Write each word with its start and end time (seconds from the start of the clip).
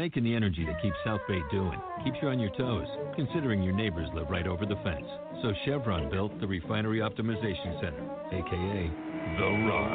Making 0.00 0.24
the 0.24 0.34
energy 0.34 0.64
that 0.64 0.80
keeps 0.80 0.96
South 1.04 1.20
Bay 1.28 1.40
doing 1.50 1.78
keeps 2.02 2.16
you 2.22 2.28
on 2.28 2.40
your 2.40 2.48
toes, 2.56 2.86
considering 3.16 3.62
your 3.62 3.74
neighbors 3.74 4.08
live 4.14 4.30
right 4.30 4.46
over 4.46 4.64
the 4.64 4.80
fence. 4.82 5.04
So 5.42 5.52
Chevron 5.66 6.08
built 6.10 6.32
the 6.40 6.46
Refinery 6.46 7.00
Optimization 7.00 7.78
Center, 7.82 8.08
aka 8.32 8.90
The 9.36 9.68
Rock. 9.68 9.92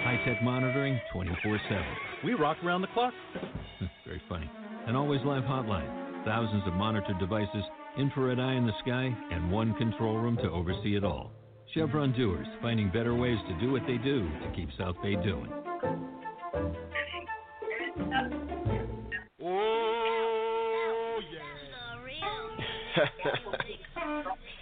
High 0.00 0.18
tech 0.24 0.42
monitoring 0.42 0.98
24 1.12 1.60
7. 1.68 1.84
We 2.24 2.32
rock 2.32 2.56
around 2.64 2.80
the 2.80 2.88
clock. 2.94 3.12
Very 4.06 4.22
funny. 4.30 4.50
An 4.86 4.96
always 4.96 5.20
live 5.26 5.42
hotline, 5.42 6.24
thousands 6.24 6.62
of 6.66 6.72
monitored 6.72 7.18
devices, 7.18 7.64
infrared 7.98 8.40
eye 8.40 8.54
in 8.54 8.64
the 8.64 8.72
sky, 8.80 9.14
and 9.30 9.52
one 9.52 9.74
control 9.74 10.16
room 10.16 10.38
to 10.38 10.48
oversee 10.48 10.96
it 10.96 11.04
all. 11.04 11.32
Chevron 11.74 12.14
doers 12.14 12.48
finding 12.62 12.90
better 12.90 13.14
ways 13.14 13.38
to 13.46 13.60
do 13.60 13.72
what 13.72 13.82
they 13.86 13.98
do 13.98 14.22
to 14.22 14.52
keep 14.56 14.70
South 14.78 14.96
Bay 15.02 15.16
doing. 15.16 15.63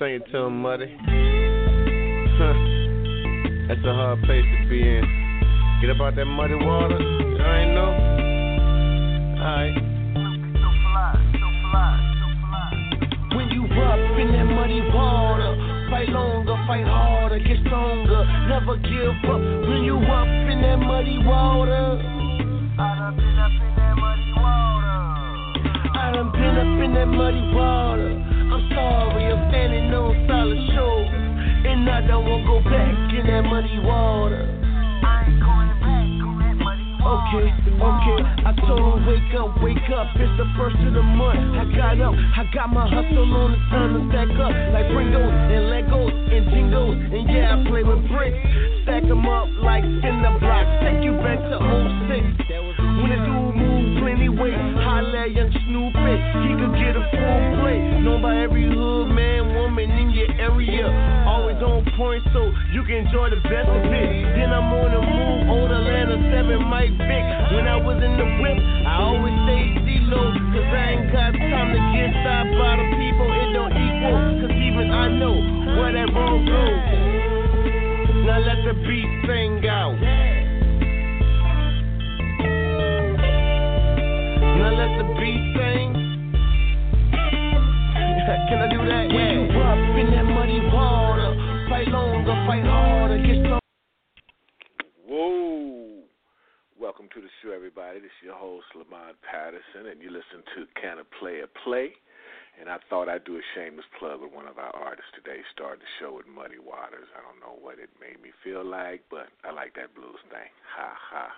Sing 0.02 0.15
it 0.15 0.27
to 0.33 0.38
him, 0.38 0.62
Muddy. 0.62 0.87
That's 3.69 3.84
a 3.87 3.95
hard 3.95 4.19
place 4.25 4.42
to 4.42 4.69
be 4.69 4.83
in. 4.83 5.05
Get 5.80 5.91
up 5.91 6.01
out 6.02 6.16
that 6.16 6.25
muddy 6.25 6.56
water. 6.56 6.98
You 6.98 7.38
ain't 7.38 7.70
know. 7.70 7.95
Alright. 9.38 9.78
When 13.37 13.47
you 13.55 13.62
up 13.62 14.19
in 14.19 14.33
that 14.34 14.42
muddy 14.51 14.80
water, 14.91 15.55
fight 15.88 16.09
longer, 16.09 16.56
fight 16.66 16.84
harder, 16.84 17.39
get 17.39 17.59
stronger, 17.64 18.27
never 18.48 18.78
give 18.78 19.14
up. 19.30 19.39
When 19.39 19.84
you 19.87 19.98
up 19.98 20.27
in 20.27 20.62
that 20.62 20.78
muddy 20.83 21.19
water, 21.23 22.03
I 22.77 22.98
done 22.98 23.14
been 23.14 23.39
up 23.39 23.53
in 23.55 23.70
that 23.78 23.95
muddy 24.03 24.33
water. 24.34 24.98
I 25.95 26.11
done 26.12 26.33
been 26.33 26.59
up 26.59 26.83
in 26.83 26.91
that 26.95 27.06
muddy 27.06 27.55
water. 27.55 28.22
I'm 28.83 29.48
standing 29.48 29.94
on 29.94 30.12
solid 30.27 30.61
shore, 30.75 31.06
and 31.06 31.88
I 31.88 32.00
don't 32.06 32.27
wanna 32.27 32.47
go 32.47 32.58
back 32.69 32.94
in 33.14 33.27
that 33.27 33.44
muddy 33.47 33.78
water. 33.80 34.44
I 35.02 35.25
ain't 35.25 35.41
going 35.41 35.72
back 35.80 36.11
on 36.27 36.34
that 36.42 36.56
muddy 36.58 36.88
water. 36.98 37.22
Okay, 37.33 37.48
okay. 37.78 38.20
I 38.44 38.53
told 38.66 38.83
her 38.83 39.06
wake 39.06 39.34
up, 39.38 39.50
wake 39.62 39.88
up. 39.94 40.06
It's 40.19 40.34
the 40.36 40.47
first 40.58 40.77
of 40.83 40.92
the 40.92 41.03
month. 41.03 41.41
I 41.56 41.64
got 41.75 42.00
up, 42.00 42.14
I 42.14 42.42
got 42.53 42.69
my 42.72 42.86
hustle 42.88 43.34
on. 43.34 43.55
It's 43.55 43.70
time 43.70 43.91
to 43.94 44.00
stack 44.10 44.30
up 44.36 44.53
like 44.75 44.86
Pringles 44.91 45.33
and 45.33 45.64
Legos 45.70 46.12
and 46.12 46.44
Jingles. 46.50 46.98
And 46.98 47.25
yeah, 47.30 47.55
I 47.55 47.64
play 47.69 47.83
with 47.83 48.03
bricks. 48.10 48.38
Stack 48.84 49.05
'em 49.06 49.27
up 49.27 49.48
like 49.62 49.84
cinder 50.03 50.34
blocks. 50.42 50.70
Take 50.83 51.05
you 51.06 51.14
back 51.22 51.38
to 51.38 51.56
06. 51.56 52.27
When 52.83 53.10
the 53.10 53.19
dude 53.25 53.52
weight, 54.28 54.59
holla 54.83 55.27
at 55.27 55.33
young 55.33 55.51
Snoopy. 55.51 56.15
He 56.45 56.51
could 56.59 56.75
get 56.78 56.95
a 56.95 57.05
full 57.11 57.42
plate. 57.62 57.83
Known 58.03 58.23
by 58.23 58.42
every 58.42 58.67
hood 58.67 59.09
man, 59.11 59.55
woman 59.55 59.91
in 59.91 60.11
your 60.11 60.31
area. 60.39 60.87
Always 61.27 61.59
on 61.62 61.87
point, 61.97 62.23
so 62.33 62.50
you 62.75 62.83
can 62.84 63.06
enjoy 63.06 63.31
the 63.31 63.41
best 63.48 63.70
of 63.70 63.87
it. 63.87 64.09
Then 64.37 64.53
I'm 64.53 64.69
on 64.70 64.89
the 64.91 65.03
move, 65.03 65.41
old 65.50 65.70
Atlanta 65.70 66.19
7 66.19 66.62
Mike 66.67 66.95
Vick. 66.98 67.25
When 67.55 67.67
I 67.67 67.78
was 67.78 67.98
in 68.03 68.15
the 68.19 68.28
whip, 68.43 68.59
I 68.87 68.95
always 69.00 69.37
stayed 69.47 69.75
C-low. 69.87 70.28
Cause 70.53 70.70
I 70.70 70.84
ain't 70.98 71.09
got 71.12 71.33
time 71.33 71.70
to 71.73 71.81
get 71.97 72.11
stopped 72.23 72.53
by 72.59 72.73
the 72.78 72.87
people. 72.98 73.28
It 73.33 73.50
don't 73.56 73.75
equal. 73.75 74.19
Cause 74.45 74.55
even 74.59 74.87
I 74.91 75.06
know 75.09 75.37
where 75.78 75.93
that 75.93 76.09
road 76.12 76.43
goes. 76.45 77.12
Now 78.27 78.39
let 78.39 78.61
the 78.65 78.75
beat 78.87 79.11
sing 79.27 79.67
out. 79.69 80.12
Your 98.21 98.34
host, 98.34 98.67
Lamont 98.75 99.17
Patterson, 99.25 99.89
and 99.91 100.03
you 100.03 100.11
listen 100.11 100.45
to 100.55 100.67
Can 100.81 100.99
a 100.99 101.06
Player 101.19 101.47
Play? 101.65 101.97
And 102.61 102.69
I 102.69 102.77
thought 102.91 103.09
I'd 103.09 103.25
do 103.25 103.37
a 103.37 103.45
shameless 103.55 103.87
plug 103.99 104.21
with 104.21 104.33
one 104.33 104.47
of 104.47 104.59
our 104.59 104.75
artists 104.77 105.11
today. 105.17 105.41
Started 105.55 105.81
the 105.81 105.93
show 105.99 106.12
with 106.17 106.28
Muddy 106.28 106.61
Waters. 106.61 107.09
I 107.17 107.25
don't 107.25 107.41
know 107.41 107.56
what 107.56 107.78
it 107.78 107.89
made 107.97 108.21
me 108.22 108.31
feel 108.45 108.65
like, 108.65 109.03
but 109.11 109.33
I 109.43 109.53
like 109.53 109.75
that 109.77 109.95
blues 109.95 110.21
thing. 110.28 110.53
Ha 110.77 110.93
ha. 110.93 111.28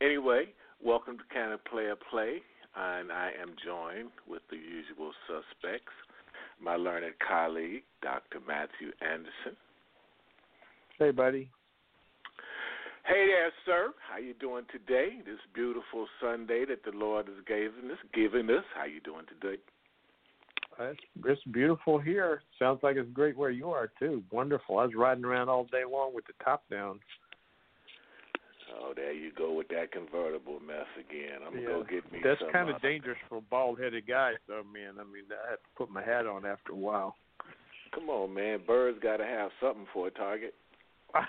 Anyway, 0.00 0.52
welcome 0.84 1.16
to 1.16 1.24
Can 1.32 1.52
a 1.52 1.58
Player 1.58 1.96
Play? 1.96 2.42
And 2.76 3.10
I 3.10 3.32
am 3.40 3.56
joined 3.64 4.12
with 4.28 4.42
the 4.50 4.56
usual 4.56 5.12
suspects. 5.26 5.92
My 6.60 6.76
learned 6.76 7.14
colleague, 7.26 7.82
Dr. 8.02 8.40
Matthew 8.46 8.92
Anderson. 9.00 9.56
Hey, 10.98 11.10
buddy. 11.10 11.48
Hey 13.10 13.26
there, 13.26 13.52
sir. 13.66 13.92
How 14.08 14.18
you 14.18 14.34
doing 14.34 14.66
today? 14.70 15.18
This 15.26 15.40
beautiful 15.52 16.06
Sunday 16.22 16.64
that 16.66 16.84
the 16.84 16.96
Lord 16.96 17.26
has 17.26 17.44
given 17.44 17.90
us. 17.90 17.98
Given 18.14 18.48
us. 18.50 18.62
How 18.72 18.84
you 18.84 19.00
doing 19.00 19.24
today? 19.26 19.60
It's, 20.78 21.00
it's 21.24 21.42
beautiful 21.50 21.98
here. 21.98 22.42
Sounds 22.56 22.78
like 22.84 22.94
it's 22.94 23.10
great 23.12 23.36
where 23.36 23.50
you 23.50 23.70
are 23.70 23.90
too. 23.98 24.22
Wonderful. 24.30 24.78
I 24.78 24.84
was 24.84 24.94
riding 24.94 25.24
around 25.24 25.48
all 25.48 25.64
day 25.64 25.82
long 25.90 26.14
with 26.14 26.24
the 26.28 26.34
top 26.44 26.62
down. 26.70 27.00
Oh, 28.78 28.92
there 28.94 29.12
you 29.12 29.32
go 29.36 29.54
with 29.54 29.66
that 29.70 29.90
convertible 29.90 30.60
mess 30.60 30.86
again. 30.96 31.40
I'm 31.44 31.52
gonna 31.52 31.66
go 31.66 31.82
get 31.82 32.12
me. 32.12 32.20
That's 32.22 32.40
kind 32.52 32.70
uh, 32.70 32.76
of 32.76 32.82
dangerous 32.82 33.18
for 33.28 33.38
a 33.38 33.40
bald-headed 33.40 34.06
guy, 34.06 34.34
though, 34.46 34.62
man. 34.72 35.00
I 35.00 35.02
mean, 35.02 35.24
I 35.32 35.50
have 35.50 35.58
to 35.58 35.68
put 35.76 35.90
my 35.90 36.04
hat 36.04 36.28
on 36.28 36.46
after 36.46 36.70
a 36.70 36.76
while. 36.76 37.16
Come 37.92 38.08
on, 38.08 38.32
man. 38.32 38.60
Birds 38.64 39.00
got 39.02 39.16
to 39.16 39.24
have 39.24 39.50
something 39.60 39.86
for 39.92 40.06
a 40.06 40.10
target. 40.12 40.54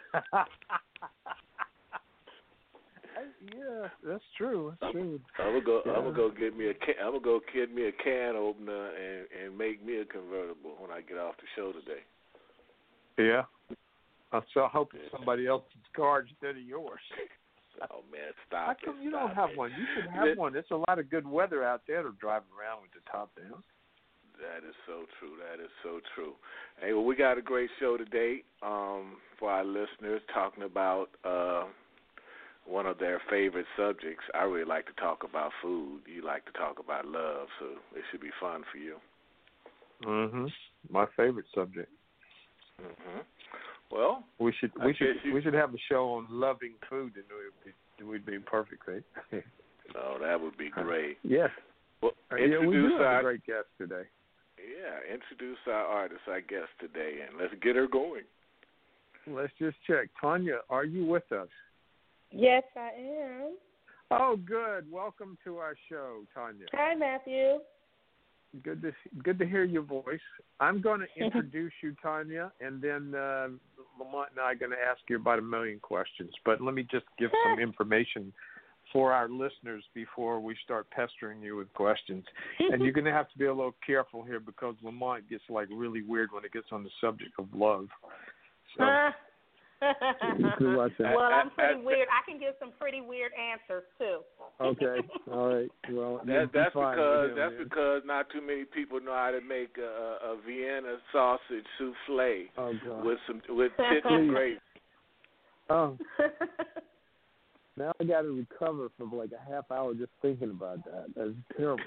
yeah, 3.41 3.87
that's 4.05 4.23
true. 4.37 4.73
That's 4.81 4.91
true. 4.93 5.19
I'm 5.39 5.53
gonna 5.53 5.65
go. 5.65 5.81
I'm 5.85 6.03
gonna 6.03 6.15
go 6.15 6.29
get 6.31 6.55
me 6.57 6.69
a. 6.69 6.73
Can, 6.73 6.95
I'm 7.03 7.11
gonna 7.13 7.23
go 7.23 7.39
get 7.53 7.73
me 7.73 7.87
a 7.87 7.91
can 7.91 8.35
opener 8.35 8.89
and 8.89 9.27
and 9.43 9.57
make 9.57 9.85
me 9.85 9.97
a 9.99 10.05
convertible 10.05 10.75
when 10.79 10.91
I 10.91 11.01
get 11.01 11.17
off 11.17 11.35
the 11.37 11.47
show 11.55 11.71
today. 11.71 12.01
Yeah. 13.17 13.43
I'm 14.33 14.43
so 14.53 14.67
hoping 14.71 15.01
somebody 15.11 15.47
else's 15.47 15.67
car 15.95 16.21
instead 16.21 16.57
of 16.57 16.63
yours. 16.63 17.01
Oh 17.89 18.03
man, 18.11 18.29
stop 18.45 18.65
How 18.67 18.71
it! 18.73 18.77
come 18.85 19.01
you 19.01 19.09
don't 19.09 19.33
have 19.33 19.51
it. 19.51 19.57
one? 19.57 19.71
You 19.71 19.85
should 19.95 20.11
have 20.11 20.23
Th- 20.25 20.37
one. 20.37 20.53
There's 20.53 20.65
a 20.69 20.75
lot 20.75 20.99
of 20.99 21.09
good 21.09 21.25
weather 21.25 21.63
out 21.63 21.81
there 21.87 22.03
to 22.03 22.11
drive 22.19 22.43
around 22.53 22.83
with 22.83 22.91
the 22.93 22.99
top 23.09 23.31
down. 23.35 23.63
That 24.37 24.67
is 24.67 24.75
so 24.85 25.05
true. 25.17 25.37
That 25.39 25.63
is 25.63 25.71
so 25.81 25.99
true. 26.13 26.33
Hey, 26.79 26.93
well, 26.93 27.05
we 27.05 27.15
got 27.15 27.39
a 27.39 27.41
great 27.41 27.69
show 27.79 27.97
today 27.97 28.43
um, 28.61 29.15
for 29.39 29.49
our 29.49 29.63
listeners, 29.63 30.21
talking 30.31 30.63
about 30.63 31.07
uh, 31.25 31.63
one 32.71 32.85
of 32.85 32.97
their 32.97 33.21
favorite 33.29 33.65
subjects. 33.77 34.23
I 34.33 34.43
really 34.43 34.65
like 34.65 34.85
to 34.87 34.93
talk 34.93 35.23
about 35.29 35.51
food. 35.61 36.01
You 36.05 36.23
like 36.25 36.45
to 36.45 36.51
talk 36.53 36.79
about 36.79 37.05
love, 37.05 37.47
so 37.59 37.65
it 37.95 38.03
should 38.09 38.21
be 38.21 38.31
fun 38.39 38.63
for 38.71 38.77
you. 38.77 38.95
Mhm. 40.01 40.51
My 40.89 41.05
favorite 41.17 41.45
subject. 41.53 41.91
hmm 42.79 43.19
Well, 43.91 44.25
We 44.39 44.53
should 44.53 44.71
we 44.83 44.93
should 44.93 45.23
you- 45.23 45.33
we 45.33 45.41
should 45.41 45.53
have 45.53 45.73
a 45.73 45.77
show 45.77 46.13
on 46.13 46.25
loving 46.29 46.73
food 46.89 47.15
and 47.17 47.25
we'd 47.29 47.63
be 47.97 48.03
we'd 48.03 48.25
be 48.25 48.39
perfect, 48.39 48.87
right? 48.87 49.03
oh, 49.95 50.17
that 50.19 50.39
would 50.39 50.57
be 50.57 50.69
great. 50.69 51.17
yes. 51.23 51.51
Well, 52.01 52.13
Uh, 52.31 52.37
yeah, 52.37 52.57
we 52.57 52.65
introduce 52.77 52.91
do 52.91 52.97
have 52.97 53.01
our 53.05 53.19
a 53.19 53.23
great 53.23 53.45
guest 53.45 53.67
today. 53.77 54.05
yeah, 54.57 55.01
introduce 55.13 55.59
our 55.67 55.85
artist, 55.85 56.21
I 56.27 56.39
guess, 56.39 56.67
today, 56.79 57.21
and 57.27 57.37
let's 57.37 57.53
get 57.55 57.75
her 57.75 57.87
going. 57.87 58.23
Let's 59.27 59.53
just 59.59 59.77
check. 59.85 60.09
Tonya, 60.19 60.61
are 60.69 60.85
you 60.85 61.05
with 61.05 61.29
us? 61.31 61.49
Yes, 62.31 62.63
I 62.75 62.89
am. 62.97 63.57
Oh, 64.09 64.37
good. 64.37 64.91
Welcome 64.91 65.37
to 65.43 65.57
our 65.57 65.75
show, 65.89 66.23
Tonya. 66.35 66.65
Hi, 66.73 66.95
Matthew. 66.95 67.59
Good 68.63 68.81
to 68.81 68.91
good 69.23 69.39
to 69.39 69.45
hear 69.45 69.63
your 69.63 69.83
voice. 69.83 70.19
I'm 70.59 70.81
going 70.81 70.99
to 71.17 71.23
introduce 71.23 71.71
you, 71.81 71.95
Tonya, 72.03 72.51
and 72.59 72.81
then 72.81 73.15
uh, 73.15 73.47
Lamont 73.97 74.29
and 74.31 74.39
I 74.41 74.51
are 74.51 74.55
going 74.55 74.71
to 74.71 74.77
ask 74.77 74.99
you 75.09 75.15
about 75.15 75.39
a 75.39 75.41
million 75.41 75.79
questions. 75.79 76.31
But 76.43 76.61
let 76.61 76.73
me 76.73 76.85
just 76.89 77.05
give 77.17 77.31
some 77.45 77.59
information 77.61 78.33
for 78.91 79.13
our 79.13 79.29
listeners 79.29 79.85
before 79.93 80.41
we 80.41 80.55
start 80.65 80.89
pestering 80.91 81.41
you 81.41 81.55
with 81.55 81.71
questions. 81.73 82.25
and 82.59 82.81
you're 82.81 82.91
going 82.93 83.05
to 83.05 83.11
have 83.11 83.29
to 83.31 83.37
be 83.37 83.45
a 83.45 83.53
little 83.53 83.75
careful 83.85 84.23
here 84.23 84.41
because 84.41 84.75
Lamont 84.83 85.29
gets 85.29 85.43
like 85.49 85.69
really 85.71 86.01
weird 86.01 86.29
when 86.33 86.43
it 86.43 86.51
gets 86.51 86.67
on 86.73 86.83
the 86.83 86.89
subject 86.99 87.31
of 87.39 87.47
love. 87.53 87.87
So 88.77 88.83
that. 88.83 89.15
Well, 89.81 91.31
I'm 91.33 91.49
pretty 91.51 91.81
weird. 91.83 92.07
I 92.09 92.29
can 92.29 92.39
give 92.39 92.53
some 92.59 92.71
pretty 92.79 93.01
weird 93.01 93.31
answers 93.33 93.83
too. 93.97 94.19
okay, 94.61 94.97
all 95.31 95.53
right. 95.55 95.69
Well, 95.91 96.21
That, 96.25 96.49
that's 96.53 96.73
fine 96.73 96.95
because 96.97 97.29
him, 97.31 97.35
that's 97.37 97.53
then. 97.57 97.63
because 97.63 98.01
not 98.05 98.27
too 98.31 98.41
many 98.41 98.65
people 98.65 98.99
know 99.01 99.13
how 99.13 99.31
to 99.31 99.41
make 99.41 99.77
a, 99.77 100.17
a 100.33 100.37
Vienna 100.45 100.97
sausage 101.11 101.65
souffle 101.79 102.45
Oh 102.57 102.73
with 103.03 103.17
some 103.27 103.41
with 103.49 103.71
tits 103.77 104.05
and 104.05 104.29
grapes. 104.29 104.61
Oh, 105.69 105.97
Now 107.77 107.93
I 107.99 108.03
got 108.03 108.21
to 108.23 108.27
recover 108.37 108.89
from 108.97 109.13
like 109.15 109.31
a 109.31 109.51
half 109.51 109.71
hour 109.71 109.93
just 109.93 110.11
thinking 110.21 110.49
about 110.51 110.83
that. 110.85 111.05
That's 111.15 111.31
terrible. 111.57 111.83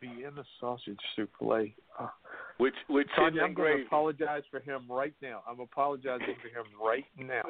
Vienna 0.00 0.42
sausage 0.60 0.98
souffle. 1.16 1.72
Oh. 2.00 2.10
Which 2.58 2.74
which 2.88 3.08
Tonya, 3.16 3.42
I'm 3.42 3.54
going 3.54 3.78
to 3.78 3.86
apologize 3.86 4.42
for 4.50 4.60
him 4.60 4.82
right 4.90 5.14
now. 5.22 5.42
I'm 5.48 5.60
apologizing 5.60 6.34
for 6.42 6.48
him 6.48 6.66
right 6.82 7.04
now. 7.16 7.42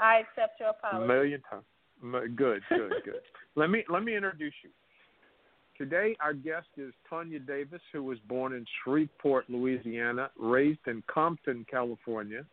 I 0.00 0.18
accept 0.18 0.58
your 0.58 0.70
apology. 0.70 1.04
A 1.04 1.06
million 1.06 1.42
times. 1.48 1.64
Good, 2.36 2.62
good, 2.68 2.92
good. 3.04 3.20
Let 3.54 3.70
me 3.70 3.84
let 3.88 4.02
me 4.02 4.16
introduce 4.16 4.54
you. 4.64 4.70
Today, 5.78 6.16
our 6.20 6.34
guest 6.34 6.68
is 6.76 6.92
Tonya 7.10 7.44
Davis, 7.46 7.80
who 7.92 8.02
was 8.02 8.18
born 8.28 8.52
in 8.52 8.64
Shreveport, 8.82 9.48
Louisiana, 9.48 10.30
raised 10.38 10.86
in 10.86 11.02
Compton, 11.12 11.64
California, 11.70 12.44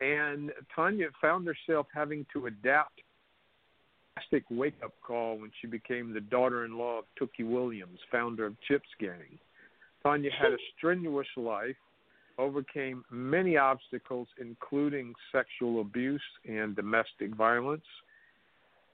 and 0.00 0.50
Tonya 0.76 1.08
found 1.20 1.46
herself 1.46 1.86
having 1.94 2.26
to 2.32 2.46
adapt 2.46 3.00
a 3.00 4.20
drastic 4.20 4.44
wake-up 4.50 4.92
call 5.06 5.38
when 5.38 5.50
she 5.60 5.66
became 5.66 6.12
the 6.12 6.20
daughter-in-law 6.20 7.00
of 7.00 7.04
Tookie 7.20 7.48
Williams, 7.48 7.98
founder 8.10 8.46
of 8.46 8.56
Crips 8.66 8.88
Gang. 8.98 9.38
Tonya 10.04 10.30
had 10.32 10.52
a 10.52 10.58
strenuous 10.76 11.26
life, 11.36 11.76
overcame 12.38 13.04
many 13.10 13.56
obstacles, 13.56 14.28
including 14.40 15.14
sexual 15.30 15.80
abuse 15.80 16.22
and 16.48 16.74
domestic 16.74 17.34
violence, 17.34 17.84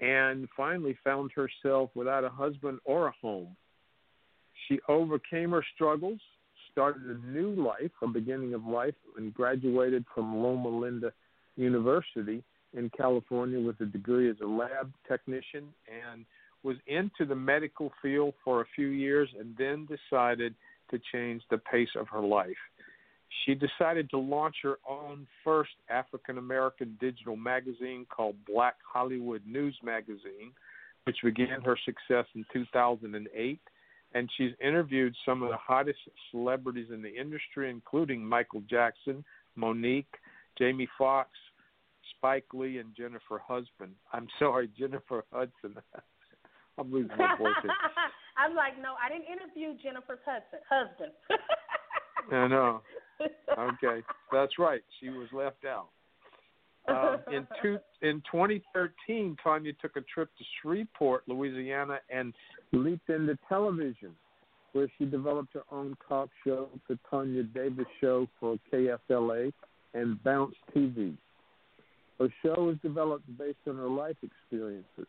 and 0.01 0.49
finally 0.57 0.97
found 1.03 1.31
herself 1.33 1.91
without 1.95 2.25
a 2.25 2.29
husband 2.29 2.79
or 2.85 3.09
a 3.09 3.15
home. 3.21 3.57
She 4.67 4.79
overcame 4.89 5.51
her 5.51 5.65
struggles, 5.75 6.21
started 6.71 7.03
a 7.05 7.27
new 7.27 7.51
life, 7.51 7.91
a 8.03 8.07
beginning 8.07 8.55
of 8.55 8.65
life, 8.65 8.95
and 9.17 9.33
graduated 9.33 10.05
from 10.15 10.37
Loma 10.37 10.69
Linda 10.69 11.13
University 11.57 12.43
in 12.77 12.91
California 12.97 13.59
with 13.59 13.81
a 13.81 13.87
degree 13.87 14.31
as 14.31 14.37
a 14.43 14.47
lab 14.47 14.93
technician 15.09 15.69
and 15.89 16.25
was 16.63 16.77
into 16.87 17.25
the 17.27 17.35
medical 17.35 17.93
field 18.03 18.35
for 18.45 18.61
a 18.61 18.67
few 18.75 18.89
years 18.89 19.29
and 19.39 19.57
then 19.57 19.87
decided 19.87 20.55
to 20.91 21.01
change 21.13 21.43
the 21.51 21.59
pace 21.59 21.89
of 21.97 22.09
her 22.09 22.21
life. 22.21 22.57
She 23.45 23.55
decided 23.55 24.11
to 24.11 24.19
launch 24.19 24.57
her 24.63 24.79
own 24.89 25.27
first 25.45 25.73
African 25.91 26.39
American 26.39 26.97
digital 27.01 27.37
magazine 27.37 28.07
called 28.09 28.37
Black 28.47 28.77
Hollywood 28.91 29.43
News 29.47 29.77
Magazine, 29.83 30.53
which 31.05 31.19
began 31.23 31.61
her 31.63 31.77
success 31.85 32.27
in 32.35 32.45
2008. 32.53 33.61
And 34.15 34.31
she's 34.37 34.53
interviewed 34.65 35.15
some 35.27 35.43
of 35.43 35.51
the 35.51 35.57
hottest 35.57 35.99
celebrities 36.31 36.89
in 36.93 37.03
the 37.03 37.15
industry, 37.15 37.69
including 37.71 38.25
Michael 38.25 38.63
Jackson, 38.69 39.23
Monique, 39.55 40.15
Jamie 40.59 40.89
Foxx, 40.97 41.31
Spike 42.17 42.47
Lee, 42.55 42.79
and 42.79 42.95
Jennifer 42.97 43.41
Husband. 43.47 43.93
I'm 44.13 44.29
sorry, 44.39 44.71
Jennifer 44.79 45.25
Hudson. 45.33 45.77
I'm 46.79 46.93
losing 46.93 47.17
my 47.17 47.37
voice. 47.37 47.55
I'm 48.39 48.55
like, 48.55 48.81
no, 48.81 48.95
I 49.03 49.09
didn't 49.09 49.27
interview 49.27 49.77
Jennifer's 49.83 50.21
husband. 50.25 50.63
Husband. 50.71 51.13
I 52.33 52.47
know. 52.47 52.83
Okay, 53.59 54.05
that's 54.33 54.59
right. 54.59 54.81
She 55.01 55.09
was 55.09 55.29
left 55.33 55.65
out. 55.65 55.89
Um, 56.89 57.19
in 57.33 57.47
two, 57.61 57.79
in 58.01 58.23
2013, 58.31 59.37
Tonya 59.45 59.79
took 59.79 59.97
a 59.97 60.01
trip 60.03 60.31
to 60.39 60.45
Shreveport, 60.63 61.25
Louisiana, 61.27 61.99
and 62.09 62.33
leaped 62.73 63.11
into 63.11 63.37
television, 63.49 64.13
where 64.73 64.89
she 64.97 65.05
developed 65.05 65.53
her 65.55 65.65
own 65.71 65.97
talk 66.09 66.31
show, 66.47 66.69
the 66.89 66.99
Tonya 67.13 67.53
Davis 67.53 67.87
Show 68.01 68.27
for 68.41 68.57
KSLA 68.73 69.53
and 69.95 70.23
Bounce 70.23 70.55
TV. 70.75 71.15
Her 72.19 72.29
show 72.43 72.71
is 72.71 72.77
developed 72.83 73.27
based 73.37 73.59
on 73.69 73.77
her 73.77 73.89
life 73.89 74.17
experiences. 74.23 75.07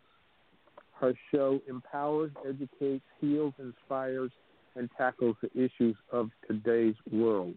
Her 0.99 1.13
show 1.33 1.61
empowers, 1.67 2.31
educates, 2.47 3.05
heals, 3.21 3.53
inspires, 3.57 4.31
and 4.75 4.89
tackles 4.97 5.35
the 5.41 5.49
issues 5.53 5.95
of 6.11 6.29
today's 6.47 6.95
world. 7.11 7.55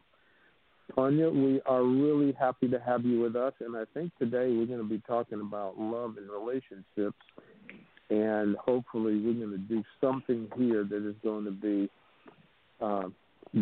Tonya, 0.96 1.32
we 1.32 1.60
are 1.66 1.82
really 1.82 2.32
happy 2.38 2.68
to 2.68 2.78
have 2.78 3.04
you 3.04 3.20
with 3.20 3.36
us, 3.36 3.54
and 3.60 3.76
I 3.76 3.84
think 3.94 4.12
today 4.18 4.54
we're 4.54 4.66
going 4.66 4.78
to 4.78 4.88
be 4.88 5.02
talking 5.06 5.40
about 5.40 5.78
love 5.78 6.16
and 6.18 6.30
relationships, 6.30 7.18
and 8.10 8.56
hopefully 8.56 9.18
we're 9.18 9.46
going 9.46 9.50
to 9.50 9.58
do 9.58 9.82
something 10.00 10.48
here 10.56 10.84
that 10.84 11.08
is 11.08 11.16
going 11.22 11.44
to 11.44 11.50
be 11.50 11.90
uh, 12.80 13.08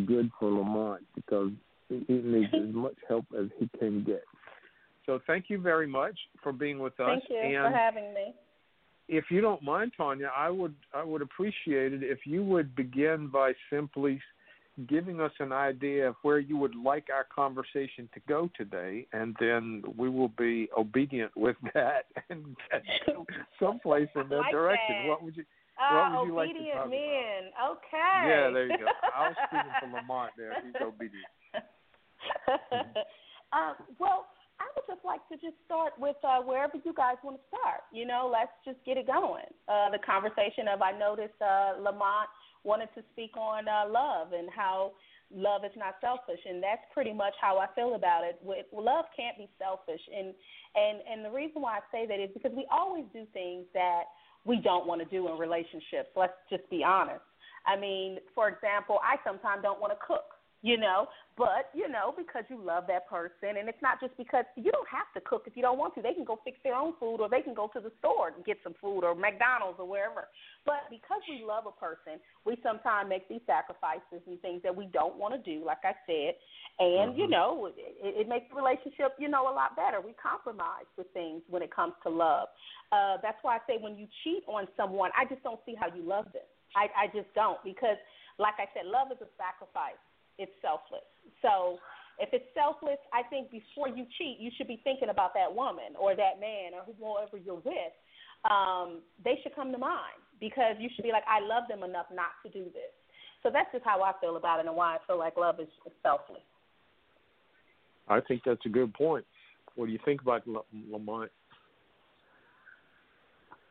good 0.07 0.31
for 0.39 0.51
Lamont 0.51 1.03
because 1.15 1.51
he 1.89 2.05
needs 2.09 2.53
as 2.55 2.75
much 2.75 2.97
help 3.09 3.27
as 3.39 3.47
he 3.59 3.69
can 3.79 4.03
get. 4.05 4.25
So 5.07 5.21
thank 5.27 5.47
you 5.49 5.59
very 5.59 5.87
much 5.87 6.19
for 6.43 6.53
being 6.53 6.79
with 6.79 6.99
us. 7.01 7.21
Thank 7.21 7.25
you 7.31 7.39
and 7.39 7.73
for 7.73 7.77
having 7.77 8.13
me. 8.15 8.35
If 9.13 9.25
you 9.29 9.41
don't 9.41 9.61
mind, 9.63 9.91
Tonya, 9.99 10.29
I 10.37 10.49
would 10.51 10.75
I 10.95 11.03
would 11.03 11.21
appreciate 11.21 11.93
it 11.93 12.05
if 12.05 12.21
you 12.25 12.45
would 12.45 12.77
begin 12.77 13.27
by 13.27 13.53
simply 13.69 14.21
giving 14.89 15.21
us 15.21 15.33
an 15.41 15.51
idea 15.53 16.09
of 16.09 16.15
where 16.23 16.39
you 16.39 16.57
would 16.57 16.77
like 16.77 17.09
our 17.13 17.25
conversation 17.35 18.09
to 18.15 18.21
go 18.29 18.49
today, 18.57 19.09
and 19.13 19.35
then 19.41 19.83
we 19.99 20.09
will 20.09 20.31
be 20.39 20.69
obedient 20.79 21.33
with 21.37 21.57
that 21.75 22.05
and 22.31 22.57
someplace 23.61 24.09
in 24.15 24.29
that 24.29 24.39
Like 24.39 24.53
direction. 24.53 24.95
that. 25.03 25.09
What 25.09 25.25
would 25.25 25.37
you? 25.37 25.45
Uh, 25.77 26.11
what 26.11 26.21
would 26.21 26.27
you 26.29 26.35
like 26.37 26.49
to 26.51 26.55
obedient 26.55 26.77
talk 26.77 26.87
about? 26.87 26.91
men. 26.91 27.43
Okay. 27.73 28.29
Yeah, 28.29 28.51
there 28.51 28.67
you 28.67 28.79
go. 28.79 28.87
I 29.17 29.29
was 29.29 29.37
speaking 29.49 29.73
for 29.81 29.87
Lamont 29.97 30.31
there. 30.37 30.53
He's 30.65 30.75
obedient. 30.81 31.27
uh, 33.53 33.73
well, 33.99 34.05
I 34.05 34.15
would 34.15 34.29
just 34.29 34.30
like 35.11 35.27
to 35.27 35.35
just 35.43 35.59
start 35.67 35.93
with 35.99 36.15
uh, 36.23 36.39
wherever 36.39 36.79
you 36.87 36.95
guys 36.95 37.19
want 37.27 37.35
to 37.35 37.45
start. 37.51 37.83
You 37.91 38.07
know, 38.07 38.31
let's 38.31 38.55
just 38.63 38.79
get 38.87 38.95
it 38.95 39.11
going. 39.11 39.51
Uh, 39.67 39.91
the 39.91 39.99
conversation 39.99 40.71
of 40.71 40.83
I 40.83 40.95
noticed 40.95 41.35
uh, 41.43 41.83
Lamont 41.83 42.31
wanted 42.63 42.95
to 42.95 43.03
speak 43.11 43.35
on 43.37 43.67
uh, 43.67 43.91
love 43.91 44.31
and 44.31 44.47
how 44.55 44.93
love 45.35 45.65
is 45.65 45.75
not 45.75 45.99
selfish, 46.01 46.39
and 46.47 46.63
that's 46.63 46.87
pretty 46.95 47.13
much 47.13 47.35
how 47.41 47.59
I 47.59 47.67
feel 47.75 47.95
about 47.99 48.23
it. 48.23 48.39
Love 48.71 49.07
can't 49.19 49.37
be 49.37 49.51
selfish, 49.59 50.01
and 50.15 50.31
and 50.79 51.03
and 51.11 51.25
the 51.27 51.35
reason 51.35 51.63
why 51.63 51.79
I 51.79 51.83
say 51.91 52.07
that 52.07 52.23
is 52.23 52.31
because 52.31 52.53
we 52.55 52.67
always 52.71 53.05
do 53.13 53.27
things 53.33 53.67
that 53.75 54.15
we 54.45 54.63
don't 54.63 54.87
want 54.87 55.03
to 55.03 55.09
do 55.11 55.27
in 55.27 55.39
relationships. 55.39 56.15
Let's 56.15 56.39
just 56.49 56.69
be 56.71 56.85
honest. 56.87 57.27
I 57.67 57.77
mean, 57.77 58.19
for 58.35 58.49
example, 58.49 58.99
I 59.03 59.17
sometimes 59.27 59.63
don't 59.63 59.81
want 59.81 59.93
to 59.93 59.99
cook, 60.01 60.39
you 60.63 60.77
know, 60.77 61.09
but, 61.39 61.73
you 61.73 61.89
know, 61.89 62.13
because 62.13 62.45
you 62.51 62.61
love 62.61 62.85
that 62.89 63.09
person. 63.09 63.57
And 63.57 63.65
it's 63.69 63.81
not 63.81 63.97
just 63.97 64.13
because 64.21 64.45
you 64.57 64.71
don't 64.71 64.89
have 64.93 65.09
to 65.17 65.21
cook 65.25 65.45
if 65.47 65.57
you 65.57 65.63
don't 65.63 65.79
want 65.79 65.95
to. 65.95 66.03
They 66.03 66.13
can 66.13 66.25
go 66.25 66.39
fix 66.45 66.59
their 66.63 66.75
own 66.75 66.93
food 67.01 67.17
or 67.17 67.31
they 67.31 67.41
can 67.41 67.55
go 67.55 67.71
to 67.73 67.81
the 67.81 67.91
store 67.99 68.29
and 68.29 68.45
get 68.45 68.59
some 68.63 68.75
food 68.77 69.01
or 69.01 69.15
McDonald's 69.15 69.81
or 69.81 69.89
wherever. 69.89 70.29
But 70.67 70.85
because 70.93 71.25
we 71.25 71.41
love 71.41 71.65
a 71.65 71.73
person, 71.73 72.21
we 72.45 72.61
sometimes 72.63 73.09
make 73.09 73.25
these 73.29 73.41
sacrifices 73.49 74.21
and 74.29 74.37
things 74.45 74.61
that 74.63 74.77
we 74.77 74.85
don't 74.93 75.17
want 75.17 75.33
to 75.33 75.41
do, 75.41 75.65
like 75.65 75.81
I 75.81 75.97
said. 76.05 76.37
And, 76.77 77.17
you 77.17 77.25
know, 77.25 77.73
it, 77.73 77.77
it 78.05 78.29
makes 78.29 78.53
the 78.53 78.57
relationship, 78.61 79.17
you 79.17 79.33
know, 79.33 79.49
a 79.49 79.55
lot 79.55 79.77
better. 79.77 80.05
We 80.05 80.13
compromise 80.21 80.89
with 81.01 81.09
things 81.17 81.41
when 81.49 81.63
it 81.63 81.75
comes 81.75 81.95
to 82.05 82.11
love. 82.13 82.49
Uh, 82.93 83.17
that's 83.23 83.41
why 83.41 83.57
I 83.57 83.61
say 83.65 83.81
when 83.81 83.97
you 83.97 84.05
cheat 84.25 84.45
on 84.45 84.69
someone, 84.77 85.11
I 85.17 85.25
just 85.25 85.43
don't 85.43 85.61
see 85.65 85.73
how 85.73 85.89
you 85.89 86.05
love 86.05 86.29
them. 86.37 86.45
I, 86.77 86.93
I 86.93 87.07
just 87.17 87.33
don't 87.35 87.59
because, 87.65 87.97
like 88.39 88.61
I 88.61 88.69
said, 88.77 88.85
love 88.85 89.09
is 89.09 89.19
a 89.25 89.31
sacrifice. 89.41 89.99
It's 90.41 90.57
selfless. 90.65 91.05
So 91.45 91.77
if 92.17 92.33
it's 92.33 92.49
selfless, 92.57 92.99
I 93.13 93.23
think 93.29 93.53
before 93.53 93.89
you 93.89 94.09
cheat, 94.17 94.41
you 94.41 94.51
should 94.57 94.69
be 94.69 94.81
thinking 94.85 95.11
about 95.11 95.35
that 95.35 95.53
woman 95.53 95.93
or 96.01 96.17
that 96.17 96.41
man 96.41 96.73
or 96.73 96.89
whoever 96.89 97.37
you're 97.37 97.61
with. 97.61 97.95
Um, 98.49 99.05
they 99.23 99.39
should 99.43 99.55
come 99.55 99.71
to 99.73 99.79
mind 99.79 100.17
because 100.41 100.77
you 100.81 100.89
should 100.97 101.05
be 101.05 101.13
like, 101.13 101.25
I 101.29 101.41
love 101.45 101.65
them 101.69 101.83
enough 101.83 102.07
not 102.13 102.33
to 102.45 102.51
do 102.51 102.65
this. 102.73 102.93
So 103.43 103.51
that's 103.53 103.69
just 103.73 103.85
how 103.85 104.03
I 104.03 104.13
feel 104.21 104.37
about 104.37 104.61
it 104.61 104.67
and 104.67 104.77
why 104.77 104.97
I 104.97 104.99
feel 105.07 105.19
like 105.19 105.37
love 105.37 105.61
is 105.61 105.69
selfless. 106.03 106.41
I 108.09 108.21
think 108.21 108.43
that's 108.45 108.65
a 108.65 108.69
good 108.69 108.93
point. 108.95 109.25
What 109.77 109.87
do 109.87 109.93
you 109.93 109.99
think 110.05 110.21
about 110.23 110.47
La- 110.47 110.63
Lamont? 110.91 111.31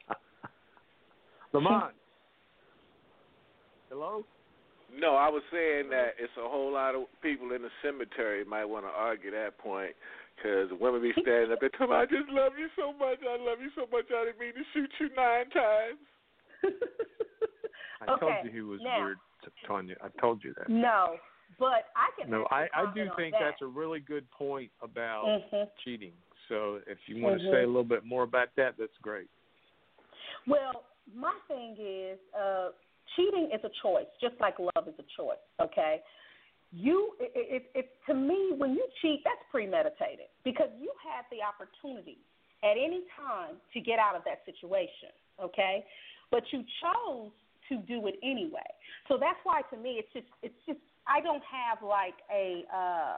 Lamont. 1.53 1.93
Hello. 3.89 4.23
No, 4.99 5.15
I 5.15 5.29
was 5.29 5.43
saying 5.51 5.89
that 5.91 6.19
it's 6.19 6.35
a 6.37 6.47
whole 6.47 6.73
lot 6.73 6.93
of 6.95 7.03
people 7.21 7.53
in 7.53 7.61
the 7.61 7.69
cemetery 7.81 8.43
might 8.43 8.65
want 8.65 8.83
to 8.85 8.89
argue 8.91 9.31
that 9.31 9.57
point 9.57 9.95
because 10.35 10.67
women 10.79 11.01
be 11.01 11.11
standing 11.21 11.51
up 11.51 11.59
there 11.61 11.69
talking, 11.69 11.95
"I 11.95 12.05
just 12.05 12.27
love 12.29 12.53
you 12.59 12.67
so 12.75 12.91
much. 12.93 13.19
I 13.23 13.37
love 13.39 13.59
you 13.61 13.71
so 13.75 13.87
much. 13.91 14.05
I 14.11 14.25
didn't 14.25 14.39
mean 14.39 14.53
to 14.53 14.63
shoot 14.73 14.91
you 14.99 15.09
nine 15.15 15.49
times." 15.51 15.99
I 18.01 18.17
told 18.19 18.33
you 18.43 18.51
he 18.51 18.61
was 18.61 18.79
now- 18.83 19.03
weird, 19.03 19.17
Tonya. 19.67 19.95
I 20.03 20.09
told 20.19 20.43
you 20.43 20.53
that. 20.57 20.69
No, 20.69 21.15
but 21.57 21.87
I 21.95 22.09
can. 22.19 22.29
No, 22.29 22.45
I, 22.51 22.67
I 22.73 22.91
do 22.93 23.07
think 23.15 23.33
that. 23.33 23.41
that's 23.41 23.61
a 23.61 23.67
really 23.67 23.99
good 23.99 24.29
point 24.31 24.71
about 24.81 25.25
Mhm. 25.51 25.69
cheating. 25.83 26.13
So 26.47 26.81
if 26.87 26.97
you 27.07 27.21
want 27.23 27.39
Mhm. 27.39 27.45
to 27.45 27.51
say 27.51 27.63
a 27.63 27.67
little 27.67 27.83
bit 27.83 28.03
more 28.03 28.23
about 28.23 28.49
that, 28.55 28.75
that's 28.77 28.97
great. 29.01 29.29
Well, 30.47 30.85
my 31.13 31.33
thing 31.47 31.75
is, 31.77 32.19
uh, 32.33 32.71
cheating 33.15 33.49
is 33.53 33.61
a 33.63 33.71
choice, 33.81 34.09
just 34.21 34.35
like 34.39 34.59
love 34.59 34.87
is 34.87 34.97
a 34.99 35.07
choice. 35.15 35.41
Okay, 35.61 36.01
you, 36.71 37.13
it, 37.19 37.31
it, 37.33 37.63
it, 37.73 37.89
to 38.07 38.13
me, 38.13 38.53
when 38.57 38.73
you 38.73 38.85
cheat, 39.01 39.21
that's 39.23 39.41
premeditated 39.49 40.29
because 40.43 40.69
you 40.79 40.93
had 41.01 41.25
the 41.33 41.41
opportunity 41.41 42.21
at 42.61 42.77
any 42.77 43.01
time 43.17 43.57
to 43.73 43.79
get 43.79 43.97
out 43.97 44.15
of 44.15 44.21
that 44.25 44.45
situation, 44.45 45.09
okay? 45.41 45.83
But 46.29 46.43
you 46.51 46.61
chose 46.83 47.31
to 47.69 47.77
do 47.87 48.05
it 48.07 48.15
anyway. 48.21 48.67
So 49.07 49.17
that's 49.17 49.39
why 49.43 49.61
to 49.73 49.77
me 49.77 50.01
it's 50.01 50.11
just 50.13 50.27
it's 50.43 50.57
just 50.65 50.79
I 51.07 51.21
don't 51.21 51.43
have 51.45 51.81
like 51.81 52.17
a 52.33 52.65
uh 52.69 53.17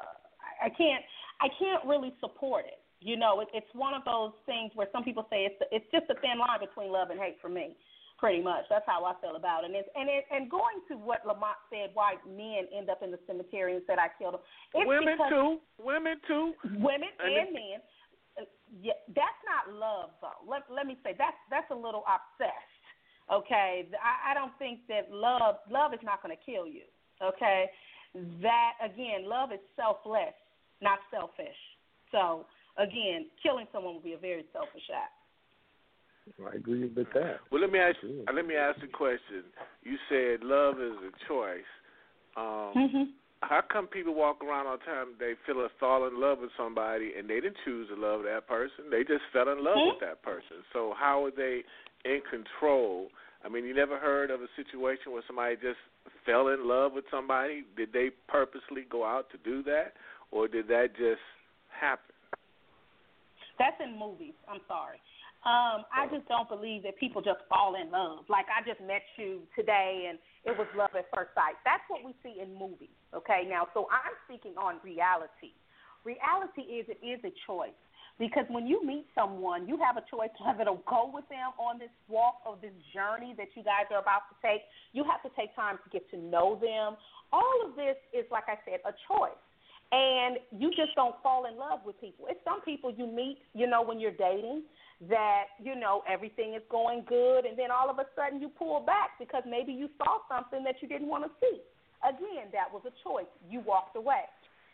I 0.63 0.69
can't 0.77 1.03
I 1.41 1.47
can't 1.59 1.83
really 1.85 2.13
support 2.19 2.65
it. 2.67 2.79
You 2.99 3.17
know, 3.17 3.39
it, 3.41 3.47
it's 3.53 3.71
one 3.73 3.93
of 3.95 4.05
those 4.05 4.31
things 4.45 4.71
where 4.75 4.87
some 4.91 5.03
people 5.03 5.25
say 5.29 5.47
it's 5.47 5.59
it's 5.71 5.87
just 5.91 6.05
a 6.11 6.19
thin 6.21 6.39
line 6.39 6.59
between 6.59 6.91
love 6.91 7.09
and 7.09 7.19
hate 7.19 7.37
for 7.41 7.49
me. 7.49 7.75
Pretty 8.21 8.43
much, 8.45 8.69
that's 8.69 8.85
how 8.85 9.01
I 9.03 9.17
feel 9.17 9.33
about 9.35 9.65
it. 9.65 9.73
And 9.73 9.75
it's, 9.75 9.89
and 9.97 10.05
it, 10.05 10.29
and 10.29 10.45
going 10.45 10.77
to 10.89 10.93
what 10.93 11.25
Lamont 11.25 11.57
said, 11.73 11.89
why 11.97 12.21
men 12.29 12.69
end 12.69 12.85
up 12.85 13.01
in 13.01 13.09
the 13.09 13.17
cemetery 13.25 13.73
and 13.73 13.81
said 13.89 13.97
I 13.97 14.13
killed 14.13 14.37
him. 14.37 14.45
It's 14.77 14.85
women 14.85 15.17
too, 15.25 15.57
women 15.81 16.21
too, 16.29 16.53
women 16.77 17.09
and, 17.17 17.33
and 17.33 17.49
men. 17.49 17.79
Yeah, 18.77 18.93
that's 19.09 19.41
not 19.41 19.73
love 19.73 20.13
though. 20.21 20.37
Let 20.45 20.69
let 20.69 20.85
me 20.85 21.01
say 21.03 21.17
that's 21.17 21.35
that's 21.49 21.65
a 21.71 21.75
little 21.75 22.05
obsessed. 22.05 22.85
Okay, 23.33 23.89
I, 23.97 24.31
I 24.31 24.33
don't 24.37 24.53
think 24.61 24.85
that 24.85 25.09
love 25.09 25.57
love 25.65 25.91
is 25.97 25.99
not 26.05 26.21
going 26.21 26.37
to 26.37 26.43
kill 26.45 26.69
you. 26.69 26.85
Okay, 27.25 27.73
that 28.45 28.73
again, 28.85 29.25
love 29.25 29.51
is 29.51 29.59
selfless, 29.75 30.37
not 30.79 30.99
selfish. 31.09 31.57
So 32.13 32.45
again, 32.77 33.33
killing 33.41 33.65
someone 33.73 33.95
would 33.95 34.05
be 34.05 34.13
a 34.13 34.21
very 34.21 34.45
selfish 34.53 34.85
act. 34.93 35.17
I 36.45 36.55
agree 36.55 36.91
with 36.95 37.07
that. 37.13 37.37
Well, 37.51 37.61
let 37.61 37.71
me 37.71 37.79
ask. 37.79 37.97
You, 38.01 38.25
let 38.33 38.45
me 38.45 38.55
ask 38.55 38.79
the 38.79 38.87
question. 38.87 39.43
You 39.83 39.97
said 40.09 40.45
love 40.45 40.75
is 40.79 40.93
a 41.01 41.11
choice. 41.27 41.71
Um, 42.37 42.73
mm-hmm. 42.77 43.03
How 43.41 43.61
come 43.61 43.87
people 43.87 44.13
walk 44.13 44.43
around 44.43 44.67
all 44.67 44.77
the 44.77 44.85
time? 44.85 45.07
They 45.19 45.33
feel 45.45 45.65
a 45.65 45.69
fall 45.79 46.07
in 46.07 46.21
love 46.21 46.39
with 46.39 46.51
somebody, 46.55 47.13
and 47.17 47.27
they 47.27 47.39
didn't 47.41 47.57
choose 47.65 47.89
to 47.89 47.95
love 47.95 48.21
that 48.23 48.47
person. 48.47 48.91
They 48.91 49.01
just 49.01 49.25
fell 49.33 49.49
in 49.49 49.63
love 49.63 49.77
mm-hmm. 49.77 49.97
with 49.97 50.01
that 50.01 50.21
person. 50.21 50.61
So 50.73 50.93
how 50.97 51.25
are 51.25 51.31
they 51.31 51.63
in 52.05 52.21
control? 52.29 53.09
I 53.43 53.49
mean, 53.49 53.65
you 53.65 53.73
never 53.73 53.97
heard 53.97 54.29
of 54.29 54.41
a 54.41 54.47
situation 54.55 55.11
where 55.11 55.23
somebody 55.25 55.55
just 55.55 55.81
fell 56.25 56.49
in 56.49 56.67
love 56.67 56.93
with 56.93 57.05
somebody. 57.09 57.63
Did 57.75 57.93
they 57.93 58.09
purposely 58.27 58.85
go 58.89 59.03
out 59.03 59.31
to 59.31 59.37
do 59.37 59.63
that, 59.63 59.93
or 60.29 60.47
did 60.47 60.67
that 60.67 60.93
just 60.95 61.25
happen? 61.69 62.13
That's 63.57 63.77
in 63.83 63.97
movies. 63.97 64.33
I'm 64.47 64.61
sorry. 64.67 64.97
Um, 65.41 65.89
I 65.89 66.05
just 66.13 66.29
don't 66.29 66.45
believe 66.45 66.83
that 66.85 67.01
people 67.01 67.17
just 67.21 67.41
fall 67.49 67.73
in 67.73 67.89
love. 67.89 68.29
Like 68.29 68.45
I 68.53 68.61
just 68.61 68.77
met 68.85 69.01
you 69.17 69.41
today 69.57 70.05
and 70.05 70.21
it 70.45 70.53
was 70.53 70.69
love 70.77 70.93
at 70.93 71.09
first 71.09 71.33
sight. 71.33 71.57
That's 71.65 71.81
what 71.89 72.05
we 72.05 72.13
see 72.21 72.37
in 72.37 72.53
movies. 72.53 72.93
Okay, 73.09 73.49
now 73.49 73.65
so 73.73 73.89
I'm 73.89 74.13
speaking 74.29 74.53
on 74.53 74.77
reality. 74.85 75.57
Reality 76.05 76.61
is 76.61 76.85
it 76.93 77.01
is 77.01 77.17
a 77.25 77.33
choice. 77.49 77.73
Because 78.21 78.45
when 78.53 78.69
you 78.69 78.85
meet 78.85 79.09
someone, 79.17 79.65
you 79.65 79.81
have 79.81 79.97
a 79.97 80.05
choice 80.05 80.29
whether 80.37 80.69
to 80.69 80.77
go 80.85 81.09
with 81.09 81.25
them 81.33 81.57
on 81.57 81.81
this 81.81 81.89
walk 82.05 82.45
of 82.45 82.61
this 82.61 82.77
journey 82.93 83.33
that 83.33 83.49
you 83.57 83.65
guys 83.65 83.89
are 83.89 83.97
about 83.97 84.29
to 84.29 84.37
take. 84.45 84.61
You 84.93 85.01
have 85.09 85.25
to 85.25 85.33
take 85.33 85.55
time 85.57 85.81
to 85.81 85.89
get 85.89 86.05
to 86.13 86.21
know 86.21 86.53
them. 86.61 87.01
All 87.33 87.57
of 87.65 87.73
this 87.73 87.97
is, 88.13 88.29
like 88.29 88.45
I 88.45 88.61
said, 88.61 88.85
a 88.85 88.93
choice 89.09 89.41
and 89.91 90.37
you 90.51 90.69
just 90.69 90.95
don't 90.95 91.15
fall 91.21 91.45
in 91.45 91.57
love 91.57 91.79
with 91.85 91.99
people. 91.99 92.25
It's 92.29 92.39
some 92.45 92.61
people 92.61 92.93
you 92.95 93.05
meet, 93.07 93.39
you 93.53 93.67
know, 93.67 93.81
when 93.81 93.99
you're 93.99 94.15
dating 94.15 94.63
that, 95.09 95.57
you 95.61 95.75
know, 95.75 96.03
everything 96.07 96.53
is 96.53 96.61
going 96.69 97.03
good 97.07 97.45
and 97.45 97.57
then 97.57 97.71
all 97.71 97.89
of 97.89 97.97
a 97.97 98.05
sudden 98.15 98.39
you 98.39 98.49
pull 98.49 98.81
back 98.81 99.17
because 99.19 99.43
maybe 99.49 99.71
you 99.71 99.89
saw 99.97 100.19
something 100.29 100.63
that 100.63 100.75
you 100.81 100.87
didn't 100.87 101.07
want 101.07 101.23
to 101.23 101.31
see. 101.41 101.59
Again, 102.07 102.49
that 102.53 102.69
was 102.71 102.81
a 102.85 102.93
choice. 103.07 103.29
You 103.49 103.61
walked 103.61 103.95
away. 103.95 104.25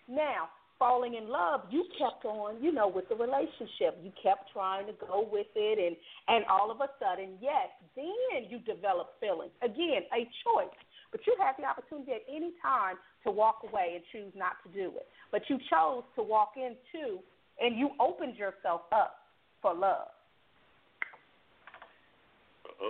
Now, 0.07 0.49
falling 0.79 1.15
in 1.15 1.29
love, 1.29 1.61
you 1.69 1.85
kept 1.97 2.25
on, 2.25 2.61
you 2.61 2.71
know, 2.71 2.87
with 2.87 3.09
the 3.09 3.15
relationship. 3.15 3.99
You 4.03 4.11
kept 4.21 4.51
trying 4.53 4.87
to 4.87 4.93
go 4.99 5.27
with 5.31 5.47
it 5.55 5.79
and 5.79 5.95
and 6.27 6.45
all 6.45 6.71
of 6.71 6.79
a 6.81 6.87
sudden, 6.99 7.37
yes, 7.41 7.67
then 7.95 8.47
you 8.49 8.59
develop 8.59 9.19
feelings. 9.19 9.51
Again, 9.61 10.03
a 10.13 10.27
choice. 10.43 10.75
But 11.11 11.21
you 11.25 11.35
have 11.39 11.55
the 11.57 11.63
opportunity 11.63 12.11
at 12.11 12.23
any 12.27 12.51
time 12.61 12.95
to 13.23 13.31
walk 13.31 13.63
away 13.63 13.95
and 13.95 14.03
choose 14.11 14.33
not 14.35 14.59
to 14.65 14.69
do 14.71 14.91
it. 14.97 15.07
But 15.31 15.43
you 15.49 15.57
chose 15.69 16.03
to 16.15 16.23
walk 16.23 16.53
into 16.57 17.19
and 17.59 17.77
you 17.77 17.91
opened 17.99 18.35
yourself 18.35 18.81
up 18.91 19.15
for 19.61 19.73
love. 19.73 20.07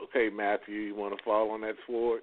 Okay, 0.04 0.30
Matthew, 0.34 0.76
you 0.76 0.96
want 0.96 1.18
to 1.18 1.24
fall 1.24 1.52
on 1.52 1.62
that 1.62 1.76
sword? 1.86 2.22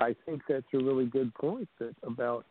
I 0.00 0.14
think 0.26 0.42
that's 0.48 0.64
a 0.74 0.78
really 0.78 1.06
good 1.06 1.32
point 1.34 1.68
that 1.78 1.94
about 2.02 2.44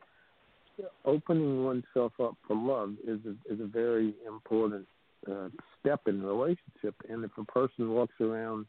opening 1.05 1.65
oneself 1.65 2.13
up 2.21 2.35
for 2.47 2.55
love 2.55 2.93
is 3.05 3.19
a, 3.25 3.53
is 3.53 3.59
a 3.59 3.67
very 3.67 4.13
important 4.25 4.87
uh, 5.29 5.49
step 5.79 6.01
in 6.07 6.21
the 6.21 6.27
relationship. 6.27 6.95
And 7.09 7.23
if 7.25 7.31
a 7.37 7.43
person 7.45 7.89
walks 7.89 8.15
around 8.21 8.65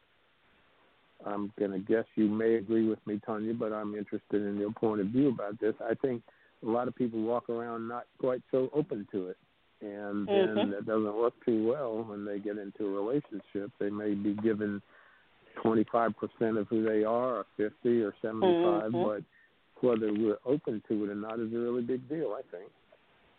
I'm 1.26 1.52
going 1.58 1.72
to 1.72 1.78
guess 1.78 2.04
you 2.14 2.28
may 2.28 2.54
agree 2.54 2.88
with 2.88 2.98
me, 3.06 3.20
Tonya, 3.26 3.58
but 3.58 3.72
I'm 3.72 3.94
interested 3.94 4.42
in 4.42 4.56
your 4.56 4.72
point 4.72 5.00
of 5.00 5.08
view 5.08 5.28
about 5.28 5.60
this. 5.60 5.74
I 5.80 5.94
think 5.94 6.22
a 6.64 6.68
lot 6.68 6.88
of 6.88 6.94
people 6.94 7.22
walk 7.22 7.48
around 7.48 7.88
not 7.88 8.04
quite 8.18 8.42
so 8.50 8.70
open 8.74 9.06
to 9.12 9.28
it, 9.28 9.36
and 9.82 10.28
mm-hmm. 10.28 10.56
then 10.56 10.70
that 10.70 10.86
doesn't 10.86 11.14
work 11.14 11.34
too 11.44 11.68
well 11.68 12.04
when 12.04 12.24
they 12.24 12.38
get 12.38 12.58
into 12.58 12.86
a 12.86 12.90
relationship. 12.90 13.70
They 13.78 13.90
may 13.90 14.14
be 14.14 14.34
given 14.34 14.80
25% 15.64 16.14
of 16.58 16.68
who 16.68 16.84
they 16.84 17.04
are, 17.04 17.38
or 17.38 17.46
50 17.56 18.02
or 18.02 18.14
75, 18.22 18.92
mm-hmm. 18.92 19.02
but 19.02 19.22
whether 19.86 20.12
we're 20.12 20.38
open 20.46 20.82
to 20.88 21.04
it 21.04 21.10
or 21.10 21.14
not 21.14 21.40
is 21.40 21.52
a 21.52 21.58
really 21.58 21.82
big 21.82 22.08
deal. 22.08 22.36
I 22.38 22.42
think. 22.50 22.70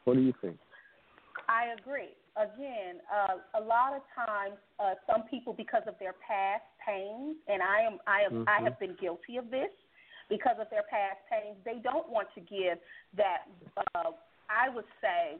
What 0.04 0.16
do 0.16 0.22
you 0.22 0.34
think? 0.42 0.58
I 1.48 1.74
agree 1.80 2.10
again, 2.38 2.98
uh, 3.06 3.62
a 3.62 3.64
lot 3.64 3.94
of 3.94 4.02
times, 4.16 4.58
uh, 4.80 4.96
some 5.06 5.24
people, 5.30 5.54
because 5.54 5.84
of 5.88 5.96
their 6.00 6.14
past 6.26 6.66
pains, 6.82 7.38
and 7.48 7.62
I 7.62 7.82
am, 7.86 8.00
I 8.08 8.26
am, 8.26 8.44
mm-hmm. 8.44 8.50
I 8.50 8.64
have 8.64 8.80
been 8.80 8.96
guilty 9.00 9.38
of 9.38 9.52
this, 9.52 9.70
because 10.30 10.58
of 10.60 10.68
their 10.72 10.84
past 10.90 11.22
pains, 11.30 11.58
they 11.66 11.80
don't 11.84 12.10
want 12.10 12.28
to 12.36 12.42
give 12.42 12.78
that. 13.18 13.46
Uh, 13.94 14.18
I 14.50 14.70
would 14.74 14.88
say, 15.02 15.38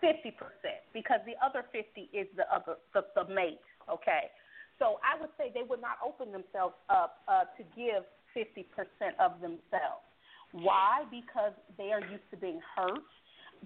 fifty 0.00 0.30
percent, 0.30 0.82
because 0.92 1.20
the 1.26 1.34
other 1.44 1.64
fifty 1.72 2.08
is 2.16 2.26
the 2.36 2.46
other, 2.52 2.76
the, 2.94 3.04
the 3.14 3.24
mate. 3.32 3.60
Okay, 3.90 4.30
so 4.78 5.00
I 5.02 5.18
would 5.20 5.30
say 5.38 5.50
they 5.52 5.66
would 5.66 5.80
not 5.80 5.98
open 6.04 6.32
themselves 6.32 6.74
up 6.88 7.22
uh, 7.28 7.44
to 7.56 7.62
give 7.76 8.04
fifty 8.34 8.66
percent 8.74 9.18
of 9.18 9.40
themselves. 9.40 10.04
Why? 10.52 11.04
Because 11.10 11.52
they 11.76 11.92
are 11.92 12.00
used 12.00 12.24
to 12.30 12.36
being 12.36 12.60
hurt. 12.76 13.04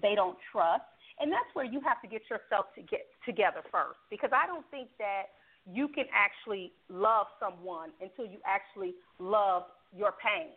They 0.01 0.15
don't 0.15 0.37
trust 0.51 0.89
and 1.19 1.31
that's 1.31 1.49
where 1.53 1.65
you 1.65 1.81
have 1.81 2.01
to 2.01 2.07
get 2.07 2.21
yourself 2.29 2.73
to 2.75 2.81
get 2.81 3.05
together 3.25 3.61
first 3.71 3.99
because 4.09 4.31
I 4.33 4.47
don't 4.47 4.65
think 4.71 4.89
that 4.97 5.37
you 5.69 5.87
can 5.87 6.05
actually 6.11 6.73
love 6.89 7.27
someone 7.39 7.89
until 8.01 8.25
you 8.25 8.39
actually 8.45 8.95
love 9.19 9.63
your 9.95 10.13
pain. 10.17 10.51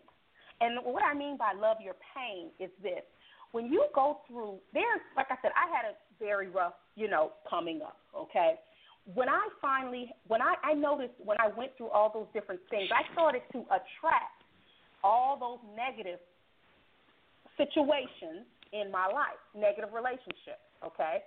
And 0.61 0.81
what 0.83 1.05
I 1.05 1.15
mean 1.15 1.37
by 1.37 1.53
love 1.53 1.77
your 1.85 1.97
pain 2.17 2.49
is 2.59 2.71
this. 2.83 3.05
When 3.53 3.67
you 3.67 3.87
go 3.95 4.21
through 4.29 4.59
there's 4.73 5.01
like 5.17 5.27
I 5.31 5.37
said, 5.43 5.53
I 5.57 5.67
had 5.75 5.93
a 5.93 5.95
very 6.19 6.49
rough, 6.49 6.75
you 6.95 7.09
know, 7.09 7.33
coming 7.49 7.81
up, 7.83 7.99
okay? 8.17 8.55
When 9.15 9.29
I 9.29 9.49
finally 9.61 10.11
when 10.27 10.43
I, 10.43 10.55
I 10.63 10.75
noticed 10.75 11.15
when 11.19 11.39
I 11.41 11.49
went 11.57 11.73
through 11.77 11.91
all 11.91 12.11
those 12.13 12.27
different 12.33 12.61
things, 12.71 12.89
I 12.95 13.11
started 13.13 13.43
to 13.53 13.61
attract 13.61 14.43
all 15.05 15.39
those 15.39 15.61
negative 15.77 16.19
situations 17.57 18.47
in 18.73 18.91
my 18.91 19.07
life, 19.07 19.39
negative 19.55 19.91
relationships, 19.95 20.65
okay? 20.85 21.19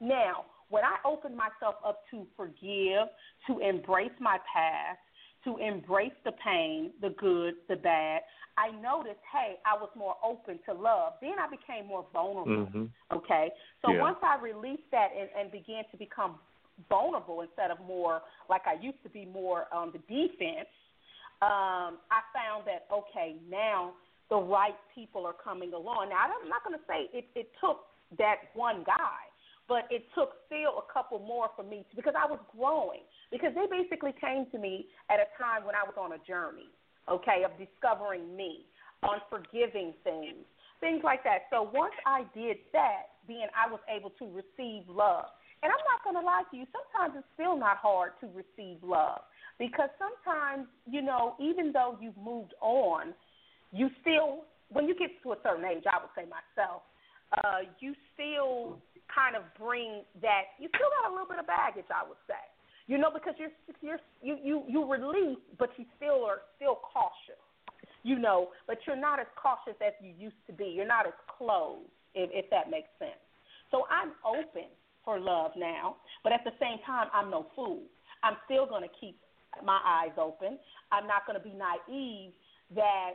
Now, 0.00 0.44
when 0.70 0.84
I 0.84 0.96
opened 1.06 1.36
myself 1.36 1.76
up 1.86 2.02
to 2.10 2.26
forgive, 2.36 3.08
to 3.46 3.58
embrace 3.60 4.14
my 4.20 4.38
past, 4.52 4.98
to 5.44 5.56
embrace 5.58 6.12
the 6.24 6.32
pain, 6.44 6.90
the 7.00 7.10
good, 7.10 7.54
the 7.68 7.76
bad, 7.76 8.22
I 8.56 8.70
noticed, 8.70 9.22
hey, 9.32 9.56
I 9.66 9.74
was 9.74 9.90
more 9.96 10.14
open 10.24 10.58
to 10.66 10.74
love. 10.74 11.14
Then 11.20 11.34
I 11.40 11.48
became 11.50 11.86
more 11.86 12.06
vulnerable. 12.12 12.66
Mm-hmm. 12.66 13.16
Okay? 13.16 13.50
So 13.84 13.92
yeah. 13.92 14.00
once 14.00 14.18
I 14.22 14.40
released 14.40 14.88
that 14.92 15.08
and, 15.18 15.28
and 15.38 15.50
began 15.50 15.82
to 15.90 15.96
become 15.96 16.36
vulnerable 16.88 17.40
instead 17.40 17.70
of 17.70 17.78
more 17.86 18.22
like 18.48 18.62
I 18.66 18.80
used 18.80 19.02
to 19.02 19.08
be 19.08 19.24
more 19.24 19.66
on 19.72 19.92
the 19.92 19.98
defense, 19.98 20.70
um, 21.42 21.98
I 22.14 22.22
found 22.30 22.64
that, 22.66 22.86
okay, 22.92 23.36
now 23.50 23.92
the 24.30 24.36
right 24.36 24.76
people 24.94 25.26
are 25.26 25.34
coming 25.34 25.72
along. 25.72 26.10
Now, 26.10 26.24
I'm 26.24 26.48
not 26.48 26.62
going 26.64 26.78
to 26.78 26.84
say 26.86 27.10
it, 27.16 27.26
it 27.34 27.50
took 27.60 27.80
that 28.18 28.54
one 28.54 28.84
guy, 28.86 29.26
but 29.68 29.88
it 29.90 30.04
took 30.14 30.36
still 30.46 30.82
a 30.82 30.92
couple 30.92 31.18
more 31.18 31.48
for 31.56 31.62
me 31.62 31.84
to, 31.90 31.96
because 31.96 32.14
I 32.16 32.28
was 32.28 32.40
growing. 32.56 33.00
Because 33.32 33.52
they 33.54 33.66
basically 33.66 34.14
came 34.20 34.46
to 34.52 34.58
me 34.58 34.86
at 35.10 35.18
a 35.18 35.28
time 35.40 35.64
when 35.64 35.74
I 35.74 35.82
was 35.82 35.94
on 35.98 36.12
a 36.12 36.20
journey, 36.26 36.68
okay, 37.08 37.44
of 37.44 37.52
discovering 37.58 38.36
me, 38.36 38.66
on 39.02 39.18
forgiving 39.28 39.94
things, 40.04 40.44
things 40.80 41.00
like 41.02 41.24
that. 41.24 41.48
So 41.50 41.68
once 41.72 41.94
I 42.06 42.24
did 42.36 42.58
that, 42.72 43.16
then 43.26 43.48
I 43.56 43.70
was 43.70 43.80
able 43.88 44.10
to 44.20 44.26
receive 44.28 44.88
love. 44.88 45.32
And 45.62 45.72
I'm 45.72 45.84
not 45.88 46.04
going 46.04 46.16
to 46.20 46.24
lie 46.24 46.44
to 46.50 46.56
you, 46.56 46.66
sometimes 46.68 47.16
it's 47.16 47.26
still 47.32 47.56
not 47.56 47.78
hard 47.78 48.12
to 48.20 48.28
receive 48.36 48.84
love 48.84 49.24
because 49.58 49.88
sometimes, 49.96 50.66
you 50.84 51.00
know, 51.00 51.36
even 51.40 51.72
though 51.72 51.96
you've 52.00 52.16
moved 52.18 52.52
on, 52.60 53.14
you 53.72 53.88
still, 54.02 54.44
when 54.68 54.86
you 54.86 54.94
get 54.94 55.10
to 55.22 55.32
a 55.32 55.36
certain 55.42 55.64
age, 55.64 55.84
I 55.90 56.04
would 56.04 56.12
say 56.14 56.28
myself, 56.28 56.82
uh, 57.32 57.64
you 57.80 57.94
still 58.12 58.78
kind 59.14 59.38
of 59.38 59.46
bring 59.54 60.02
that 60.20 60.58
you 60.58 60.68
still 60.74 60.90
got 61.00 61.10
a 61.10 61.12
little 61.14 61.30
bit 61.30 61.38
of 61.38 61.46
baggage, 61.46 61.86
I 61.88 62.02
would 62.02 62.20
say. 62.26 62.40
You 62.86 62.98
know, 62.98 63.08
because 63.14 63.32
you're 63.38 63.54
you're 63.80 64.02
you 64.20 64.36
you 64.42 64.56
you 64.68 64.80
release, 64.84 65.40
but 65.58 65.70
you 65.78 65.86
still 65.96 66.26
are 66.26 66.42
still 66.56 66.82
cautious. 66.82 67.40
You 68.02 68.18
know, 68.18 68.50
but 68.66 68.76
you're 68.86 69.00
not 69.00 69.18
as 69.18 69.26
cautious 69.40 69.78
as 69.80 69.94
you 70.02 70.12
used 70.18 70.40
to 70.46 70.52
be. 70.52 70.66
You're 70.66 70.86
not 70.86 71.06
as 71.06 71.16
closed, 71.38 71.88
if, 72.14 72.28
if 72.34 72.50
that 72.50 72.68
makes 72.68 72.88
sense. 72.98 73.16
So 73.70 73.86
I'm 73.88 74.12
open 74.26 74.68
for 75.04 75.18
love 75.18 75.52
now, 75.56 75.96
but 76.22 76.32
at 76.32 76.44
the 76.44 76.52
same 76.60 76.78
time, 76.84 77.08
I'm 77.14 77.30
no 77.30 77.46
fool. 77.56 77.80
I'm 78.22 78.36
still 78.44 78.66
going 78.66 78.82
to 78.82 78.92
keep 79.00 79.16
my 79.64 79.80
eyes 79.84 80.12
open. 80.18 80.58
I'm 80.92 81.06
not 81.06 81.26
going 81.26 81.38
to 81.38 81.44
be 81.44 81.54
naive 81.56 82.32
that 82.74 83.12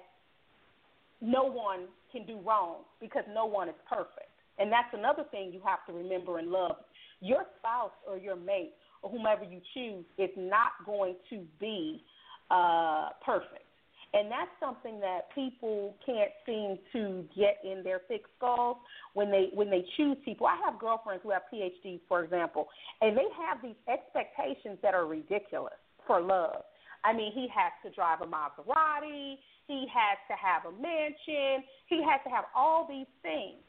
no 1.22 1.44
one 1.44 1.86
can 2.12 2.26
do 2.26 2.40
wrong 2.46 2.82
because 3.02 3.24
no 3.34 3.46
one 3.46 3.70
is 3.70 3.76
perfect. 3.90 4.29
And 4.60 4.72
that's 4.72 4.94
another 4.94 5.24
thing 5.32 5.52
you 5.54 5.62
have 5.66 5.86
to 5.88 5.94
remember 5.94 6.40
in 6.40 6.52
love. 6.52 6.76
Your 7.22 7.46
spouse 7.60 7.92
or 8.08 8.18
your 8.18 8.36
mate 8.36 8.74
or 9.02 9.10
whomever 9.10 9.44
you 9.44 9.62
choose 9.74 10.06
is 10.18 10.30
not 10.38 10.72
going 10.86 11.16
to 11.30 11.44
be 11.60 12.04
uh, 12.52 13.10
perfect. 13.26 13.64
And 14.12 14.32
that's 14.32 14.50
something 14.60 15.00
that 15.02 15.34
people 15.36 15.96
can't 16.04 16.32
seem 16.46 16.80
to 16.94 17.24
get 17.38 17.62
in 17.64 17.84
their 17.84 18.02
thick 18.08 18.24
skulls 18.38 18.78
when 19.14 19.30
they 19.30 19.50
when 19.54 19.70
they 19.70 19.86
choose 19.98 20.18
people. 20.26 20.48
I 20.48 20.58
have 20.66 20.80
girlfriends 20.80 21.22
who 21.22 21.30
have 21.30 21.44
PhDs, 21.54 22.00
for 22.08 22.24
example, 22.24 22.68
and 23.02 23.16
they 23.16 23.30
have 23.38 23.62
these 23.62 23.78
expectations 23.88 24.80
that 24.82 24.96
are 24.96 25.06
ridiculous 25.06 25.78
for 26.08 26.22
love. 26.22 26.64
I 27.04 27.14
mean, 27.14 27.32
he 27.34 27.48
has 27.54 27.72
to 27.86 27.96
drive 27.96 28.22
a 28.22 28.26
Maserati, 28.26 29.36
he 29.68 29.86
has 29.94 30.18
to 30.28 30.36
have 30.36 30.66
a 30.66 30.72
mansion, 30.72 31.64
he 31.88 32.02
has 32.04 32.20
to 32.26 32.30
have 32.30 32.46
all 32.56 32.88
these 32.90 33.08
things. 33.22 33.62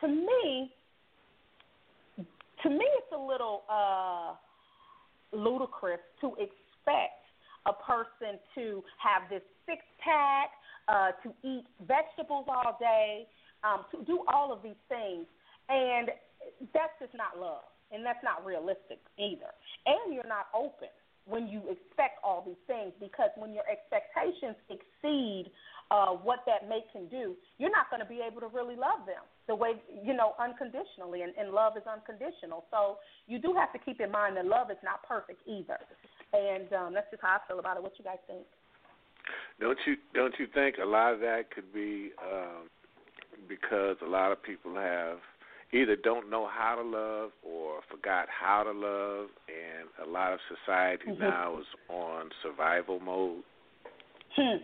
To 0.00 0.08
me, 0.08 0.72
to 2.62 2.70
me, 2.70 2.86
it's 2.98 3.12
a 3.12 3.18
little 3.18 3.62
uh, 3.68 4.34
ludicrous 5.32 6.00
to 6.20 6.34
expect 6.38 7.22
a 7.66 7.72
person 7.72 8.38
to 8.54 8.82
have 8.98 9.28
this 9.28 9.42
six 9.66 9.82
pack, 9.98 10.50
uh, 10.88 11.10
to 11.22 11.34
eat 11.42 11.64
vegetables 11.86 12.46
all 12.48 12.76
day, 12.80 13.26
um, 13.64 13.84
to 13.90 14.04
do 14.04 14.24
all 14.32 14.52
of 14.52 14.62
these 14.62 14.78
things, 14.88 15.26
and 15.68 16.10
that's 16.72 16.94
just 17.00 17.14
not 17.14 17.38
love, 17.38 17.66
and 17.92 18.06
that's 18.06 18.22
not 18.22 18.44
realistic 18.46 19.02
either. 19.18 19.50
And 19.86 20.14
you're 20.14 20.30
not 20.30 20.46
open 20.54 20.88
when 21.26 21.46
you 21.46 21.60
expect 21.68 22.22
all 22.24 22.42
these 22.46 22.60
things 22.66 22.92
because 23.00 23.30
when 23.36 23.52
your 23.52 23.64
expectations 23.68 24.56
exceed 24.70 25.50
uh, 25.90 26.14
what 26.14 26.40
that 26.46 26.68
mate 26.68 26.86
can 26.92 27.06
do, 27.08 27.34
you're 27.58 27.74
not 27.74 27.90
going 27.90 28.00
to 28.00 28.08
be 28.08 28.22
able 28.24 28.40
to 28.40 28.48
really 28.48 28.76
love 28.76 29.04
them 29.04 29.26
the 29.48 29.54
way 29.54 29.72
you 30.04 30.14
know 30.14 30.34
unconditionally, 30.38 31.22
and, 31.22 31.32
and 31.36 31.50
love 31.50 31.72
is 31.76 31.82
unconditional. 31.90 32.64
So 32.70 32.98
you 33.26 33.40
do 33.40 33.54
have 33.58 33.72
to 33.72 33.78
keep 33.78 34.00
in 34.00 34.12
mind 34.12 34.36
that 34.36 34.46
love 34.46 34.70
is 34.70 34.76
not 34.84 35.02
perfect 35.02 35.40
either, 35.48 35.80
and 36.32 36.70
um, 36.72 36.94
that's 36.94 37.10
just 37.10 37.22
how 37.22 37.40
I 37.40 37.48
feel 37.48 37.58
about 37.58 37.76
it. 37.76 37.82
What 37.82 37.92
you 37.98 38.04
guys 38.04 38.20
think? 38.28 38.44
Don't 39.58 39.78
you 39.86 39.96
don't 40.14 40.34
you 40.38 40.46
think 40.54 40.76
a 40.80 40.86
lot 40.86 41.14
of 41.14 41.20
that 41.20 41.50
could 41.52 41.72
be 41.72 42.10
um, 42.22 42.68
because 43.48 43.96
a 44.04 44.08
lot 44.08 44.30
of 44.30 44.42
people 44.42 44.74
have 44.76 45.18
either 45.72 45.96
don't 45.96 46.30
know 46.30 46.46
how 46.46 46.76
to 46.76 46.82
love 46.82 47.30
or 47.42 47.80
forgot 47.90 48.26
how 48.28 48.62
to 48.62 48.72
love, 48.72 49.28
and 49.48 49.88
a 50.06 50.10
lot 50.10 50.32
of 50.32 50.38
society 50.48 51.04
mm-hmm. 51.08 51.22
now 51.22 51.58
is 51.58 51.66
on 51.88 52.28
survival 52.42 53.00
mode. 53.00 53.42
Hmm. 54.36 54.62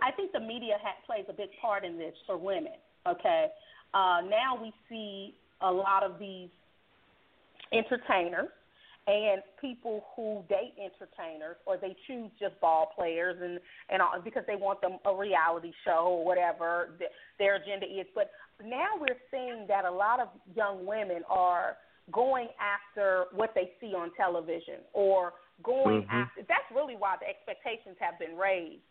I 0.00 0.12
think 0.12 0.32
the 0.32 0.40
media 0.40 0.74
ha- 0.80 0.98
plays 1.06 1.24
a 1.28 1.32
big 1.32 1.48
part 1.60 1.84
in 1.84 1.98
this 1.98 2.14
for 2.26 2.36
women. 2.36 2.78
Okay, 3.08 3.46
uh, 3.94 4.20
now 4.28 4.58
we 4.60 4.72
see 4.88 5.34
a 5.62 5.70
lot 5.70 6.02
of 6.02 6.18
these 6.18 6.48
entertainers 7.72 8.48
and 9.06 9.42
people 9.58 10.04
who 10.14 10.44
date 10.50 10.74
entertainers 10.76 11.56
or 11.64 11.78
they 11.78 11.96
choose 12.06 12.30
just 12.38 12.60
ball 12.60 12.92
players 12.94 13.36
and 13.42 13.58
and 13.88 14.02
all, 14.02 14.20
because 14.22 14.42
they 14.46 14.56
want 14.56 14.80
them 14.82 14.98
a 15.06 15.14
reality 15.14 15.72
show 15.84 16.18
or 16.20 16.24
whatever 16.24 16.90
th- 16.98 17.10
their 17.38 17.56
agenda 17.56 17.86
is. 17.86 18.06
But 18.14 18.30
now 18.62 18.88
we're 19.00 19.16
seeing 19.30 19.66
that 19.68 19.86
a 19.86 19.90
lot 19.90 20.20
of 20.20 20.28
young 20.54 20.84
women 20.84 21.22
are 21.30 21.76
going 22.12 22.48
after 22.60 23.24
what 23.32 23.52
they 23.54 23.72
see 23.80 23.94
on 23.94 24.10
television 24.16 24.84
or 24.92 25.32
going 25.62 26.02
mm-hmm. 26.02 26.10
after 26.10 26.42
that's 26.42 26.68
really 26.74 26.94
why 26.96 27.16
the 27.20 27.28
expectations 27.28 27.96
have 28.00 28.18
been 28.18 28.36
raised 28.36 28.82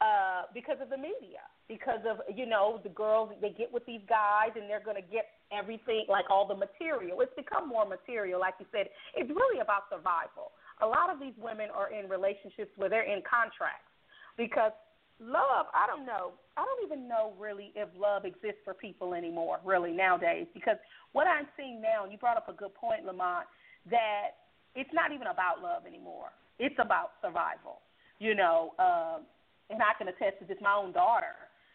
uh, 0.00 0.42
because 0.54 0.78
of 0.80 0.88
the 0.88 0.96
media, 0.96 1.44
because 1.68 2.00
of 2.08 2.24
you 2.34 2.46
know 2.46 2.80
the 2.82 2.88
girls 2.88 3.30
they 3.40 3.50
get 3.50 3.72
with 3.72 3.84
these 3.86 4.00
guys 4.08 4.50
and 4.56 4.68
they're 4.68 4.82
going 4.84 4.96
to 4.96 5.08
get 5.12 5.40
everything 5.52 6.04
like 6.08 6.24
all 6.30 6.48
the 6.48 6.56
material. 6.56 7.20
It's 7.20 7.34
become 7.36 7.68
more 7.68 7.86
material, 7.86 8.40
like 8.40 8.54
you 8.58 8.66
said. 8.72 8.88
It's 9.16 9.28
really 9.28 9.60
about 9.60 9.92
survival. 9.92 10.56
A 10.82 10.86
lot 10.86 11.12
of 11.12 11.20
these 11.20 11.36
women 11.36 11.68
are 11.68 11.92
in 11.92 12.08
relationships 12.08 12.72
where 12.76 12.88
they're 12.88 13.04
in 13.04 13.20
contracts 13.28 13.92
because 14.36 14.72
love. 15.20 15.66
I 15.76 15.86
don't 15.86 16.06
know. 16.06 16.32
I 16.56 16.64
don't 16.64 16.84
even 16.84 17.06
know 17.06 17.34
really 17.38 17.72
if 17.76 17.88
love 17.96 18.24
exists 18.24 18.64
for 18.64 18.74
people 18.74 19.14
anymore, 19.14 19.60
really 19.64 19.92
nowadays. 19.92 20.46
Because 20.54 20.76
what 21.12 21.26
I'm 21.26 21.46
seeing 21.56 21.80
now, 21.80 22.04
and 22.04 22.12
you 22.12 22.18
brought 22.18 22.36
up 22.36 22.48
a 22.48 22.56
good 22.56 22.74
point, 22.74 23.04
Lamont, 23.04 23.46
that 23.90 24.40
it's 24.74 24.90
not 24.92 25.12
even 25.12 25.28
about 25.28 25.62
love 25.62 25.84
anymore. 25.86 26.32
It's 26.58 26.76
about 26.80 27.12
survival. 27.20 27.80
You 28.18 28.34
know, 28.34 28.72
um, 28.78 29.22
and 29.70 29.80
I 29.82 29.96
can 29.98 30.08
attest 30.08 30.40
to 30.40 30.44
this. 30.46 30.58
My 30.60 30.74
own 30.74 30.92
daughter, 30.92 31.34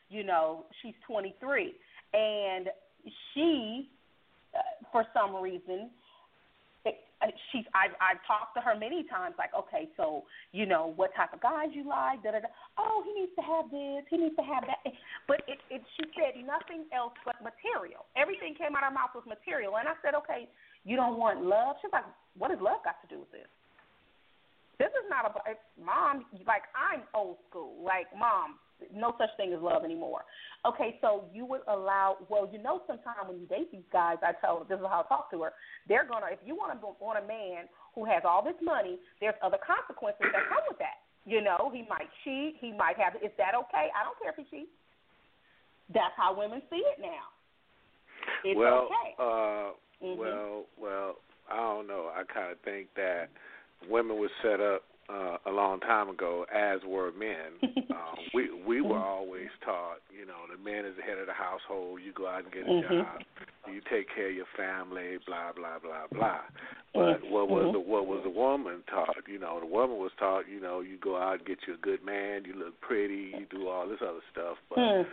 you 0.09 0.23
know, 0.23 0.65
she's 0.81 0.93
23, 1.07 1.73
and 2.13 2.67
she, 3.33 3.89
uh, 4.53 4.59
for 4.91 5.05
some 5.13 5.35
reason, 5.35 5.89
uh, 7.23 7.31
she's 7.51 7.63
I've 7.73 7.95
I've 8.03 8.19
talked 8.27 8.53
to 8.59 8.61
her 8.61 8.75
many 8.75 9.07
times, 9.07 9.35
like, 9.39 9.55
okay, 9.55 9.87
so 9.95 10.23
you 10.51 10.65
know 10.65 10.93
what 10.95 11.15
type 11.15 11.33
of 11.33 11.41
guys 11.41 11.71
you 11.71 11.87
like, 11.87 12.21
da 12.23 12.35
da 12.35 12.43
da. 12.43 12.51
Oh, 12.77 13.03
he 13.07 13.15
needs 13.15 13.31
to 13.39 13.43
have 13.43 13.71
this, 13.71 14.03
he 14.09 14.17
needs 14.19 14.35
to 14.35 14.43
have 14.43 14.67
that. 14.67 14.83
But 15.27 15.41
it, 15.47 15.57
it 15.71 15.81
she 15.95 16.05
said 16.13 16.37
nothing 16.43 16.85
else 16.91 17.15
but 17.23 17.39
material. 17.41 18.05
Everything 18.13 18.53
came 18.53 18.75
out 18.75 18.83
of 18.83 18.91
her 18.91 18.97
mouth 18.99 19.15
was 19.15 19.25
material, 19.25 19.77
and 19.79 19.87
I 19.87 19.95
said, 20.03 20.13
okay, 20.21 20.45
you 20.83 20.95
don't 20.95 21.17
want 21.17 21.41
love. 21.41 21.79
She's 21.81 21.89
like, 21.89 22.05
what 22.37 22.51
does 22.51 22.61
love 22.61 22.83
got 22.83 23.01
to 23.01 23.07
do 23.09 23.23
with 23.23 23.31
this? 23.31 23.49
This 24.79 24.91
is 24.91 25.07
not 25.09 25.25
about 25.25 25.47
mom. 25.79 26.25
Like 26.45 26.67
I'm 26.75 27.03
old 27.15 27.37
school. 27.49 27.79
Like 27.83 28.07
mom, 28.17 28.59
no 28.93 29.15
such 29.17 29.29
thing 29.37 29.53
as 29.53 29.61
love 29.61 29.83
anymore. 29.83 30.27
Okay, 30.67 30.97
so 30.99 31.25
you 31.33 31.45
would 31.45 31.61
allow. 31.67 32.17
Well, 32.27 32.49
you 32.51 32.61
know, 32.61 32.81
sometimes 32.87 33.27
when 33.27 33.39
you 33.39 33.47
date 33.47 33.71
these 33.71 33.87
guys, 33.91 34.17
I 34.21 34.33
tell 34.43 34.59
her 34.59 34.65
this 34.67 34.79
is 34.79 34.87
how 34.87 35.05
I 35.05 35.07
talk 35.07 35.31
to 35.31 35.41
her. 35.43 35.53
They're 35.87 36.05
gonna. 36.05 36.27
If 36.31 36.39
you 36.45 36.55
want 36.55 36.75
to 36.75 36.79
want 36.99 37.23
a 37.23 37.27
man 37.27 37.71
who 37.95 38.03
has 38.05 38.23
all 38.27 38.43
this 38.43 38.59
money, 38.61 38.99
there's 39.21 39.35
other 39.41 39.59
consequences 39.63 40.27
that 40.27 40.43
come 40.51 40.65
with 40.67 40.79
that. 40.79 40.99
You 41.25 41.41
know, 41.41 41.71
he 41.73 41.87
might 41.87 42.11
cheat. 42.23 42.57
He 42.59 42.71
might 42.71 42.97
have. 42.97 43.15
Is 43.23 43.31
that 43.37 43.55
okay? 43.55 43.87
I 43.95 44.03
don't 44.03 44.17
care 44.19 44.35
if 44.35 44.37
he 44.37 44.45
cheats. 44.51 44.75
That's 45.93 46.13
how 46.17 46.35
women 46.35 46.61
see 46.69 46.83
it 46.83 46.99
now. 46.99 47.31
It's 48.43 48.57
well, 48.57 48.89
okay. 48.89 49.09
uh, 49.19 50.03
mm-hmm. 50.03 50.19
well, 50.19 50.65
well. 50.77 51.15
I 51.45 51.57
don't 51.57 51.85
know. 51.85 52.09
I 52.09 52.23
kind 52.25 52.51
of 52.51 52.57
think 52.65 52.87
that 52.95 53.29
women 53.89 54.19
were 54.19 54.31
set 54.41 54.59
up 54.59 54.83
uh, 55.09 55.37
a 55.45 55.51
long 55.51 55.79
time 55.81 56.09
ago, 56.09 56.45
as 56.53 56.79
were 56.87 57.11
men. 57.11 57.61
um, 57.91 58.17
we 58.33 58.49
we 58.65 58.81
were 58.81 58.97
always 58.97 59.49
taught, 59.63 59.97
you 60.09 60.25
know, 60.25 60.49
the 60.49 60.61
man 60.63 60.85
is 60.85 60.95
the 60.97 61.03
head 61.03 61.19
of 61.19 61.27
the 61.27 61.33
household. 61.33 61.99
You 62.03 62.11
go 62.13 62.27
out 62.27 62.43
and 62.43 62.51
get 62.51 62.63
a 62.63 62.69
mm-hmm. 62.69 63.01
job. 63.01 63.21
You 63.71 63.81
take 63.89 64.07
care 64.13 64.29
of 64.29 64.35
your 64.35 64.49
family. 64.57 65.17
Blah 65.27 65.53
blah 65.53 65.79
blah 65.79 66.07
blah. 66.11 66.41
But 66.93 67.29
what 67.29 67.49
was 67.49 67.73
the 67.73 67.79
what 67.79 68.07
was 68.07 68.21
the 68.23 68.29
woman 68.29 68.83
taught? 68.89 69.27
You 69.27 69.37
know, 69.37 69.59
the 69.59 69.67
woman 69.67 69.97
was 69.97 70.11
taught, 70.17 70.49
you 70.49 70.59
know, 70.59 70.81
you 70.81 70.97
go 70.97 71.17
out 71.17 71.39
and 71.39 71.45
get 71.45 71.59
you 71.67 71.75
a 71.75 71.77
good 71.77 72.03
man. 72.03 72.45
You 72.45 72.55
look 72.55 72.79
pretty. 72.81 73.33
You 73.37 73.45
do 73.49 73.67
all 73.67 73.87
this 73.87 73.99
other 74.01 74.23
stuff. 74.31 74.57
But 74.69 74.79
mm. 74.79 75.05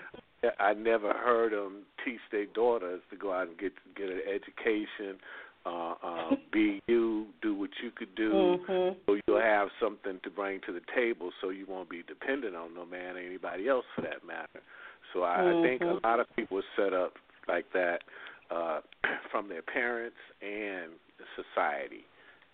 I 0.59 0.75
never 0.75 1.13
heard 1.13 1.53
them 1.53 1.83
teach 2.05 2.21
their 2.31 2.47
daughters 2.47 3.03
to 3.11 3.17
go 3.17 3.33
out 3.33 3.49
and 3.49 3.59
get 3.59 3.73
get 3.97 4.09
an 4.09 4.23
education 4.27 5.19
uh, 5.65 5.95
uh, 6.03 6.31
be 6.53 6.81
you, 6.89 7.27
do 7.41 7.55
what 7.55 7.71
you 7.83 7.91
could 7.91 8.15
do, 8.15 8.33
mm-hmm. 8.33 8.99
so 9.07 9.17
you'll 9.27 9.41
have 9.41 9.69
something 9.81 10.19
to 10.25 10.31
bring 10.31 10.61
to 10.67 10.73
the 10.73 10.81
table, 10.95 11.31
so 11.41 11.51
you 11.51 11.67
won't 11.69 11.89
be 11.89 12.03
dependent 12.07 12.57
on 12.57 12.75
no 12.75 12.85
man 12.85 13.17
or 13.17 13.21
anybody 13.21 13.69
else 13.69 13.85
for 13.95 14.03
that 14.03 14.27
matter. 14.27 14.61
So 15.13 15.23
I, 15.23 15.39
mm-hmm. 15.39 15.59
I 15.59 15.69
think 15.69 15.83
a 15.83 16.07
lot 16.07 16.21
of 16.21 16.27
people 16.35 16.59
are 16.59 16.71
set 16.77 16.93
up 16.93 17.15
like 17.49 17.67
that 17.73 17.99
uh, 18.51 18.81
from 19.31 19.49
their 19.49 19.63
parents 19.63 20.17
and 20.41 20.93
society. 21.37 22.05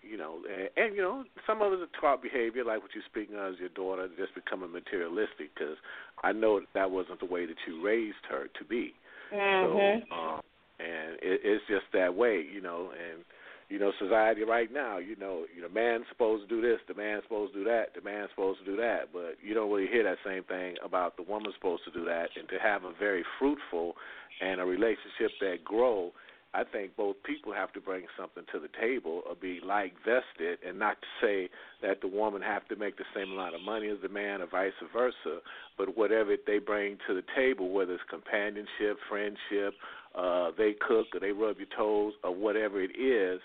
You 0.01 0.17
know, 0.17 0.39
and, 0.47 0.69
and 0.77 0.95
you 0.95 1.01
know, 1.01 1.25
some 1.45 1.61
of 1.61 1.73
us 1.73 1.79
are 1.81 1.99
taught 1.99 2.23
behavior 2.23 2.63
like 2.63 2.81
what 2.81 2.91
you're 2.93 3.03
speaking 3.09 3.35
of 3.35 3.53
as 3.53 3.59
your 3.59 3.69
daughter, 3.69 4.07
just 4.17 4.33
becoming 4.33 4.71
materialistic. 4.71 5.51
Because 5.53 5.75
I 6.23 6.31
know 6.31 6.61
that 6.73 6.89
wasn't 6.89 7.19
the 7.19 7.25
way 7.25 7.45
that 7.45 7.57
you 7.67 7.83
raised 7.83 8.23
her 8.29 8.47
to 8.47 8.65
be. 8.65 8.93
Mm-hmm. 9.33 10.05
So, 10.09 10.15
um, 10.15 10.41
and 10.79 11.15
it, 11.21 11.41
it's 11.43 11.63
just 11.67 11.85
that 11.93 12.15
way, 12.15 12.43
you 12.51 12.61
know. 12.61 12.91
And 12.91 13.23
you 13.69 13.77
know, 13.77 13.91
society 13.99 14.43
right 14.43 14.73
now, 14.73 14.97
you 14.97 15.15
know, 15.15 15.45
you 15.55 15.61
know, 15.61 15.69
man's 15.69 16.05
supposed 16.09 16.41
to 16.41 16.49
do 16.49 16.59
this, 16.59 16.79
the 16.87 16.95
man's 16.95 17.21
supposed 17.23 17.53
to 17.53 17.59
do 17.59 17.65
that, 17.65 17.93
the 17.93 18.01
man's 18.01 18.29
supposed 18.31 18.57
to 18.59 18.65
do 18.65 18.75
that, 18.77 19.13
but 19.13 19.37
you 19.43 19.53
don't 19.53 19.71
really 19.71 19.87
hear 19.87 20.03
that 20.03 20.17
same 20.25 20.43
thing 20.45 20.73
about 20.83 21.17
the 21.17 21.23
woman's 21.23 21.53
supposed 21.53 21.83
to 21.85 21.91
do 21.91 22.03
that, 22.03 22.29
and 22.35 22.49
to 22.49 22.57
have 22.57 22.83
a 22.83 22.93
very 22.97 23.23
fruitful 23.37 23.93
and 24.41 24.59
a 24.59 24.65
relationship 24.65 25.29
that 25.39 25.63
grow 25.63 26.11
I 26.53 26.63
think 26.63 26.97
both 26.97 27.15
people 27.23 27.53
have 27.53 27.71
to 27.73 27.79
bring 27.79 28.05
something 28.17 28.43
to 28.51 28.59
the 28.59 28.69
table 28.81 29.21
or 29.29 29.35
be 29.35 29.59
like 29.63 29.93
vested, 29.97 30.57
and 30.67 30.79
not 30.79 30.97
to 30.99 31.07
say 31.21 31.49
that 31.83 32.01
the 32.01 32.07
woman 32.07 32.41
have 32.41 32.67
to 32.69 32.75
make 32.75 32.97
the 32.97 33.05
same 33.15 33.31
amount 33.31 33.53
of 33.53 33.61
money 33.61 33.87
as 33.89 33.99
the 34.01 34.09
man 34.09 34.41
or 34.41 34.47
vice 34.47 34.73
versa. 34.91 35.41
But 35.77 35.95
whatever 35.95 36.35
they 36.47 36.57
bring 36.57 36.97
to 37.07 37.13
the 37.13 37.23
table, 37.35 37.69
whether 37.69 37.93
it's 37.93 38.03
companionship, 38.09 38.97
friendship, 39.07 39.75
uh, 40.15 40.51
they 40.57 40.73
cook 40.87 41.07
or 41.13 41.19
they 41.19 41.31
rub 41.31 41.57
your 41.57 41.67
toes 41.75 42.13
or 42.23 42.33
whatever 42.33 42.81
it 42.81 42.91
is, 42.99 43.39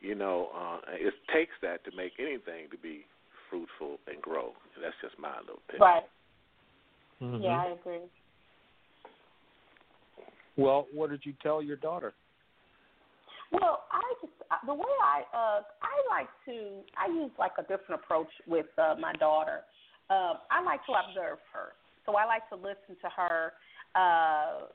you 0.00 0.14
know, 0.14 0.48
uh, 0.54 0.78
it 0.92 1.14
takes 1.32 1.52
that 1.62 1.84
to 1.84 1.96
make 1.96 2.12
anything 2.18 2.68
to 2.70 2.78
be 2.78 3.04
fruitful 3.50 3.98
and 4.06 4.20
grow. 4.20 4.52
That's 4.80 4.94
just 5.02 5.18
my 5.18 5.40
little 5.40 5.60
opinion. 5.68 5.80
Right. 5.80 6.02
Mm-hmm. 7.22 7.44
Yeah, 7.44 7.62
I 7.62 7.74
agree. 7.80 8.06
Well, 10.56 10.86
what 10.92 11.10
did 11.10 11.20
you 11.24 11.32
tell 11.42 11.62
your 11.62 11.76
daughter? 11.76 12.12
Well, 13.50 13.84
I 13.92 14.02
just 14.20 14.32
uh, 14.50 14.56
the 14.66 14.74
way 14.74 14.94
I 15.02 15.22
uh 15.32 15.62
I 15.82 15.94
like 16.10 16.28
to 16.46 16.82
I 16.98 17.06
use 17.06 17.30
like 17.38 17.52
a 17.58 17.62
different 17.62 18.02
approach 18.02 18.30
with 18.46 18.66
uh, 18.78 18.94
my 19.00 19.12
daughter. 19.14 19.60
Uh, 20.10 20.34
I 20.50 20.62
like 20.64 20.84
to 20.86 20.92
observe 20.92 21.38
her, 21.52 21.72
so 22.04 22.16
I 22.16 22.24
like 22.26 22.48
to 22.50 22.56
listen 22.56 22.98
to 23.00 23.08
her. 23.16 23.52
Uh, 23.94 24.66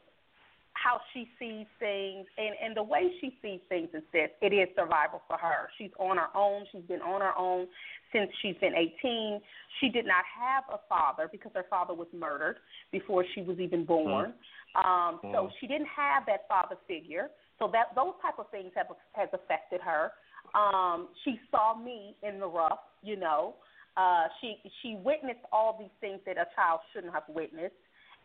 how 0.83 0.99
she 1.13 1.27
sees 1.37 1.67
things 1.79 2.25
and 2.37 2.55
and 2.63 2.75
the 2.75 2.83
way 2.83 3.11
she 3.19 3.35
sees 3.41 3.59
things 3.67 3.89
is 3.93 4.03
this 4.13 4.29
it 4.41 4.53
is 4.53 4.69
survival 4.75 5.21
for 5.27 5.37
her. 5.37 5.69
She's 5.77 5.91
on 5.99 6.17
her 6.17 6.29
own. 6.35 6.65
She's 6.71 6.83
been 6.83 7.01
on 7.01 7.21
her 7.21 7.37
own 7.37 7.67
since 8.13 8.29
she's 8.41 8.55
been 8.61 8.73
18 8.73 9.39
she 9.79 9.89
did 9.89 10.05
not 10.05 10.23
have 10.25 10.63
a 10.73 10.79
father 10.89 11.29
because 11.31 11.51
her 11.53 11.65
father 11.69 11.93
was 11.93 12.07
murdered 12.13 12.57
before 12.91 13.23
she 13.35 13.41
was 13.41 13.59
even 13.59 13.85
born. 13.85 14.33
Mm. 14.75 14.85
um 14.85 15.19
mm. 15.23 15.31
so 15.33 15.49
she 15.59 15.67
didn't 15.67 15.87
have 15.95 16.23
that 16.25 16.47
father 16.47 16.75
figure. 16.87 17.29
So 17.59 17.69
that 17.73 17.93
those 17.95 18.13
type 18.21 18.39
of 18.39 18.49
things 18.49 18.71
have 18.75 18.87
has 19.13 19.29
affected 19.33 19.81
her. 19.81 20.11
Um 20.55 21.09
she 21.23 21.39
saw 21.51 21.77
me 21.77 22.15
in 22.23 22.39
the 22.39 22.47
rough 22.47 22.79
you 23.03 23.15
know. 23.15 23.55
Uh 23.97 24.27
she 24.39 24.55
she 24.81 24.97
witnessed 25.03 25.45
all 25.51 25.77
these 25.79 25.95
things 25.99 26.19
that 26.25 26.37
a 26.37 26.47
child 26.55 26.79
shouldn't 26.93 27.13
have 27.13 27.27
witnessed 27.27 27.75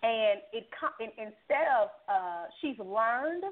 and 0.04 0.40
it 0.52 0.68
and 1.00 1.12
instead 1.16 1.66
of 1.80 1.88
uh, 2.08 2.44
she's 2.60 2.78
learned 2.78 3.44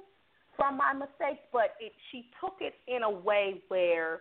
from 0.57 0.77
my 0.77 0.93
mistakes, 0.93 1.41
but 1.51 1.73
it, 1.81 1.93
she 2.11 2.29
took 2.41 2.61
it 2.61 2.75
in 2.87 3.03
a 3.03 3.11
way 3.11 3.62
where 3.69 4.21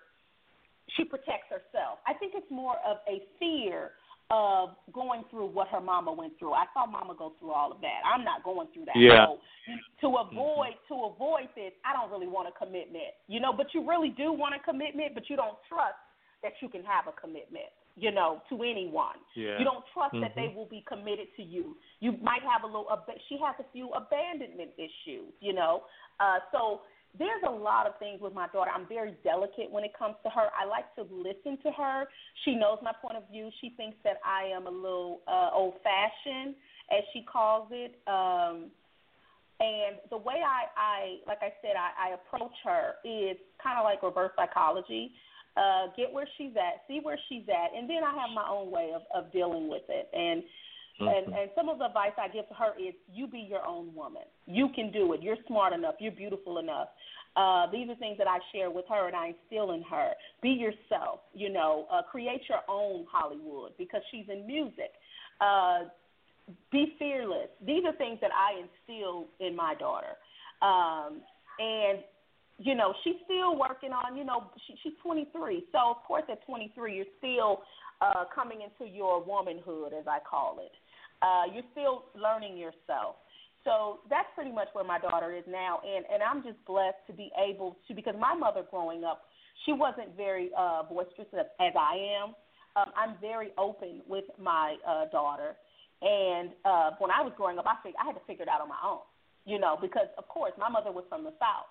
she 0.96 1.04
protects 1.04 1.52
herself. 1.52 2.00
I 2.08 2.14
think 2.14 2.34
it's 2.36 2.50
more 2.50 2.78
of 2.88 2.98
a 3.08 3.20
fear 3.38 3.92
of 4.32 4.80
going 4.94 5.24
through 5.30 5.48
what 5.48 5.68
her 5.68 5.82
mama 5.82 6.14
went 6.14 6.40
through. 6.40 6.54
I 6.54 6.64
saw 6.74 6.86
mama 6.88 7.16
go 7.20 7.34
through 7.38 7.52
all 7.52 7.70
of 7.70 7.82
that. 7.82 8.00
I'm 8.08 8.24
not 8.24 8.46
going 8.46 8.68
through 8.74 8.86
that. 8.86 8.96
Yeah. 8.96 9.28
So 9.28 10.08
to 10.08 10.08
avoid 10.24 10.80
to 10.88 11.12
avoid 11.12 11.52
this, 11.56 11.76
I 11.84 11.92
don't 11.92 12.10
really 12.10 12.32
want 12.32 12.48
a 12.48 12.56
commitment. 12.56 13.12
You 13.28 13.42
know, 13.42 13.52
but 13.52 13.68
you 13.74 13.88
really 13.88 14.16
do 14.16 14.32
want 14.32 14.56
a 14.56 14.64
commitment, 14.64 15.16
but 15.16 15.30
you 15.30 15.36
don't 15.36 15.60
trust 15.68 16.00
that 16.44 16.54
you 16.62 16.70
can 16.70 16.84
have 16.88 17.12
a 17.12 17.16
commitment 17.20 17.68
you 17.96 18.12
know, 18.12 18.42
to 18.50 18.56
anyone. 18.64 19.18
Yeah. 19.36 19.60
You 19.60 19.66
don't 19.66 19.84
trust 19.94 20.14
mm-hmm. 20.14 20.22
that 20.22 20.36
they 20.36 20.54
will 20.56 20.68
be 20.68 20.84
committed 20.88 21.28
to 21.38 21.44
you. 21.44 21.76
You 22.00 22.14
might 22.22 22.42
have 22.42 22.64
a 22.64 22.68
little. 22.68 22.88
She 23.30 23.38
has 23.44 23.56
a 23.60 23.66
few 23.72 23.90
abandonment 23.92 24.72
issues, 24.78 25.34
you 25.40 25.54
know. 25.54 25.84
Uh, 26.20 26.40
so 26.52 26.82
there's 27.18 27.44
a 27.46 27.52
lot 27.52 27.88
of 27.88 27.98
things 28.00 28.22
with 28.22 28.34
my 28.34 28.48
daughter. 28.48 28.72
I'm 28.74 28.88
very 28.88 29.16
delicate 29.24 29.70
when 29.70 29.84
it 29.84 29.92
comes 29.98 30.16
to 30.24 30.30
her. 30.30 30.48
I 30.58 30.66
like 30.66 30.94
to 30.96 31.04
listen 31.12 31.58
to 31.64 31.72
her. 31.72 32.06
She 32.46 32.56
knows 32.56 32.80
my 32.82 32.94
point 33.02 33.18
of 33.18 33.24
view. 33.30 33.50
She 33.60 33.74
thinks 33.76 33.98
that 34.04 34.18
I 34.26 34.48
am 34.56 34.68
a 34.68 34.72
little 34.72 35.22
uh, 35.28 35.50
old 35.54 35.76
fashioned, 35.84 36.56
as 36.90 37.04
she 37.14 37.24
calls 37.24 37.68
it. 37.72 38.00
Um, 38.08 38.72
and 39.60 39.98
the 40.10 40.18
way 40.18 40.42
I, 40.42 40.66
I 40.76 41.18
like 41.28 41.40
I 41.42 41.54
said, 41.62 41.76
I, 41.78 42.10
I 42.10 42.14
approach 42.16 42.56
her 42.64 42.96
is 43.06 43.38
kind 43.62 43.78
of 43.78 43.84
like 43.84 44.02
reverse 44.02 44.32
psychology 44.36 45.12
uh, 45.58 45.88
get 45.98 46.12
where 46.12 46.28
she's 46.38 46.54
at, 46.56 46.84
see 46.88 47.00
where 47.02 47.20
she's 47.30 47.44
at, 47.50 47.78
and 47.78 47.90
then 47.90 48.04
I 48.04 48.12
have 48.12 48.30
my 48.34 48.48
own 48.50 48.72
way 48.72 48.92
of, 48.96 49.02
of 49.14 49.32
dealing 49.32 49.70
with 49.70 49.84
it. 49.90 50.10
And 50.14 50.44
mm-hmm. 50.44 51.08
and 51.08 51.36
and 51.36 51.50
some 51.56 51.70
of 51.70 51.80
the 51.80 51.86
advice 51.86 52.14
I 52.18 52.28
give 52.28 52.48
to 52.50 52.54
her 52.56 52.74
is 52.80 52.94
you 53.12 53.28
be 53.28 53.40
your 53.40 53.66
own 53.66 53.94
woman. 53.94 54.24
You 54.46 54.70
can 54.74 54.92
do 54.92 55.14
it. 55.14 55.22
You're 55.22 55.42
smart 55.48 55.74
enough. 55.74 55.96
You're 56.00 56.14
beautiful 56.14 56.60
enough. 56.60 56.88
Uh, 57.36 57.72
these 57.72 57.90
are 57.90 57.96
things 57.96 58.18
that 58.18 58.28
I 58.28 58.40
share 58.54 58.70
with 58.70 58.86
her 58.90 59.08
and 59.08 59.16
I 59.16 59.34
instill 59.34 59.72
in 59.72 59.84
her. 59.84 60.12
Be 60.42 60.50
yourself. 60.50 61.22
You 61.34 61.50
know, 61.50 61.88
uh, 61.92 62.02
create 62.04 62.42
your 62.50 62.60
own 62.68 63.06
Hollywood 63.10 63.72
because 63.78 64.02
she's 64.12 64.26
in 64.30 64.46
music. 64.46 64.92
Uh, 65.40 65.86
be 66.72 66.94
fearless. 67.00 67.48
These 67.66 67.84
are 67.86 67.94
things 67.94 68.20
that 68.22 68.32
I 68.32 68.62
instill 68.64 69.28
in 69.40 69.56
my 69.56 69.76
daughter. 69.76 70.18
Um, 70.62 71.22
and 71.60 72.00
you 72.62 72.76
know, 72.76 72.94
she's 73.04 73.18
still 73.26 73.58
working 73.58 73.92
on, 73.92 74.16
you 74.16 74.24
know, 74.24 74.52
she, 74.68 74.76
she's 74.84 74.94
23. 75.02 75.66
So, 75.72 75.80
of 75.90 76.04
course, 76.06 76.24
at 76.32 76.46
23, 76.46 76.96
you're 76.96 77.06
still 77.18 77.64
uh, 78.02 78.26
coming 78.34 78.60
into 78.62 78.92
your 78.92 79.24
womanhood, 79.24 79.94
as 79.98 80.06
I 80.08 80.20
call 80.22 80.60
it. 80.62 80.72
Uh, 81.22 81.52
you're 81.54 81.66
still 81.74 82.06
learning 82.16 82.58
yourself. 82.58 83.18
So 83.64 84.00
that's 84.10 84.28
pretty 84.34 84.52
much 84.52 84.70
where 84.74 84.84
my 84.84 84.98
daughter 84.98 85.36
is 85.36 85.44
now, 85.48 85.82
and 85.86 86.04
and 86.12 86.24
I'm 86.24 86.42
just 86.42 86.58
blessed 86.66 86.98
to 87.06 87.14
be 87.14 87.30
able 87.38 87.78
to 87.88 87.94
because 87.94 88.16
my 88.18 88.34
mother 88.34 88.64
growing 88.70 89.04
up, 89.04 89.30
she 89.66 89.72
wasn't 89.72 90.18
very 90.18 90.50
uh, 90.58 90.82
boisterous 90.90 91.30
as, 91.38 91.46
as 91.62 91.74
I 91.78 91.94
am. 92.18 92.34
Um, 92.76 92.90
I'm 92.98 93.16
very 93.22 93.52
open 93.60 94.02
with 94.08 94.26
my 94.42 94.78
uh, 94.82 95.06
daughter, 95.12 95.54
and 96.02 96.50
uh, 96.66 96.98
when 96.98 97.12
I 97.12 97.22
was 97.22 97.34
growing 97.38 97.60
up, 97.60 97.66
I 97.68 97.78
figured 97.84 98.02
I 98.02 98.06
had 98.08 98.18
to 98.18 98.26
figure 98.26 98.44
it 98.44 98.50
out 98.50 98.62
on 98.62 98.70
my 98.70 98.82
own, 98.82 99.06
you 99.46 99.60
know, 99.60 99.78
because 99.80 100.10
of 100.18 100.28
course 100.28 100.54
my 100.58 100.70
mother 100.70 100.92
was 100.92 101.06
from 101.08 101.24
the 101.24 101.34
south, 101.38 101.70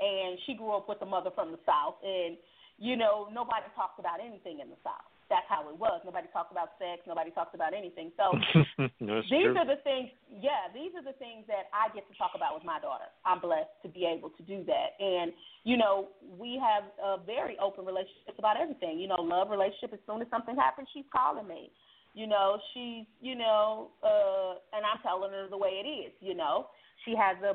and 0.00 0.38
she 0.46 0.54
grew 0.54 0.72
up 0.72 0.88
with 0.88 0.98
a 1.02 1.06
mother 1.06 1.30
from 1.34 1.52
the 1.52 1.60
South, 1.68 2.00
and 2.02 2.36
you 2.80 2.96
know 2.96 3.28
nobody 3.30 3.68
talked 3.76 4.00
about 4.00 4.18
anything 4.18 4.60
in 4.60 4.72
the 4.72 4.80
South. 4.82 5.04
That's 5.30 5.46
how 5.46 5.62
it 5.70 5.78
was. 5.78 6.02
Nobody 6.02 6.26
talked 6.34 6.50
about 6.50 6.74
sex. 6.82 7.06
Nobody 7.06 7.30
talked 7.30 7.54
about 7.54 7.70
anything. 7.70 8.10
So 8.18 8.34
these 8.98 9.30
true. 9.30 9.54
are 9.54 9.68
the 9.68 9.78
things. 9.86 10.10
Yeah, 10.26 10.66
these 10.74 10.90
are 10.98 11.06
the 11.06 11.14
things 11.22 11.46
that 11.46 11.70
I 11.70 11.86
get 11.94 12.02
to 12.10 12.14
talk 12.18 12.34
about 12.34 12.58
with 12.58 12.66
my 12.66 12.82
daughter. 12.82 13.06
I'm 13.22 13.38
blessed 13.38 13.70
to 13.86 13.88
be 13.88 14.10
able 14.10 14.34
to 14.34 14.42
do 14.42 14.66
that, 14.66 14.98
and 14.98 15.30
you 15.62 15.76
know 15.76 16.10
we 16.34 16.58
have 16.58 16.90
a 16.98 17.22
very 17.22 17.54
open 17.62 17.86
relationship 17.86 18.34
about 18.40 18.58
everything. 18.58 18.98
You 18.98 19.06
know, 19.06 19.22
love 19.22 19.54
relationship. 19.54 19.94
As 19.94 20.02
soon 20.02 20.18
as 20.18 20.28
something 20.34 20.56
happens, 20.56 20.88
she's 20.90 21.06
calling 21.14 21.46
me. 21.46 21.70
You 22.16 22.26
know, 22.26 22.58
she's 22.74 23.06
you 23.22 23.38
know, 23.38 23.94
uh, 24.02 24.58
and 24.74 24.82
I'm 24.82 24.98
telling 25.06 25.30
her 25.30 25.46
the 25.46 25.60
way 25.60 25.78
it 25.78 25.86
is. 25.86 26.10
You 26.18 26.34
know, 26.34 26.74
she 27.06 27.14
has 27.14 27.38
a, 27.46 27.54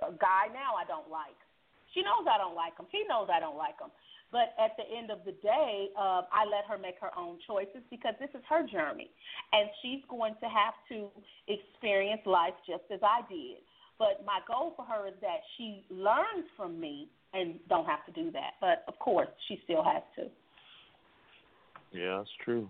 a 0.00 0.12
guy 0.16 0.48
now 0.56 0.72
I 0.72 0.88
don't 0.88 1.12
like 1.12 1.36
she 1.94 2.02
knows 2.02 2.26
I 2.26 2.38
don't 2.38 2.54
like 2.54 2.76
him. 2.78 2.86
He 2.90 3.04
knows 3.08 3.28
I 3.32 3.40
don't 3.40 3.56
like 3.56 3.78
him. 3.80 3.90
But 4.32 4.54
at 4.62 4.78
the 4.78 4.86
end 4.86 5.10
of 5.10 5.18
the 5.26 5.34
day, 5.42 5.90
uh, 5.98 6.22
I 6.30 6.46
let 6.46 6.62
her 6.70 6.78
make 6.78 6.94
her 7.00 7.10
own 7.18 7.38
choices 7.46 7.82
because 7.90 8.14
this 8.20 8.30
is 8.30 8.42
her 8.48 8.62
journey, 8.62 9.10
and 9.52 9.68
she's 9.82 10.02
going 10.08 10.34
to 10.40 10.46
have 10.46 10.74
to 10.90 11.10
experience 11.50 12.22
life 12.26 12.54
just 12.66 12.86
as 12.94 13.00
I 13.02 13.26
did. 13.28 13.58
But 13.98 14.24
my 14.24 14.38
goal 14.46 14.72
for 14.76 14.84
her 14.86 15.08
is 15.08 15.14
that 15.20 15.42
she 15.58 15.84
learns 15.90 16.46
from 16.56 16.80
me 16.80 17.08
and 17.34 17.58
don't 17.68 17.86
have 17.86 18.06
to 18.06 18.12
do 18.12 18.30
that. 18.30 18.54
But 18.60 18.84
of 18.88 18.98
course, 18.98 19.28
she 19.48 19.60
still 19.64 19.82
has 19.82 20.02
to. 20.16 20.30
Yeah, 21.92 22.18
that's 22.18 22.30
true. 22.44 22.68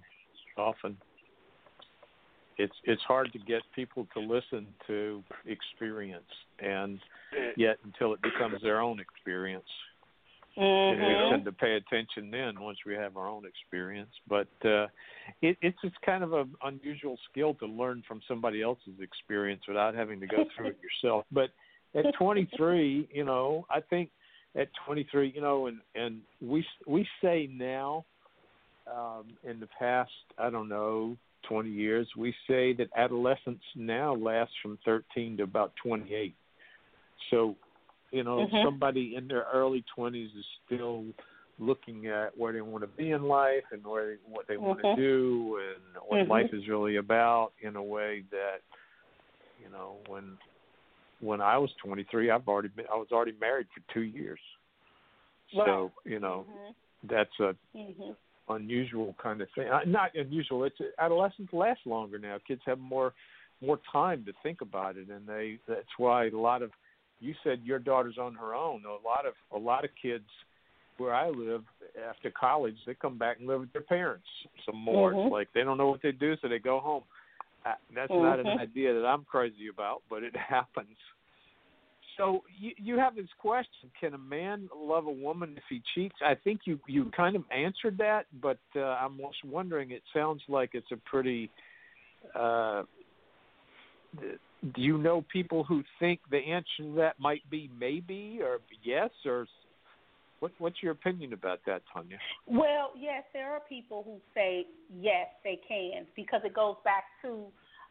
Often, 0.57 0.97
it's 2.61 2.75
it's 2.85 3.03
hard 3.03 3.33
to 3.33 3.39
get 3.39 3.63
people 3.75 4.07
to 4.15 4.21
listen 4.21 4.67
to 4.87 5.23
experience, 5.47 6.31
and 6.59 6.99
yet 7.57 7.79
until 7.85 8.13
it 8.13 8.21
becomes 8.23 8.63
their 8.63 8.81
own 8.81 9.01
experience. 9.01 9.65
Mm-hmm. 10.59 11.01
And 11.01 11.25
we 11.25 11.31
tend 11.31 11.45
to 11.45 11.53
pay 11.53 11.77
attention 11.77 12.31
then 12.31 12.61
once 12.61 12.79
we 12.85 12.95
have 12.95 13.17
our 13.17 13.29
own 13.29 13.45
experience. 13.47 14.11
But 14.29 14.49
uh, 14.65 14.89
it, 15.43 15.57
it's 15.63 15.79
just 15.83 15.95
kind 16.05 16.25
of 16.25 16.33
an 16.33 16.53
unusual 16.65 17.17
skill 17.31 17.55
to 17.55 17.67
learn 17.67 18.03
from 18.07 18.21
somebody 18.27 18.61
else's 18.61 19.01
experience 19.01 19.63
without 19.69 19.95
having 19.95 20.19
to 20.21 20.27
go 20.27 20.45
through 20.57 20.69
it 20.69 20.79
yourself. 21.03 21.25
But 21.31 21.51
at 21.95 22.05
23, 22.19 23.09
you 23.13 23.25
know, 23.25 23.65
I 23.71 23.81
think 23.81 24.11
at 24.57 24.69
23, 24.87 25.33
you 25.35 25.41
know, 25.41 25.67
and 25.69 25.79
and 25.95 26.21
we 26.41 26.65
we 26.87 27.07
say 27.23 27.49
now, 27.53 28.05
um, 28.93 29.29
in 29.45 29.61
the 29.61 29.69
past, 29.79 30.11
I 30.37 30.51
don't 30.51 30.69
know, 30.69 31.17
20 31.49 31.71
years, 31.71 32.07
we 32.17 32.35
say 32.49 32.73
that 32.75 32.89
adolescence 32.97 33.63
now 33.75 34.15
lasts 34.15 34.55
from 34.63 34.79
13 34.85 35.39
to 35.39 35.43
about 35.43 35.73
28. 35.83 36.35
So, 37.31 37.57
you 38.11 38.25
know, 38.25 38.39
mm-hmm. 38.39 38.65
somebody 38.65 39.15
in 39.17 39.29
their 39.29 39.47
early 39.53 39.85
20s 39.97 40.27
is 40.27 40.45
still 40.67 41.05
looking 41.59 42.07
at 42.07 42.37
where 42.37 42.53
they 42.53 42.63
want 42.63 42.83
to 42.83 42.89
be 42.89 43.11
in 43.11 43.25
life 43.25 43.65
and 43.71 43.85
where 43.85 44.17
what 44.27 44.49
they 44.49 44.57
want 44.57 44.81
mm-hmm. 44.81 44.97
to 44.99 45.03
do 45.03 45.61
and 45.61 46.03
what 46.09 46.21
mm-hmm. 46.21 46.31
life 46.31 46.51
is 46.53 46.67
really 46.69 46.97
about 46.97 47.53
in 47.61 47.77
a 47.77 47.83
way 47.83 48.25
that 48.31 48.61
you 49.63 49.71
know 49.71 49.97
when 50.09 50.39
when 51.21 51.43
I 51.43 51.59
was 51.59 51.71
23 51.85 52.31
I've 52.31 52.49
already 52.49 52.69
been 52.69 52.87
I 52.93 52.97
was 52.97 53.09
already 53.13 53.35
married 53.39 53.67
for 53.75 53.95
2 53.95 54.01
years. 54.01 54.41
Right. 55.55 55.67
So, 55.67 55.93
you 56.05 56.19
know, 56.19 56.47
mm-hmm. 56.49 57.09
that's 57.09 57.41
a 57.41 57.55
Mhm. 57.77 58.17
Unusual 58.53 59.15
kind 59.23 59.41
of 59.41 59.49
thing. 59.55 59.69
Uh, 59.69 59.81
Not 59.87 60.15
unusual. 60.15 60.65
It's 60.65 60.77
adolescents 60.99 61.53
last 61.53 61.81
longer 61.87 62.19
now. 62.19 62.39
Kids 62.47 62.63
have 62.67 62.79
more 62.79 63.13
more 63.63 63.79
time 63.93 64.25
to 64.25 64.33
think 64.43 64.63
about 64.63 64.97
it, 64.97 65.09
and 65.11 65.27
they 65.27 65.59
that's 65.69 65.99
why 65.99 66.29
a 66.29 66.37
lot 66.37 66.63
of 66.63 66.71
you 67.21 67.35
said 67.45 67.61
your 67.65 67.79
daughter's 67.79 68.17
on 68.19 68.35
her 68.35 68.55
own. 68.55 68.83
A 68.87 69.07
lot 69.07 69.27
of 69.27 69.35
a 69.55 69.59
lot 69.59 69.85
of 69.85 69.91
kids 70.01 70.25
where 70.97 71.15
I 71.15 71.29
live 71.31 71.65
after 72.09 72.31
college, 72.31 72.77
they 72.87 72.95
come 72.95 73.17
back 73.19 73.39
and 73.39 73.49
live 73.49 73.61
with 73.61 73.73
their 73.73 73.83
parents 73.83 74.27
some 74.67 74.77
more. 74.77 75.13
Mhm. 75.13 75.25
It's 75.27 75.33
like 75.33 75.49
they 75.55 75.63
don't 75.63 75.79
know 75.79 75.89
what 75.89 76.03
they 76.03 76.13
do, 76.13 76.37
so 76.41 76.49
they 76.49 76.59
go 76.59 76.79
home. 76.81 77.05
Uh, 77.65 77.75
that's 77.95 78.11
not 78.11 78.39
an 78.39 78.47
Mhm. 78.47 78.59
idea 78.59 78.95
that 78.95 79.07
I'm 79.07 79.25
crazy 79.25 79.69
about, 79.69 80.03
but 80.09 80.23
it 80.23 80.35
happens. 80.37 80.97
So 82.17 82.43
you 82.59 82.73
you 82.77 82.99
have 82.99 83.15
this 83.17 83.29
question: 83.39 83.91
Can 83.99 84.15
a 84.15 84.19
man 84.19 84.69
love 84.77 85.07
a 85.07 85.13
woman 85.13 85.55
if 85.57 85.63
he 85.69 85.83
cheats? 85.95 86.17
I 86.25 86.35
think 86.35 86.63
you 86.65 86.79
you 86.87 87.11
kind 87.17 87.37
of 87.37 87.45
answered 87.51 87.99
that, 87.99 88.27
but 88.43 88.59
uh, 88.77 88.81
I'm 88.81 89.19
just 89.19 89.45
wondering. 89.45 89.91
It 89.91 90.03
sounds 90.15 90.43
like 90.49 90.71
it's 90.75 90.91
a 90.93 90.97
pretty. 90.97 91.51
Uh, 92.35 92.83
do 94.75 94.83
you 94.83 94.99
know 94.99 95.25
people 95.33 95.65
who 95.65 95.83
think 95.99 96.21
the 96.31 96.39
answer 96.39 96.67
to 96.79 96.95
that 96.97 97.19
might 97.19 97.49
be 97.51 97.71
maybe 97.79 98.41
or 98.43 98.59
yes 98.83 99.11
or 99.25 99.47
what? 100.41 100.53
What's 100.59 100.83
your 100.83 100.93
opinion 100.93 101.33
about 101.33 101.61
that, 101.67 101.83
Tonya? 101.95 102.19
Well, 102.47 102.93
yes, 102.99 103.25
there 103.33 103.53
are 103.53 103.61
people 103.69 104.03
who 104.05 104.19
say 104.35 104.67
yes, 105.01 105.29
they 105.45 105.61
can, 105.67 106.07
because 106.17 106.41
it 106.45 106.55
goes 106.55 106.77
back 106.85 107.05
to 107.23 107.47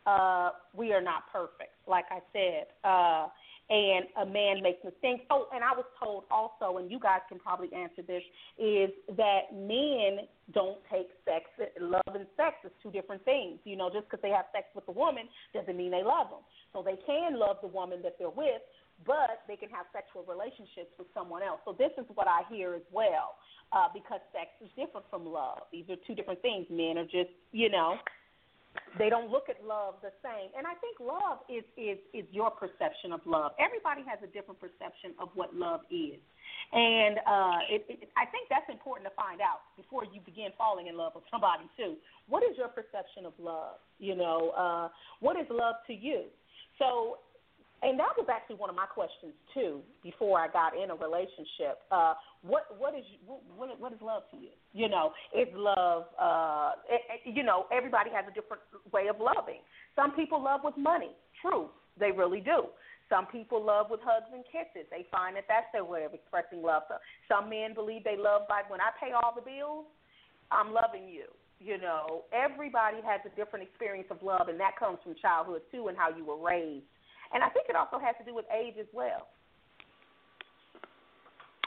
uh, 0.06 0.52
we 0.74 0.94
are 0.94 1.02
not 1.02 1.24
perfect, 1.32 1.74
like 1.88 2.06
I 2.10 2.20
said, 2.34 2.68
uh, 2.84 3.28
and 3.70 4.06
a 4.18 4.26
man 4.26 4.64
makes 4.64 4.84
mistakes. 4.84 5.22
Oh, 5.30 5.46
and 5.54 5.64
I 5.64 5.74
was 5.74 5.86
told 6.02 6.24
also, 6.32 6.80
and 6.80 6.90
you 6.90 7.00
guys 7.00 7.22
can 7.30 7.38
probably 7.38 7.70
answer 7.72 8.02
this, 8.02 8.24
is 8.58 8.90
that 9.16 9.54
men 9.54 10.26
don't 10.54 10.80
take 10.92 11.10
sex, 11.24 11.46
love 11.80 12.16
and 12.16 12.26
sex 12.36 12.56
is 12.66 12.72
two 12.82 12.90
different 12.90 13.24
things. 13.26 13.60
You 13.66 13.78
know, 13.78 13.90
just 13.94 14.10
because 14.10 14.22
they 14.24 14.34
have 14.34 14.46
sex 14.54 14.66
with 14.74 14.88
a 14.88 14.92
woman 14.92 15.30
doesn't 15.54 15.78
mean 15.78 15.92
they 15.92 16.04
love 16.04 16.30
them. 16.32 16.42
So 16.74 16.82
they 16.82 16.98
can 17.06 17.38
love 17.38 17.58
the 17.62 17.68
woman 17.68 18.02
that 18.02 18.16
they're 18.18 18.34
with, 18.34 18.62
but 19.06 19.46
they 19.48 19.56
can 19.56 19.70
have 19.70 19.86
sexual 19.94 20.26
relationships 20.26 20.90
with 20.98 21.08
someone 21.14 21.44
else. 21.44 21.62
So 21.64 21.76
this 21.78 21.92
is 21.98 22.06
what 22.16 22.28
I 22.28 22.42
hear 22.50 22.74
as 22.74 22.82
well, 22.92 23.38
uh, 23.72 23.88
because 23.94 24.20
sex 24.34 24.50
is 24.66 24.70
different 24.76 25.06
from 25.12 25.30
love. 25.30 25.70
These 25.72 25.86
are 25.90 25.96
two 26.08 26.16
different 26.16 26.42
things. 26.42 26.66
Men 26.72 26.98
are 26.98 27.06
just, 27.06 27.30
you 27.52 27.70
know, 27.70 28.02
they 28.98 29.10
don't 29.10 29.32
look 29.32 29.50
at 29.50 29.64
love 29.64 29.96
the 30.02 30.12
same. 30.24 30.50
And 30.58 30.66
I 30.66 30.74
think 30.82 31.00
love 31.00 31.46
is 31.50 31.64
is 31.78 31.98
is 32.14 32.26
your 32.32 32.50
perception 32.52 33.14
of 33.14 33.22
love. 33.26 33.52
Everybody 33.60 34.02
has 34.08 34.20
a 34.24 34.30
different 34.30 34.60
perception 34.60 35.14
of 35.22 35.30
what 35.34 35.54
love 35.56 35.82
is. 35.92 36.20
And 36.72 37.18
uh, 37.26 37.60
it, 37.70 37.86
it, 37.90 38.10
I 38.18 38.26
think 38.30 38.50
that's 38.50 38.70
important 38.70 39.10
to 39.10 39.16
find 39.16 39.42
out 39.42 39.66
before 39.78 40.06
you 40.06 40.22
begin 40.22 40.54
falling 40.58 40.88
in 40.88 40.98
love 40.98 41.14
with 41.16 41.26
somebody 41.32 41.66
too. 41.78 41.96
What 42.28 42.44
is 42.44 42.58
your 42.58 42.70
perception 42.70 43.26
of 43.26 43.34
love? 43.40 43.82
You 43.98 44.16
know, 44.16 44.54
uh, 44.54 44.90
what 45.20 45.40
is 45.40 45.46
love 45.50 45.76
to 45.88 45.94
you? 45.94 46.30
So 46.78 47.18
and 47.82 47.98
that 48.00 48.12
was 48.18 48.28
actually 48.28 48.58
one 48.58 48.70
of 48.70 48.76
my 48.76 48.86
questions 48.86 49.32
too 49.54 49.80
before 50.04 50.40
I 50.40 50.48
got 50.48 50.76
in 50.76 50.92
a 50.92 50.96
relationship. 50.96 51.80
Uh, 51.92 52.14
what 52.42 52.76
what 52.78 52.96
is 52.96 53.06
what, 53.26 53.80
what 53.80 53.94
is 53.94 54.02
love 54.02 54.24
to 54.32 54.38
you? 54.38 54.52
You 54.74 54.90
know, 54.90 55.12
is 55.36 55.48
love? 55.56 56.06
Uh, 56.20 56.72
it, 56.90 57.02
it, 57.26 57.36
you 57.36 57.44
know, 57.44 57.66
everybody 57.72 58.10
has 58.12 58.26
a 58.30 58.34
different 58.34 58.64
way 58.92 59.08
of 59.08 59.18
loving. 59.20 59.64
Some 59.96 60.12
people 60.12 60.44
love 60.44 60.62
with 60.64 60.76
money. 60.78 61.12
True, 61.42 61.70
they 62.00 62.12
really 62.12 62.42
do. 62.42 62.68
Some 63.08 63.26
people 63.26 63.64
love 63.64 63.88
with 63.90 64.02
hugs 64.04 64.30
and 64.34 64.44
kisses. 64.46 64.86
They 64.92 65.08
find 65.10 65.36
that 65.36 65.46
that's 65.48 65.66
their 65.74 65.86
way 65.86 66.04
of 66.04 66.14
expressing 66.14 66.62
love. 66.62 66.84
Some 67.28 67.50
men 67.50 67.74
believe 67.74 68.04
they 68.04 68.18
love 68.18 68.44
by 68.48 68.62
when 68.68 68.80
I 68.82 68.94
pay 69.02 69.12
all 69.14 69.34
the 69.34 69.42
bills, 69.42 69.86
I'm 70.52 70.74
loving 70.74 71.10
you. 71.10 71.26
You 71.60 71.78
know, 71.80 72.24
everybody 72.32 72.98
has 73.04 73.20
a 73.26 73.36
different 73.36 73.68
experience 73.68 74.08
of 74.12 74.22
love, 74.22 74.48
and 74.48 74.60
that 74.60 74.78
comes 74.78 75.00
from 75.04 75.16
childhood 75.20 75.62
too, 75.72 75.88
and 75.88 75.98
how 75.98 76.10
you 76.16 76.24
were 76.24 76.38
raised 76.38 76.86
and 77.34 77.44
I 77.44 77.50
think 77.50 77.68
it 77.70 77.76
also 77.76 78.00
has 78.00 78.16
to 78.20 78.26
do 78.26 78.34
with 78.36 78.46
age 78.56 78.76
as 78.80 78.88
well. 78.94 79.28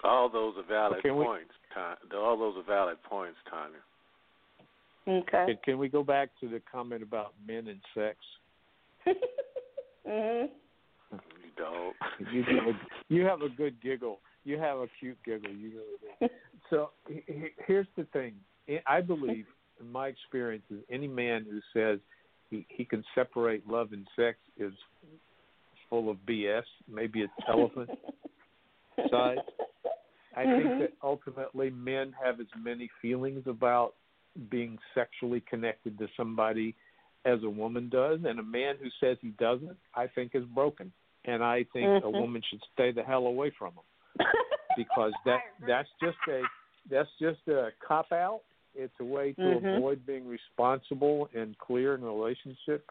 All 0.04 0.28
those 0.28 0.54
are 0.56 0.62
valid 0.68 1.02
Can 1.02 1.16
we- 1.16 1.24
points. 1.24 1.52
Ton- 1.74 1.96
All 2.16 2.36
those 2.36 2.56
are 2.56 2.62
valid 2.64 3.02
points, 3.04 3.38
Tonya. 3.50 5.20
Okay. 5.22 5.46
Can, 5.46 5.58
can 5.64 5.78
we 5.78 5.88
go 5.88 6.02
back 6.04 6.28
to 6.40 6.48
the 6.48 6.60
comment 6.70 7.02
about 7.02 7.34
men 7.46 7.66
and 7.68 7.80
sex? 7.94 8.18
mhm. 10.08 10.48
You 11.12 11.50
don't. 11.56 11.96
You 12.32 12.42
have 12.44 12.66
a 12.68 12.78
you 13.08 13.24
have 13.24 13.42
a 13.42 13.48
good 13.48 13.80
giggle. 13.82 14.20
You 14.44 14.58
have 14.58 14.78
a 14.78 14.86
cute 15.00 15.18
giggle. 15.24 15.50
You 15.50 15.70
really 15.70 15.98
do. 16.20 16.28
So 16.70 16.90
he- 17.08 17.22
he- 17.26 17.54
here's 17.66 17.86
the 17.96 18.04
thing. 18.12 18.34
I 18.86 19.00
believe, 19.02 19.44
in 19.80 19.90
my 19.92 20.06
experience, 20.06 20.64
is 20.70 20.78
any 20.90 21.08
man 21.08 21.44
who 21.48 21.60
says 21.72 21.98
he 22.50 22.64
he 22.68 22.84
can 22.84 23.04
separate 23.14 23.66
love 23.68 23.92
and 23.92 24.06
sex 24.16 24.38
is 24.56 24.72
full 25.92 26.08
of 26.08 26.16
BS. 26.26 26.62
Maybe 26.88 27.20
it's 27.20 27.32
elephant 27.48 27.90
size. 29.10 29.38
I 30.34 30.46
think 30.46 30.72
Mhm. 30.72 30.78
that 30.78 30.92
ultimately 31.02 31.68
men 31.68 32.12
have 32.12 32.40
as 32.40 32.46
many 32.56 32.88
feelings 33.02 33.46
about 33.46 33.94
being 34.48 34.78
sexually 34.94 35.40
connected 35.42 35.98
to 35.98 36.08
somebody 36.16 36.74
as 37.26 37.42
a 37.42 37.50
woman 37.50 37.90
does, 37.90 38.20
and 38.24 38.40
a 38.40 38.42
man 38.42 38.76
who 38.78 38.88
says 38.98 39.18
he 39.20 39.28
doesn't, 39.32 39.76
I 39.94 40.06
think, 40.06 40.34
is 40.34 40.44
broken. 40.46 40.90
And 41.26 41.44
I 41.44 41.64
think 41.74 41.90
a 42.02 42.06
Mhm. 42.06 42.18
woman 42.20 42.42
should 42.48 42.62
stay 42.72 42.90
the 42.92 43.02
hell 43.02 43.26
away 43.26 43.50
from 43.50 43.74
him 43.74 43.84
because 44.76 45.12
that 45.26 45.42
that's 45.66 45.90
just 46.00 46.18
a 46.28 46.42
that's 46.86 47.10
just 47.18 47.46
a 47.46 47.70
cop 47.86 48.10
out. 48.12 48.40
It's 48.74 48.98
a 49.00 49.04
way 49.04 49.34
to 49.34 49.42
Mhm. 49.42 49.76
avoid 49.76 50.06
being 50.06 50.26
responsible 50.26 51.28
and 51.34 51.56
clear 51.58 51.94
in 51.94 52.02
a 52.02 52.06
relationship. 52.06 52.90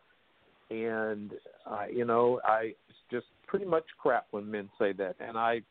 And 0.71 1.31
uh, 1.69 1.86
you 1.91 2.05
know, 2.05 2.39
I 2.45 2.73
it's 2.89 2.97
just 3.12 3.25
pretty 3.45 3.65
much 3.65 3.84
crap 4.01 4.25
when 4.31 4.49
men 4.49 4.69
say 4.79 4.93
that, 4.93 5.15
and 5.19 5.38
I 5.38 5.62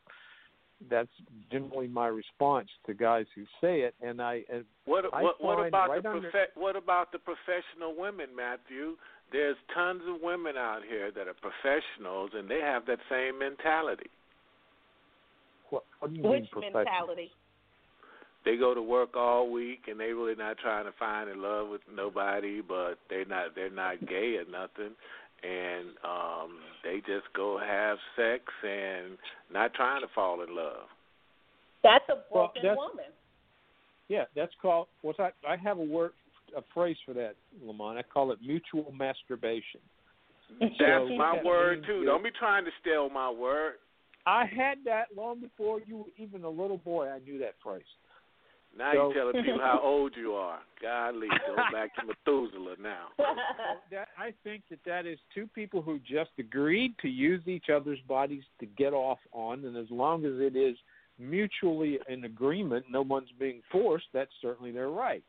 that's 0.90 1.08
generally 1.52 1.88
my 1.88 2.06
response 2.08 2.68
to 2.86 2.94
guys 2.94 3.26
who 3.34 3.44
say 3.60 3.80
it. 3.80 3.94
And 4.02 4.20
I 4.20 4.44
and 4.52 4.64
What 4.84 5.04
I 5.12 5.22
what 5.22 5.42
what 5.42 5.56
find 5.56 5.68
about 5.68 5.88
right 5.90 6.02
the 6.02 6.10
under- 6.10 6.30
profe- 6.30 6.54
what 6.54 6.76
about 6.76 7.12
the 7.12 7.18
professional 7.18 7.94
women, 7.96 8.28
Matthew? 8.36 8.96
There's 9.32 9.56
tons 9.74 10.02
of 10.08 10.20
women 10.22 10.56
out 10.56 10.80
here 10.88 11.10
that 11.12 11.28
are 11.28 11.34
professionals 11.40 12.30
and 12.34 12.50
they 12.50 12.60
have 12.60 12.84
that 12.86 12.98
same 13.08 13.38
mentality. 13.38 14.10
what, 15.70 15.84
what 16.00 16.10
do 16.12 16.16
you 16.20 16.22
Which 16.28 16.48
mean 16.56 16.72
mentality? 16.72 17.30
They 18.44 18.56
go 18.56 18.74
to 18.74 18.82
work 18.82 19.10
all 19.16 19.50
week 19.50 19.80
and 19.88 20.00
they 20.00 20.12
really 20.12 20.34
not 20.34 20.56
trying 20.58 20.86
to 20.86 20.92
find 20.98 21.28
in 21.28 21.42
love 21.42 21.68
with 21.68 21.82
nobody, 21.94 22.60
but 22.62 22.94
they're 23.08 23.24
not 23.26 23.54
they're 23.54 23.70
not 23.70 24.00
gay 24.06 24.36
or 24.36 24.50
nothing 24.50 24.94
and 25.42 25.88
um 26.04 26.58
they 26.84 26.96
just 27.06 27.26
go 27.34 27.58
have 27.58 27.96
sex 28.16 28.42
and 28.62 29.16
not 29.52 29.72
trying 29.74 30.00
to 30.02 30.08
fall 30.14 30.42
in 30.42 30.54
love. 30.54 30.86
That's 31.82 32.04
a 32.08 32.14
Well, 32.30 32.48
broken 32.52 32.62
that's- 32.62 32.76
woman. 32.76 33.06
Yeah, 34.08 34.24
that's 34.34 34.52
called. 34.60 34.88
What's 35.02 35.20
I? 35.20 35.30
I 35.48 35.56
have 35.56 35.78
a 35.78 35.82
word, 35.84 36.12
a 36.56 36.62
phrase 36.74 36.96
for 37.06 37.12
that, 37.14 37.36
Lamont. 37.62 37.96
I 37.96 38.02
call 38.02 38.32
it 38.32 38.38
mutual 38.44 38.90
masturbation. 38.92 39.80
That's 40.58 40.74
So 40.78 41.08
my 41.16 41.36
that 41.36 41.44
word 41.44 41.84
too. 41.86 42.00
that- 42.00 42.06
Don't 42.06 42.24
be 42.24 42.30
trying 42.32 42.64
to 42.64 42.72
steal 42.80 43.08
my 43.08 43.30
word. 43.30 43.74
I 44.26 44.46
had 44.46 44.78
that 44.84 45.16
long 45.16 45.38
before 45.40 45.80
you 45.86 45.98
were 45.98 46.04
even 46.18 46.42
a 46.44 46.50
little 46.50 46.78
boy. 46.78 47.08
I 47.08 47.20
knew 47.20 47.38
that 47.38 47.54
phrase. 47.62 47.82
Now 48.76 48.92
So- 48.92 49.12
you're 49.12 49.32
telling 49.32 49.44
people 49.44 49.60
how 49.60 49.80
old 49.84 50.16
you 50.16 50.34
are. 50.34 50.60
Golly, 50.80 51.28
go 51.28 51.56
back 51.72 51.94
to 51.96 52.06
Methuselah 52.06 52.76
now. 52.80 53.08
that 53.90 54.08
I 54.16 54.32
think 54.44 54.62
that 54.70 54.78
that 54.86 55.06
is 55.06 55.18
two 55.34 55.46
people 55.54 55.82
who 55.82 55.98
just 55.98 56.30
agreed 56.38 56.94
to 57.02 57.08
use 57.08 57.46
each 57.46 57.68
other's 57.68 58.00
bodies 58.08 58.44
to 58.60 58.66
get 58.66 58.92
off 58.92 59.18
on, 59.32 59.64
and 59.64 59.76
as 59.76 59.90
long 59.90 60.24
as 60.24 60.32
it 60.36 60.56
is 60.56 60.76
mutually 61.18 61.98
in 62.08 62.24
agreement, 62.24 62.86
no 62.90 63.02
one's 63.02 63.28
being 63.38 63.60
forced. 63.70 64.06
That's 64.14 64.30
certainly 64.40 64.72
their 64.72 64.88
right. 64.88 65.22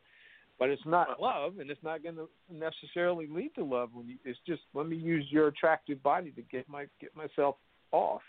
But 0.57 0.69
it's 0.69 0.85
not 0.85 1.19
love, 1.19 1.57
and 1.59 1.69
it's 1.71 1.83
not 1.83 2.03
going 2.03 2.15
to 2.15 2.29
necessarily 2.49 3.27
lead 3.27 3.55
to 3.55 3.63
love. 3.63 3.89
When 3.93 4.07
you, 4.07 4.17
it's 4.23 4.39
just 4.47 4.61
let 4.73 4.87
me 4.87 4.95
use 4.95 5.25
your 5.29 5.47
attractive 5.47 6.01
body 6.03 6.31
to 6.31 6.41
get 6.43 6.69
my 6.69 6.85
get 7.01 7.15
myself 7.15 7.55
off. 7.91 8.21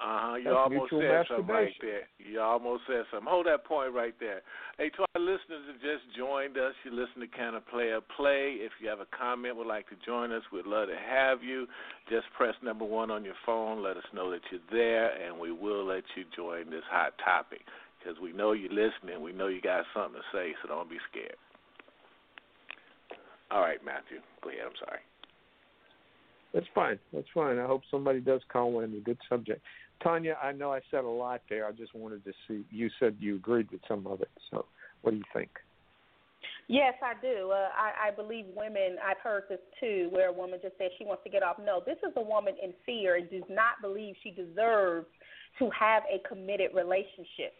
Uh 0.00 0.18
huh. 0.20 0.34
You 0.36 0.44
That's 0.44 0.56
almost 0.56 0.90
said 0.90 1.24
something 1.28 1.46
right 1.46 1.74
there. 1.80 2.06
You 2.18 2.40
almost 2.40 2.82
said 2.86 3.04
something. 3.10 3.28
Hold 3.28 3.46
that 3.46 3.64
point 3.64 3.94
right 3.94 4.14
there. 4.20 4.42
Hey, 4.78 4.90
to 4.90 5.06
our 5.14 5.20
listeners 5.20 5.64
that 5.68 5.78
just 5.80 6.04
joined 6.16 6.56
us, 6.58 6.74
you 6.84 6.90
listen 6.90 7.20
to 7.20 7.28
Can 7.28 7.54
a 7.54 7.60
Player 7.60 8.00
Play. 8.16 8.58
If 8.60 8.72
you 8.80 8.88
have 8.88 9.00
a 9.00 9.10
comment, 9.16 9.56
would 9.56 9.66
like 9.66 9.88
to 9.88 9.96
join 10.04 10.32
us, 10.32 10.42
we'd 10.52 10.66
love 10.66 10.88
to 10.88 10.96
have 10.96 11.42
you. 11.42 11.66
Just 12.10 12.26
press 12.36 12.54
number 12.62 12.84
one 12.84 13.10
on 13.10 13.24
your 13.24 13.38
phone. 13.46 13.82
Let 13.82 13.96
us 13.96 14.08
know 14.12 14.30
that 14.30 14.40
you're 14.50 14.64
there, 14.70 15.10
and 15.14 15.38
we 15.38 15.52
will 15.52 15.84
let 15.86 16.04
you 16.16 16.24
join 16.34 16.70
this 16.70 16.84
hot 16.90 17.14
topic 17.24 17.62
because 17.98 18.20
we 18.20 18.32
know 18.32 18.52
you're 18.52 18.72
listening. 18.72 19.22
We 19.22 19.32
know 19.32 19.48
you 19.48 19.60
got 19.60 19.84
something 19.94 20.20
to 20.20 20.26
say, 20.36 20.54
so 20.62 20.68
don't 20.68 20.90
be 20.90 20.98
scared. 21.10 21.36
All 23.50 23.60
right, 23.60 23.78
Matthew. 23.84 24.18
Go 24.42 24.50
ahead. 24.50 24.66
I'm 24.66 24.78
sorry. 24.84 25.00
That's 26.54 26.66
fine. 26.74 26.98
That's 27.12 27.26
fine. 27.34 27.58
I 27.58 27.66
hope 27.66 27.82
somebody 27.90 28.20
does 28.20 28.40
call 28.50 28.80
in. 28.80 28.94
A 28.94 29.00
good 29.00 29.18
subject. 29.28 29.60
Tonya, 30.04 30.34
I 30.42 30.52
know 30.52 30.72
I 30.72 30.80
said 30.90 31.04
a 31.04 31.08
lot 31.08 31.42
there. 31.50 31.66
I 31.66 31.72
just 31.72 31.94
wanted 31.94 32.24
to 32.24 32.32
see. 32.46 32.64
You 32.70 32.88
said 33.00 33.16
you 33.18 33.36
agreed 33.36 33.70
with 33.72 33.80
some 33.88 34.06
of 34.06 34.20
it. 34.20 34.30
So, 34.50 34.64
what 35.02 35.10
do 35.10 35.16
you 35.16 35.24
think? 35.34 35.50
Yes, 36.68 36.94
I 37.02 37.20
do. 37.20 37.50
Uh, 37.50 37.68
I, 37.76 38.08
I 38.08 38.10
believe 38.12 38.46
women. 38.56 38.96
I've 39.04 39.18
heard 39.22 39.44
this 39.50 39.58
too, 39.80 40.08
where 40.12 40.28
a 40.28 40.32
woman 40.32 40.60
just 40.62 40.78
says 40.78 40.90
she 40.96 41.04
wants 41.04 41.24
to 41.24 41.30
get 41.30 41.42
off. 41.42 41.56
No, 41.62 41.82
this 41.84 41.98
is 42.06 42.12
a 42.16 42.22
woman 42.22 42.54
in 42.62 42.72
fear 42.86 43.16
and 43.16 43.28
does 43.30 43.48
not 43.50 43.82
believe 43.82 44.14
she 44.22 44.30
deserves 44.30 45.06
to 45.58 45.70
have 45.78 46.04
a 46.04 46.26
committed 46.26 46.70
relationship. 46.74 47.52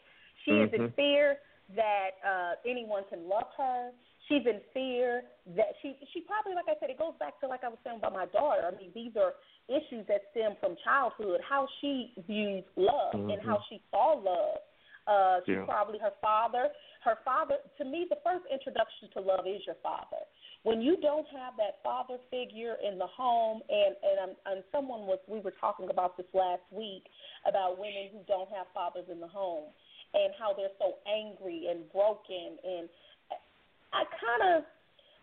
She 0.44 0.52
mm-hmm. 0.52 0.64
is 0.64 0.70
in 0.72 0.80
Mm-hmm. 0.86 0.94
fear 0.94 1.36
that 1.76 2.10
uh, 2.26 2.52
anyone 2.68 3.02
can 3.10 3.28
love 3.28 3.48
her. 3.58 3.90
She's 4.28 4.46
in 4.46 4.60
fear 4.72 5.22
that 5.56 5.76
she 5.82 5.96
she 6.12 6.20
probably 6.24 6.54
like 6.54 6.64
I 6.68 6.80
said 6.80 6.88
it 6.88 6.98
goes 6.98 7.12
back 7.20 7.38
to 7.40 7.46
like 7.46 7.64
I 7.64 7.68
was 7.68 7.78
saying 7.84 7.98
about 7.98 8.14
my 8.14 8.26
daughter. 8.26 8.64
I 8.64 8.72
mean 8.76 8.90
these 8.94 9.12
are 9.16 9.34
issues 9.68 10.06
that 10.08 10.32
stem 10.32 10.56
from 10.60 10.76
childhood, 10.84 11.40
how 11.46 11.68
she 11.80 12.12
views 12.26 12.64
love 12.76 13.14
mm-hmm. 13.14 13.30
and 13.30 13.40
how 13.44 13.60
she 13.68 13.80
saw 13.90 14.16
love. 14.16 14.60
Uh, 15.06 15.40
she's 15.44 15.56
Yeah. 15.56 15.68
probably 15.68 15.98
her 15.98 16.12
father. 16.22 16.72
Her 17.04 17.16
father, 17.24 17.58
to 17.76 17.84
me, 17.84 18.06
the 18.08 18.16
first 18.24 18.46
introduction 18.50 19.10
to 19.12 19.20
love 19.20 19.46
is 19.46 19.60
your 19.66 19.76
father. 19.84 20.24
When 20.62 20.80
you 20.80 20.96
don't 20.96 21.28
have 21.28 21.52
that 21.58 21.82
father 21.84 22.16
figure 22.30 22.76
in 22.80 22.96
the 22.96 23.06
home, 23.06 23.60
and 23.68 23.92
and 24.00 24.16
um, 24.24 24.36
and 24.46 24.64
someone 24.72 25.04
was, 25.04 25.18
we 25.28 25.40
were 25.40 25.52
talking 25.60 25.90
about 25.90 26.16
this 26.16 26.26
last 26.32 26.64
week 26.72 27.04
about 27.44 27.76
women 27.78 28.08
who 28.12 28.20
don't 28.26 28.48
have 28.48 28.66
fathers 28.72 29.04
in 29.12 29.20
the 29.20 29.28
home, 29.28 29.68
and 30.14 30.32
how 30.40 30.54
they're 30.54 30.72
so 30.80 30.96
angry 31.04 31.68
and 31.68 31.84
broken. 31.92 32.56
And 32.64 32.88
I 33.94 34.04
kind 34.18 34.58
of, 34.58 34.64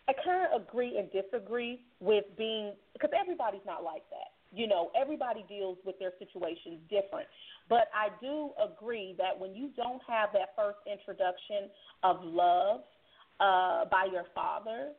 I 0.08 0.14
kind 0.24 0.48
of 0.48 0.62
agree 0.64 0.98
and 0.98 1.12
disagree 1.12 1.82
with 2.00 2.26
being 2.38 2.74
because 2.94 3.12
everybody's 3.20 3.66
not 3.66 3.84
like 3.84 4.04
that. 4.10 4.32
You 4.54 4.68
know, 4.68 4.92
everybody 5.00 5.46
deals 5.48 5.78
with 5.86 5.98
their 6.00 6.12
situations 6.20 6.80
different. 6.90 7.28
But 7.70 7.88
I 7.96 8.10
do 8.20 8.52
agree 8.60 9.16
that 9.18 9.38
when 9.38 9.56
you 9.56 9.70
don't 9.78 10.02
have 10.08 10.30
that 10.34 10.50
first 10.58 10.80
introduction 10.92 11.70
of 12.04 12.18
love 12.24 12.82
uh, 13.40 13.86
by 13.90 14.08
your 14.12 14.26
father, 14.36 14.92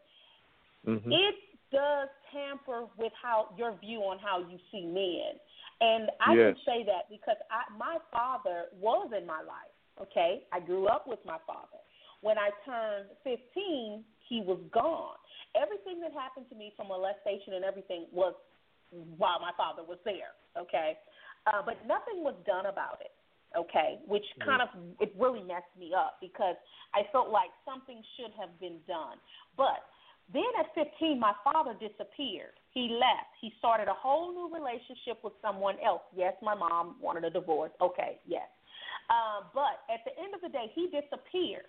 Mm-hmm. 0.87 1.13
it 1.13 1.35
does 1.71 2.09
tamper 2.33 2.87
with 2.99 3.13
how 3.21 3.55
your 3.57 3.79
view 3.79 4.01
on 4.01 4.19
how 4.19 4.41
you 4.41 4.59
see 4.71 4.85
men. 4.85 5.39
And 5.81 6.11
I 6.21 6.35
Yes. 6.35 6.55
can 6.55 6.57
say 6.65 6.85
that 6.85 7.09
because 7.11 7.37
I, 7.51 7.71
my 7.77 7.99
father 8.11 8.67
was 8.81 9.13
in 9.17 9.27
my 9.27 9.41
life. 9.43 9.71
Okay, 10.01 10.43
I 10.53 10.59
grew 10.59 10.87
up 10.87 11.07
with 11.07 11.19
my 11.25 11.39
father. 11.47 11.82
When 12.23 12.39
I 12.39 12.51
turned 12.65 13.11
15, 13.25 14.03
he 14.29 14.41
was 14.41 14.59
gone. 14.73 15.19
Everything 15.59 16.01
that 16.01 16.15
happened 16.15 16.47
to 16.49 16.57
me 16.57 16.73
from 16.77 16.89
molestation 16.89 17.55
and 17.55 17.65
everything 17.65 18.07
was 18.11 18.35
while 19.19 19.41
my 19.41 19.53
father 19.57 19.83
was 19.83 19.99
there. 20.05 20.33
Okay, 20.57 20.97
uh, 21.47 21.61
but 21.65 21.77
nothing 21.87 22.25
was 22.25 22.35
done 22.47 22.67
about 22.67 23.03
it. 23.03 23.13
Okay, 23.53 24.01
which 24.09 24.25
kind 24.41 24.63
of 24.65 24.73
it 24.97 25.13
really 25.19 25.45
messed 25.45 25.69
me 25.79 25.93
up 25.93 26.17
because 26.25 26.57
I 26.95 27.05
felt 27.13 27.29
like 27.29 27.53
something 27.69 28.01
should 28.17 28.33
have 28.41 28.49
been 28.61 28.81
done. 28.89 29.21
But 29.61 29.85
then 30.33 30.49
at 30.57 30.73
15, 30.73 31.21
my 31.21 31.37
father 31.45 31.77
disappeared. 31.77 32.57
He 32.73 32.97
left. 32.97 33.29
He 33.41 33.53
started 33.59 33.89
a 33.89 33.97
whole 33.97 34.33
new 34.33 34.49
relationship 34.49 35.21
with 35.21 35.35
someone 35.43 35.77
else. 35.85 36.01
Yes, 36.17 36.33
my 36.41 36.55
mom 36.55 36.97
wanted 37.03 37.25
a 37.25 37.31
divorce. 37.31 37.73
Okay, 37.83 38.17
yes. 38.25 38.49
Uh, 39.13 39.45
but 39.53 39.85
at 39.93 40.01
the 40.09 40.17
end 40.17 40.33
of 40.33 40.41
the 40.41 40.49
day, 40.49 40.73
he 40.73 40.89
disappeared. 40.89 41.69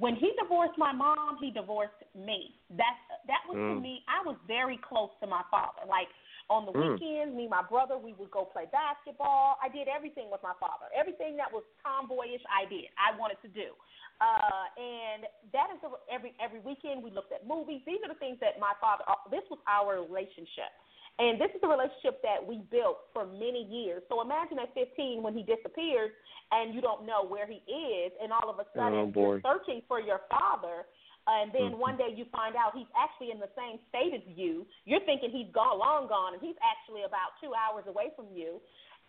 When 0.00 0.16
he 0.16 0.32
divorced 0.40 0.78
my 0.80 0.92
mom, 0.96 1.36
he 1.44 1.52
divorced 1.52 2.00
me. 2.16 2.56
That 2.72 2.96
that 3.28 3.44
was 3.46 3.56
to 3.68 3.74
Mm. 3.76 3.82
me. 3.84 4.02
I 4.08 4.24
was 4.24 4.36
very 4.48 4.78
close 4.80 5.12
to 5.20 5.26
my 5.28 5.44
father. 5.52 5.84
Like 5.86 6.08
on 6.48 6.64
the 6.64 6.72
Mm. 6.72 6.94
weekends, 6.96 7.36
me 7.36 7.44
and 7.44 7.50
my 7.50 7.62
brother, 7.62 7.98
we 8.00 8.14
would 8.14 8.30
go 8.32 8.46
play 8.46 8.64
basketball. 8.72 9.58
I 9.62 9.68
did 9.68 9.88
everything 9.88 10.30
with 10.32 10.42
my 10.42 10.54
father. 10.58 10.88
Everything 10.96 11.36
that 11.36 11.52
was 11.52 11.62
tomboyish, 11.84 12.42
I 12.48 12.64
did. 12.64 12.88
I 12.96 13.12
wanted 13.20 13.40
to 13.42 13.48
do. 13.48 13.76
Uh, 14.20 14.64
and 14.76 15.20
that 15.52 15.68
is 15.76 15.80
a, 15.84 15.90
every 16.12 16.32
every 16.40 16.60
weekend 16.60 17.02
we 17.04 17.10
looked 17.10 17.32
at 17.32 17.46
movies. 17.46 17.82
These 17.86 18.00
are 18.04 18.08
the 18.08 18.18
things 18.18 18.40
that 18.40 18.58
my 18.58 18.72
father. 18.80 19.04
uh, 19.06 19.20
This 19.30 19.44
was 19.50 19.60
our 19.68 20.00
relationship, 20.00 20.72
and 21.20 21.36
this 21.36 21.52
is 21.52 21.60
a 21.60 21.68
relationship 21.68 22.24
that 22.24 22.40
we 22.40 22.64
built 22.72 23.12
for 23.12 23.28
many 23.28 23.68
years. 23.68 24.00
So 24.08 24.24
imagine 24.24 24.56
at 24.56 24.72
15 24.72 25.20
when 25.20 25.36
he 25.36 25.44
disappears 25.44 26.10
and 26.50 26.72
you 26.72 26.80
don't 26.80 27.04
know 27.04 27.28
where 27.28 27.46
he 27.46 27.60
is, 27.68 28.10
and 28.22 28.32
all 28.32 28.48
of 28.48 28.56
a 28.58 28.64
sudden 28.72 28.96
Oh, 28.96 29.12
you're 29.14 29.40
searching 29.44 29.84
for 29.86 30.00
your 30.00 30.24
father. 30.32 30.88
And 31.28 31.52
then 31.52 31.76
Mhm. 31.76 31.78
one 31.78 31.96
day 32.00 32.08
you 32.16 32.24
find 32.32 32.56
out 32.56 32.74
he's 32.74 32.88
actually 32.96 33.30
in 33.30 33.38
the 33.38 33.52
same 33.54 33.78
state 33.92 34.14
as 34.14 34.24
you. 34.26 34.66
You're 34.86 35.04
thinking 35.04 35.30
he's 35.30 35.52
gone, 35.52 35.78
long 35.78 36.08
gone, 36.08 36.32
and 36.32 36.42
he's 36.42 36.56
actually 36.64 37.02
about 37.02 37.36
two 37.38 37.54
hours 37.54 37.86
away 37.86 38.10
from 38.16 38.32
you, 38.32 38.60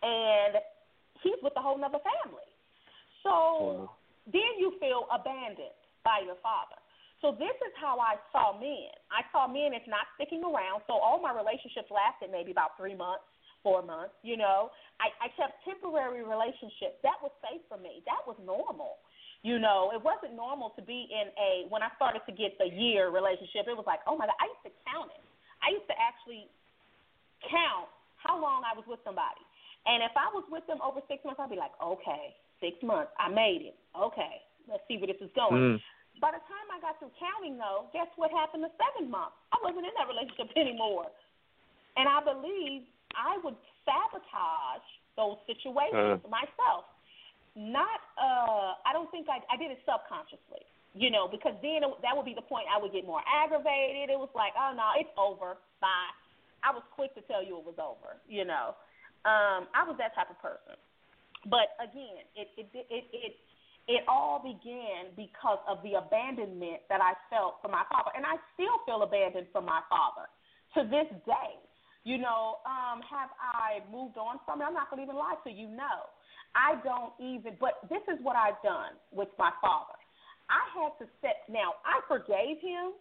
and 0.04 0.60
he's 1.24 1.42
with 1.42 1.56
a 1.56 1.62
whole 1.62 1.80
other 1.84 2.04
family. 2.04 2.50
So 3.24 3.32
Wow. 3.32 3.96
then 4.28 4.60
you 4.60 4.78
feel 4.80 5.08
abandoned 5.10 5.74
by 6.04 6.20
your 6.20 6.36
father. 6.44 6.81
So 7.22 7.38
this 7.38 7.54
is 7.62 7.74
how 7.78 8.02
I 8.02 8.18
saw 8.34 8.58
men. 8.58 8.90
I 9.14 9.22
saw 9.30 9.46
men 9.46 9.78
as 9.78 9.86
not 9.86 10.10
sticking 10.18 10.42
around. 10.42 10.82
So 10.90 10.98
all 10.98 11.22
my 11.22 11.30
relationships 11.30 11.94
lasted 11.94 12.34
maybe 12.34 12.50
about 12.50 12.74
three 12.82 12.98
months, 12.98 13.22
four 13.62 13.86
months. 13.86 14.18
You 14.26 14.42
know, 14.42 14.74
I, 14.98 15.14
I 15.22 15.28
kept 15.38 15.62
temporary 15.62 16.26
relationships. 16.26 16.98
That 17.06 17.22
was 17.22 17.30
safe 17.46 17.62
for 17.70 17.78
me. 17.78 18.02
That 18.10 18.26
was 18.26 18.42
normal. 18.42 18.98
You 19.46 19.62
know, 19.62 19.94
it 19.94 20.02
wasn't 20.02 20.34
normal 20.34 20.74
to 20.78 20.82
be 20.82 21.10
in 21.10 21.30
a 21.38 21.70
when 21.70 21.86
I 21.86 21.94
started 21.98 22.26
to 22.26 22.34
get 22.34 22.58
the 22.58 22.70
year 22.70 23.14
relationship. 23.14 23.70
It 23.70 23.78
was 23.78 23.86
like, 23.86 24.02
oh 24.10 24.18
my 24.18 24.26
god, 24.26 24.38
I 24.42 24.50
used 24.50 24.66
to 24.70 24.74
count 24.90 25.14
it. 25.14 25.26
I 25.62 25.78
used 25.78 25.90
to 25.90 25.98
actually 25.98 26.50
count 27.50 27.90
how 28.18 28.38
long 28.38 28.66
I 28.66 28.74
was 28.74 28.86
with 28.86 29.02
somebody. 29.06 29.42
And 29.86 30.06
if 30.06 30.14
I 30.14 30.30
was 30.30 30.46
with 30.50 30.66
them 30.70 30.78
over 30.82 31.02
six 31.10 31.26
months, 31.26 31.42
I'd 31.42 31.50
be 31.50 31.58
like, 31.58 31.74
okay, 31.82 32.38
six 32.62 32.78
months, 32.86 33.10
I 33.18 33.34
made 33.34 33.66
it. 33.66 33.78
Okay, 33.98 34.46
let's 34.70 34.86
see 34.86 35.02
where 35.02 35.10
this 35.10 35.22
is 35.22 35.34
going. 35.34 35.78
Mm. 35.78 35.82
By 36.20 36.36
the 36.36 36.44
time 36.46 36.68
I 36.70 36.78
got 36.84 37.00
through 37.00 37.16
counting, 37.18 37.58
though, 37.58 37.88
guess 37.96 38.10
what 38.20 38.30
happened 38.30 38.68
to 38.68 38.72
seven 38.76 39.10
months? 39.10 39.38
I 39.54 39.58
wasn't 39.64 39.88
in 39.88 39.94
that 39.96 40.10
relationship 40.10 40.52
anymore. 40.60 41.10
And 41.96 42.08
I 42.08 42.20
believe 42.24 42.88
I 43.16 43.40
would 43.44 43.58
sabotage 43.84 44.88
those 45.16 45.40
situations 45.48 46.24
myself. 46.28 46.88
Not, 47.52 48.00
uh, 48.16 48.80
I 48.88 48.96
don't 48.96 49.12
think 49.12 49.28
I, 49.28 49.44
I 49.52 49.60
did 49.60 49.76
it 49.76 49.84
subconsciously, 49.84 50.64
you 50.96 51.12
know, 51.12 51.28
because 51.28 51.52
then 51.60 51.84
it, 51.84 51.92
that 52.00 52.16
would 52.16 52.24
be 52.24 52.32
the 52.32 52.48
point 52.48 52.64
I 52.72 52.80
would 52.80 52.96
get 52.96 53.04
more 53.04 53.20
aggravated. 53.28 54.08
It 54.08 54.16
was 54.16 54.32
like, 54.32 54.56
oh, 54.56 54.72
no, 54.72 54.96
it's 54.96 55.12
over. 55.20 55.60
Bye. 55.84 56.16
I 56.64 56.72
was 56.72 56.86
quick 56.96 57.12
to 57.20 57.22
tell 57.28 57.44
you 57.44 57.60
it 57.60 57.66
was 57.68 57.76
over, 57.76 58.16
you 58.30 58.48
know. 58.48 58.78
Um, 59.28 59.68
I 59.76 59.84
was 59.84 60.00
that 60.00 60.16
type 60.16 60.32
of 60.32 60.40
person. 60.40 60.80
But 61.50 61.74
again, 61.82 62.24
it, 62.38 62.48
it, 62.56 62.70
it, 62.72 63.06
it, 63.12 63.34
it 63.92 64.08
all 64.08 64.40
began 64.40 65.12
because 65.20 65.60
of 65.68 65.84
the 65.84 66.00
abandonment 66.00 66.88
that 66.88 67.04
I 67.04 67.12
felt 67.28 67.60
from 67.60 67.76
my 67.76 67.84
father. 67.92 68.16
And 68.16 68.24
I 68.24 68.40
still 68.56 68.80
feel 68.88 69.04
abandoned 69.04 69.52
from 69.52 69.68
my 69.68 69.84
father 69.92 70.32
to 70.80 70.88
this 70.88 71.12
day. 71.28 71.60
You 72.08 72.18
know, 72.18 72.64
um, 72.64 73.04
have 73.04 73.30
I 73.36 73.84
moved 73.92 74.16
on 74.16 74.40
from 74.48 74.64
it? 74.64 74.66
I'm 74.66 74.74
not 74.74 74.90
going 74.90 75.04
to 75.04 75.06
even 75.06 75.20
lie 75.20 75.36
to 75.44 75.52
you, 75.52 75.68
no. 75.68 76.08
I 76.56 76.80
don't 76.88 77.14
even, 77.20 77.60
but 77.60 77.84
this 77.92 78.02
is 78.08 78.18
what 78.24 78.40
I've 78.40 78.60
done 78.64 78.96
with 79.12 79.30
my 79.38 79.52
father. 79.60 80.00
I 80.48 80.64
had 80.72 80.96
to 81.04 81.06
set, 81.20 81.44
now, 81.52 81.80
I 81.84 82.00
forgave 82.08 82.64
him, 82.64 82.96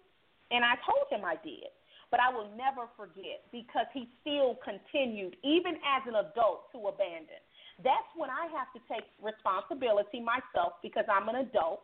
and 0.51 0.67
I 0.67 0.75
told 0.83 1.07
him 1.11 1.25
I 1.25 1.39
did, 1.43 1.71
but 2.11 2.19
I 2.19 2.35
will 2.35 2.51
never 2.59 2.91
forget 2.99 3.47
because 3.51 3.87
he 3.95 4.11
still 4.21 4.59
continued, 4.63 5.39
even 5.43 5.79
as 5.83 6.03
an 6.07 6.19
adult, 6.19 6.71
to 6.75 6.91
abandon 6.91 7.43
that's 7.85 8.11
when 8.17 8.31
I 8.31 8.49
have 8.53 8.69
to 8.77 8.81
take 8.89 9.05
responsibility 9.21 10.21
myself 10.21 10.81
because 10.83 11.05
I'm 11.09 11.29
an 11.29 11.45
adult, 11.47 11.83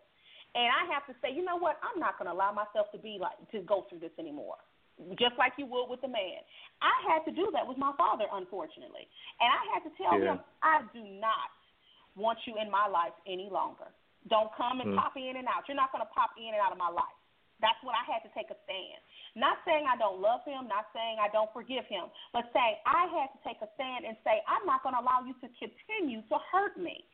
and 0.55 0.69
I 0.69 0.89
have 0.93 1.05
to 1.09 1.15
say, 1.21 1.33
you 1.33 1.45
know 1.45 1.57
what, 1.59 1.77
I'm 1.85 2.01
not 2.01 2.17
going 2.19 2.29
to 2.29 2.35
allow 2.37 2.53
myself 2.53 2.89
to 2.93 2.99
be 2.99 3.19
like 3.21 3.37
to 3.53 3.61
go 3.65 3.85
through 3.89 4.01
this 4.01 4.15
anymore. 4.19 4.57
Just 5.21 5.37
like 5.37 5.53
you 5.61 5.69
would 5.69 5.93
with 5.93 6.01
a 6.05 6.09
man, 6.09 6.41
I 6.81 6.95
had 7.05 7.21
to 7.29 7.33
do 7.33 7.53
that 7.53 7.69
with 7.69 7.77
my 7.77 7.93
father, 8.01 8.25
unfortunately, 8.33 9.05
and 9.41 9.49
I 9.53 9.63
had 9.77 9.85
to 9.85 9.93
tell 10.01 10.17
Yeah. 10.17 10.33
him 10.33 10.37
I 10.65 10.83
do 10.97 11.05
not 11.05 11.53
want 12.17 12.39
you 12.49 12.57
in 12.57 12.71
my 12.73 12.89
life 12.89 13.13
any 13.29 13.49
longer. 13.53 13.93
Don't 14.29 14.49
come 14.57 14.81
and 14.81 14.91
Hmm. 14.91 14.97
pop 14.97 15.17
in 15.17 15.37
and 15.37 15.47
out. 15.49 15.69
You're 15.69 15.77
not 15.77 15.93
going 15.93 16.01
to 16.01 16.13
pop 16.13 16.31
in 16.39 16.49
and 16.49 16.61
out 16.65 16.73
of 16.73 16.79
my 16.79 16.89
life. 16.89 17.16
That's 17.61 17.81
when 17.81 17.97
I 17.97 18.05
had 18.05 18.21
to 18.27 18.31
take 18.37 18.53
a 18.53 18.59
stand. 18.69 19.01
Not 19.33 19.61
saying 19.65 19.89
I 19.89 19.97
don't 19.97 20.21
love 20.21 20.45
him, 20.45 20.69
not 20.69 20.93
saying 20.93 21.17
I 21.17 21.33
don't 21.33 21.49
forgive 21.57 21.89
him, 21.89 22.13
but 22.37 22.49
saying 22.53 22.77
I 22.85 23.09
had 23.13 23.33
to 23.33 23.39
take 23.45 23.61
a 23.65 23.69
stand 23.81 24.05
and 24.05 24.17
say, 24.25 24.45
I'm 24.45 24.65
not 24.69 24.85
going 24.85 24.93
to 24.93 25.01
allow 25.01 25.25
you 25.25 25.33
to 25.41 25.49
continue 25.57 26.21
to 26.29 26.37
hurt 26.53 26.77
me. 26.77 27.05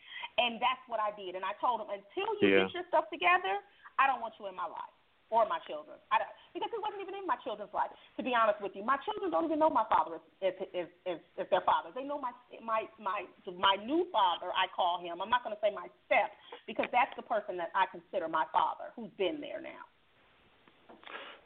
And 0.42 0.58
that's 0.58 0.82
what 0.90 0.98
I 0.98 1.14
did. 1.14 1.38
And 1.38 1.46
I 1.46 1.54
told 1.62 1.82
him, 1.82 1.90
until 1.90 2.30
you 2.42 2.48
Yeah. 2.50 2.66
get 2.66 2.74
your 2.74 2.86
stuff 2.90 3.06
together, 3.10 3.62
I 3.98 4.06
don't 4.10 4.18
want 4.18 4.34
you 4.38 4.50
in 4.50 4.54
my 4.58 4.66
life 4.66 4.94
or 5.30 5.46
my 5.48 5.58
children. 5.64 5.96
I 6.12 6.20
don't, 6.20 6.28
because 6.52 6.68
it 6.74 6.82
wasn't 6.82 7.00
even 7.00 7.16
in 7.16 7.24
my 7.24 7.40
children's 7.40 7.72
life, 7.72 7.88
to 8.16 8.22
be 8.22 8.36
honest 8.36 8.60
with 8.60 8.76
you. 8.76 8.84
My 8.84 8.98
children 9.00 9.32
don't 9.32 9.46
even 9.48 9.58
know 9.58 9.70
my 9.70 9.88
father 9.88 10.20
is, 10.44 10.52
is, 10.76 10.88
is, 11.08 11.20
is 11.40 11.48
their 11.48 11.64
father. 11.64 11.88
They 11.94 12.04
know 12.04 12.20
my, 12.20 12.36
my, 12.60 12.84
my, 13.00 13.24
my 13.48 13.74
new 13.80 14.10
father, 14.12 14.52
I 14.52 14.68
call 14.76 15.00
him. 15.00 15.22
I'm 15.22 15.32
not 15.32 15.40
going 15.42 15.56
to 15.56 15.62
say 15.64 15.72
my 15.72 15.88
step, 16.04 16.34
because 16.66 16.86
that's 16.92 17.14
the 17.16 17.24
person 17.24 17.56
that 17.56 17.72
I 17.72 17.86
consider 17.88 18.28
my 18.28 18.44
father, 18.52 18.92
who's 18.92 19.12
been 19.16 19.40
there 19.40 19.62
now. 19.62 19.88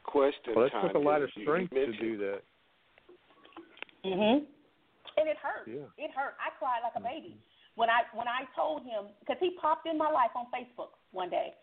Question 0.04 0.54
Well, 0.54 0.68
that 0.68 0.82
took 0.82 0.94
a 0.94 0.98
lot 0.98 1.22
of 1.22 1.30
You- 1.34 1.42
you 1.42 1.46
strength 1.46 1.74
to 1.74 1.92
do 1.92 2.16
that. 2.18 2.42
Mhm. 4.04 4.46
And 5.16 5.28
it 5.28 5.36
hurt. 5.38 5.66
Yeah. 5.66 5.86
It 5.98 6.10
hurt. 6.12 6.36
I 6.38 6.50
cried 6.50 6.82
like 6.82 6.94
a 6.94 7.00
baby 7.00 7.36
when 7.74 7.90
I 7.90 8.04
when 8.12 8.28
I 8.28 8.46
told 8.54 8.84
him 8.84 9.08
because 9.20 9.38
he 9.40 9.50
popped 9.52 9.86
in 9.86 9.98
my 9.98 10.10
life 10.10 10.30
on 10.36 10.46
Facebook 10.50 10.90
one 11.10 11.28
day, 11.28 11.54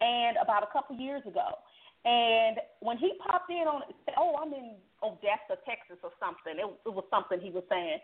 and 0.00 0.36
about 0.38 0.62
a 0.62 0.66
couple 0.68 0.96
years 0.96 1.24
ago, 1.26 1.58
And 2.04 2.60
when 2.80 2.98
he 2.98 3.14
popped 3.14 3.50
in 3.50 3.64
on 3.66 3.82
"Oh, 4.18 4.36
I'm 4.36 4.52
in 4.52 4.76
Odessa, 5.02 5.56
Texas, 5.64 5.96
or 6.02 6.12
something," 6.20 6.58
it, 6.58 6.68
it 6.84 6.92
was 6.92 7.04
something 7.08 7.40
he 7.40 7.50
was 7.50 7.64
saying, 7.68 7.98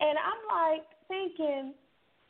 and 0.00 0.18
I'm 0.18 0.42
like 0.48 0.84
thinking, 1.08 1.74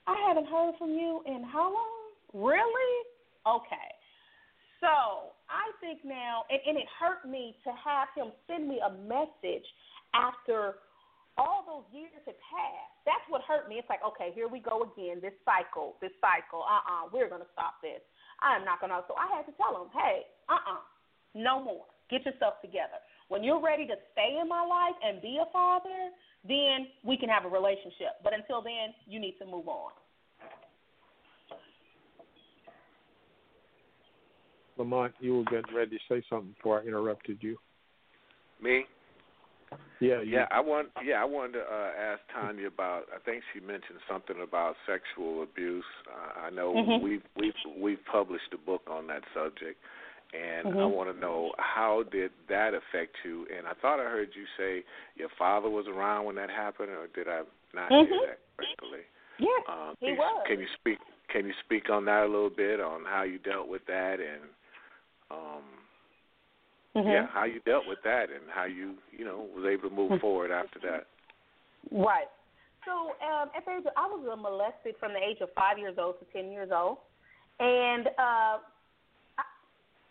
I 0.07 0.15
haven't 0.29 0.47
heard 0.47 0.77
from 0.79 0.91
you 0.91 1.23
in 1.27 1.43
how 1.43 1.75
long? 1.75 2.05
Really? 2.33 3.07
Okay. 3.47 3.91
So 4.81 5.33
I 5.49 5.73
think 5.81 6.05
now, 6.05 6.45
and, 6.53 6.61
and 6.65 6.77
it 6.77 6.89
hurt 7.01 7.25
me 7.29 7.57
to 7.65 7.71
have 7.73 8.09
him 8.15 8.33
send 8.47 8.69
me 8.69 8.81
a 8.85 8.93
message 9.09 9.65
after 10.13 10.81
all 11.39 11.65
those 11.65 11.87
years 11.95 12.13
had 12.27 12.37
passed. 12.37 12.93
That's 13.07 13.25
what 13.33 13.41
hurt 13.47 13.69
me. 13.69 13.81
It's 13.81 13.89
like, 13.89 14.05
okay, 14.05 14.35
here 14.35 14.49
we 14.49 14.61
go 14.61 14.85
again. 14.85 15.23
This 15.23 15.37
cycle, 15.47 15.97
this 16.03 16.13
cycle. 16.21 16.67
Uh 16.67 16.83
uh-uh, 16.83 17.07
uh, 17.07 17.11
we 17.15 17.23
are 17.23 17.31
gonna 17.31 17.49
stop 17.55 17.81
this. 17.81 18.03
I 18.43 18.59
am 18.59 18.67
not 18.67 18.83
gonna. 18.83 19.01
So 19.09 19.15
I 19.17 19.31
had 19.33 19.47
to 19.47 19.55
tell 19.57 19.73
him, 19.79 19.89
hey, 19.95 20.29
uh 20.51 20.59
uh-uh, 20.59 20.83
uh, 20.83 20.85
no 21.39 21.63
more. 21.63 21.87
Get 22.11 22.27
yourself 22.27 22.61
together. 22.61 22.99
When 23.29 23.45
you're 23.45 23.61
ready 23.61 23.87
to 23.87 23.97
stay 24.13 24.37
in 24.41 24.49
my 24.49 24.65
life 24.65 24.97
and 25.05 25.21
be 25.21 25.39
a 25.41 25.49
father, 25.53 26.11
then 26.43 26.89
we 27.05 27.17
can 27.17 27.29
have 27.29 27.45
a 27.45 27.53
relationship. 27.53 28.17
But 28.25 28.33
until 28.33 28.61
then, 28.61 28.97
you 29.07 29.21
need 29.21 29.37
to 29.39 29.47
move 29.47 29.69
on. 29.69 29.93
Lamont, 34.79 35.13
you 35.21 35.39
were 35.39 35.45
getting 35.45 35.75
ready 35.75 35.99
to 35.99 36.03
say 36.09 36.25
something 36.31 36.53
before 36.53 36.81
I 36.81 36.85
interrupted 36.85 37.39
you. 37.41 37.57
Me? 38.63 38.85
Yeah, 40.01 40.23
yeah. 40.23 40.47
I 40.51 40.61
want. 40.61 40.89
Yeah, 41.05 41.21
I 41.21 41.25
wanted 41.25 41.55
to 41.55 41.61
uh, 41.61 41.91
ask 42.01 42.21
Tonya 42.35 42.69
about. 42.69 43.03
I 43.15 43.19
think 43.25 43.43
she 43.53 43.61
mentioned 43.61 43.99
something 44.11 44.37
about 44.43 44.77
sexual 44.87 45.43
abuse. 45.43 45.85
Uh, 46.07 46.47
I 46.47 46.51
know 46.51 46.73
mm-hmm. 46.73 47.05
we've 47.05 47.23
we've 47.37 47.53
we've 47.79 48.05
published 48.11 48.55
a 48.55 48.59
book 48.59 48.83
on 48.89 49.07
that 49.09 49.23
subject, 49.35 49.77
and 50.33 50.69
mm-hmm. 50.69 50.79
I 50.79 50.87
want 50.87 51.13
to 51.13 51.21
know 51.21 51.53
how 51.59 52.05
did 52.11 52.31
that 52.49 52.73
affect 52.75 53.17
you? 53.25 53.47
And 53.57 53.67
I 53.67 53.73
thought 53.83 54.01
I 54.01 54.05
heard 54.05 54.29
you 54.35 54.45
say 54.57 54.85
your 55.17 55.29
father 55.39 55.69
was 55.69 55.87
around 55.87 56.27
when 56.27 56.37
that 56.37 56.51
happened, 56.51 56.91
or 56.91 57.09
did 57.15 57.29
I 57.29 57.43
not 57.75 57.91
mm-hmm. 57.91 58.13
hear 58.13 58.21
that 58.29 58.39
correctly? 58.57 59.05
Yes, 59.39 59.63
um, 59.69 59.95
he 60.01 60.07
can 60.07 60.15
you, 60.15 60.21
was. 60.21 60.45
Can 60.47 60.61
you 60.61 60.67
speak? 60.81 60.99
Can 61.31 61.47
you 61.47 61.53
speak 61.65 61.91
on 61.91 62.05
that 62.07 62.23
a 62.23 62.27
little 62.27 62.51
bit 62.51 62.81
on 62.81 63.05
how 63.05 63.25
you 63.25 63.39
dealt 63.39 63.69
with 63.69 63.85
that 63.87 64.17
and 64.21 64.49
um, 65.31 65.63
mm-hmm. 66.97 67.09
yeah, 67.09 67.27
how 67.33 67.45
you 67.45 67.61
dealt 67.65 67.87
with 67.87 67.99
that 68.05 68.31
and 68.31 68.45
how 68.53 68.65
you 68.65 68.95
you 69.17 69.25
know 69.25 69.47
was 69.55 69.65
able 69.71 69.89
to 69.89 69.95
move 69.95 70.21
forward 70.21 70.51
after 70.51 70.79
that? 70.81 71.07
Right. 71.91 72.29
So 72.85 73.13
um, 73.21 73.51
at 73.57 73.65
the 73.65 73.73
age 73.73 73.87
of, 73.87 73.93
I 73.97 74.07
was 74.07 74.25
molested 74.41 74.95
from 74.99 75.13
the 75.13 75.21
age 75.21 75.39
of 75.41 75.51
five 75.55 75.79
years 75.79 75.97
old 75.99 76.17
to 76.21 76.27
ten 76.33 76.51
years 76.51 76.71
old, 76.73 76.99
and 77.61 78.07
uh, 78.19 78.59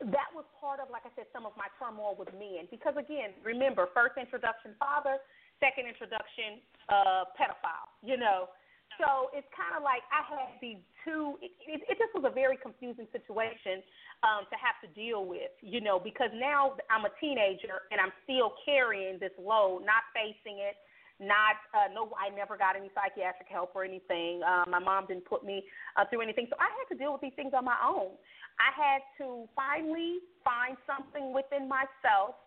that 0.01 0.30
was 0.36 0.45
part 0.61 0.78
of, 0.80 0.93
like 0.93 1.01
I 1.09 1.11
said, 1.18 1.26
some 1.34 1.49
of 1.49 1.57
my 1.57 1.65
turmoil 1.82 2.13
with 2.13 2.30
men. 2.38 2.70
Because 2.70 2.93
again, 2.93 3.34
remember, 3.41 3.89
first 3.97 4.13
introduction 4.13 4.78
father, 4.78 5.18
second 5.57 5.89
introduction 5.89 6.61
uh, 6.89 7.26
pedophile. 7.34 7.89
You 8.05 8.18
know, 8.22 8.53
so 8.98 9.30
it's 9.34 9.48
kind 9.54 9.78
of 9.78 9.82
like 9.82 10.02
I 10.10 10.26
had 10.26 10.58
these 10.62 10.82
two. 11.06 11.38
It, 11.41 11.52
it, 11.64 11.82
it 11.88 11.95
just 11.98 12.14
was 12.14 12.26
a 12.26 12.34
very 12.34 12.58
confusing 12.58 13.08
situation 13.14 13.86
um, 14.26 14.50
to 14.50 14.58
have 14.58 14.78
to 14.84 14.89
deal 14.98 15.26
with. 15.26 15.54
You 15.62 15.82
know, 15.82 15.98
because 16.02 16.30
now 16.34 16.78
I'm 16.89 17.06
a 17.06 17.14
teenager 17.22 17.86
and 17.89 18.02
I'm 18.02 18.14
still 18.26 18.54
carrying 18.66 19.20
this 19.20 19.34
load, 19.39 19.86
not 19.86 20.06
facing 20.14 20.60
it 20.60 20.76
not 21.20 21.58
uh, 21.74 21.89
no 21.93 22.14
I 22.14 22.30
never 22.30 22.58
got 22.58 22.76
any 22.76 22.91
psychiatric 22.93 23.50
help 23.50 23.74
or 23.74 23.84
anything. 23.84 24.41
Um, 24.45 24.70
my 24.70 24.80
mom 24.80 25.08
didn't 25.08 25.26
put 25.26 25.43
me 25.43 25.64
uh, 25.98 26.06
through 26.10 26.22
anything, 26.22 26.45
so 26.50 26.56
I 26.62 26.70
had 26.70 26.86
to 26.93 26.98
deal 26.98 27.12
with 27.12 27.22
these 27.22 27.34
things 27.36 27.54
on 27.58 27.66
my 27.66 27.78
own. 27.82 28.14
I 28.62 28.70
had 28.74 29.02
to 29.18 29.50
finally 29.56 30.22
find 30.45 30.78
something 30.86 31.34
within 31.34 31.70
myself 31.70 32.38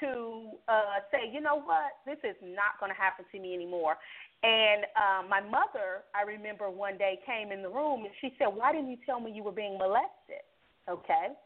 to 0.00 0.56
uh, 0.68 1.04
say, 1.12 1.28
you 1.32 1.40
know 1.40 1.60
what, 1.60 2.00
this 2.06 2.16
is 2.24 2.36
not 2.40 2.80
going 2.80 2.88
to 2.88 2.96
happen 2.96 3.24
to 3.30 3.38
me 3.38 3.52
anymore. 3.52 3.96
And 4.42 4.88
um, 4.96 5.28
my 5.28 5.40
mother, 5.40 6.08
I 6.16 6.24
remember 6.24 6.70
one 6.70 6.96
day 6.96 7.18
came 7.26 7.52
in 7.52 7.62
the 7.62 7.68
room 7.68 8.04
and 8.04 8.14
she 8.20 8.32
said, 8.38 8.48
"Why 8.48 8.72
didn't 8.72 8.90
you 8.90 8.96
tell 9.04 9.20
me 9.20 9.32
you 9.32 9.42
were 9.42 9.52
being 9.52 9.76
molested?" 9.76 10.44
Okay. 10.88 11.36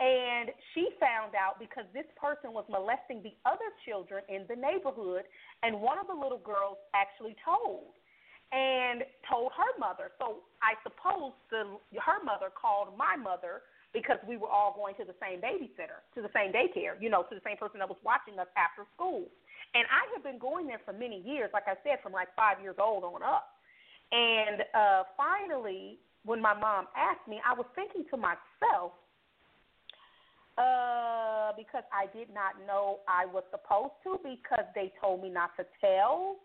And 0.00 0.50
she 0.74 0.90
found 0.98 1.32
out 1.38 1.56
because 1.62 1.84
this 1.94 2.04
person 2.20 2.52
was 2.52 2.66
molesting 2.68 3.22
the 3.22 3.32
other 3.46 3.70
children 3.86 4.24
in 4.28 4.44
the 4.48 4.56
neighborhood, 4.58 5.24
and 5.62 5.80
one 5.80 5.98
of 5.98 6.06
the 6.06 6.12
little 6.12 6.42
girls 6.42 6.76
actually 6.92 7.36
told 7.44 7.94
and 8.52 9.02
told 9.24 9.52
her 9.56 9.72
mother. 9.78 10.12
So 10.18 10.44
I 10.60 10.76
suppose 10.82 11.32
the 11.48 11.78
her 11.96 12.20
mother 12.22 12.52
called 12.52 12.92
my 12.98 13.16
mother 13.16 13.62
because 13.94 14.18
we 14.26 14.36
were 14.36 14.50
all 14.50 14.74
going 14.74 14.94
to 14.98 15.04
the 15.06 15.14
same 15.22 15.40
babysitter, 15.40 16.02
to 16.14 16.20
the 16.20 16.30
same 16.34 16.50
daycare, 16.50 16.98
you 17.00 17.08
know, 17.08 17.22
to 17.30 17.34
the 17.34 17.44
same 17.46 17.56
person 17.56 17.78
that 17.78 17.88
was 17.88 17.98
watching 18.02 18.38
us 18.38 18.50
after 18.58 18.82
school. 18.92 19.30
And 19.74 19.84
I 19.90 20.06
had 20.14 20.22
been 20.22 20.38
going 20.38 20.66
there 20.66 20.80
for 20.84 20.92
many 20.92 21.20
years, 21.20 21.50
like 21.52 21.64
I 21.66 21.74
said, 21.82 21.98
from 22.02 22.12
like 22.12 22.28
five 22.36 22.62
years 22.62 22.76
old 22.80 23.04
on 23.04 23.22
up. 23.22 23.50
And 24.12 24.62
uh, 24.74 25.02
finally, 25.16 25.98
when 26.24 26.40
my 26.40 26.54
mom 26.54 26.86
asked 26.96 27.26
me, 27.28 27.40
I 27.44 27.54
was 27.54 27.66
thinking 27.74 28.04
to 28.10 28.16
myself, 28.16 28.92
uh, 30.56 31.50
because 31.58 31.82
I 31.90 32.06
did 32.16 32.28
not 32.32 32.54
know 32.66 33.00
I 33.08 33.26
was 33.26 33.42
supposed 33.50 33.98
to, 34.04 34.18
because 34.22 34.64
they 34.74 34.92
told 35.00 35.22
me 35.22 35.30
not 35.30 35.50
to 35.58 35.66
tell 35.80 36.36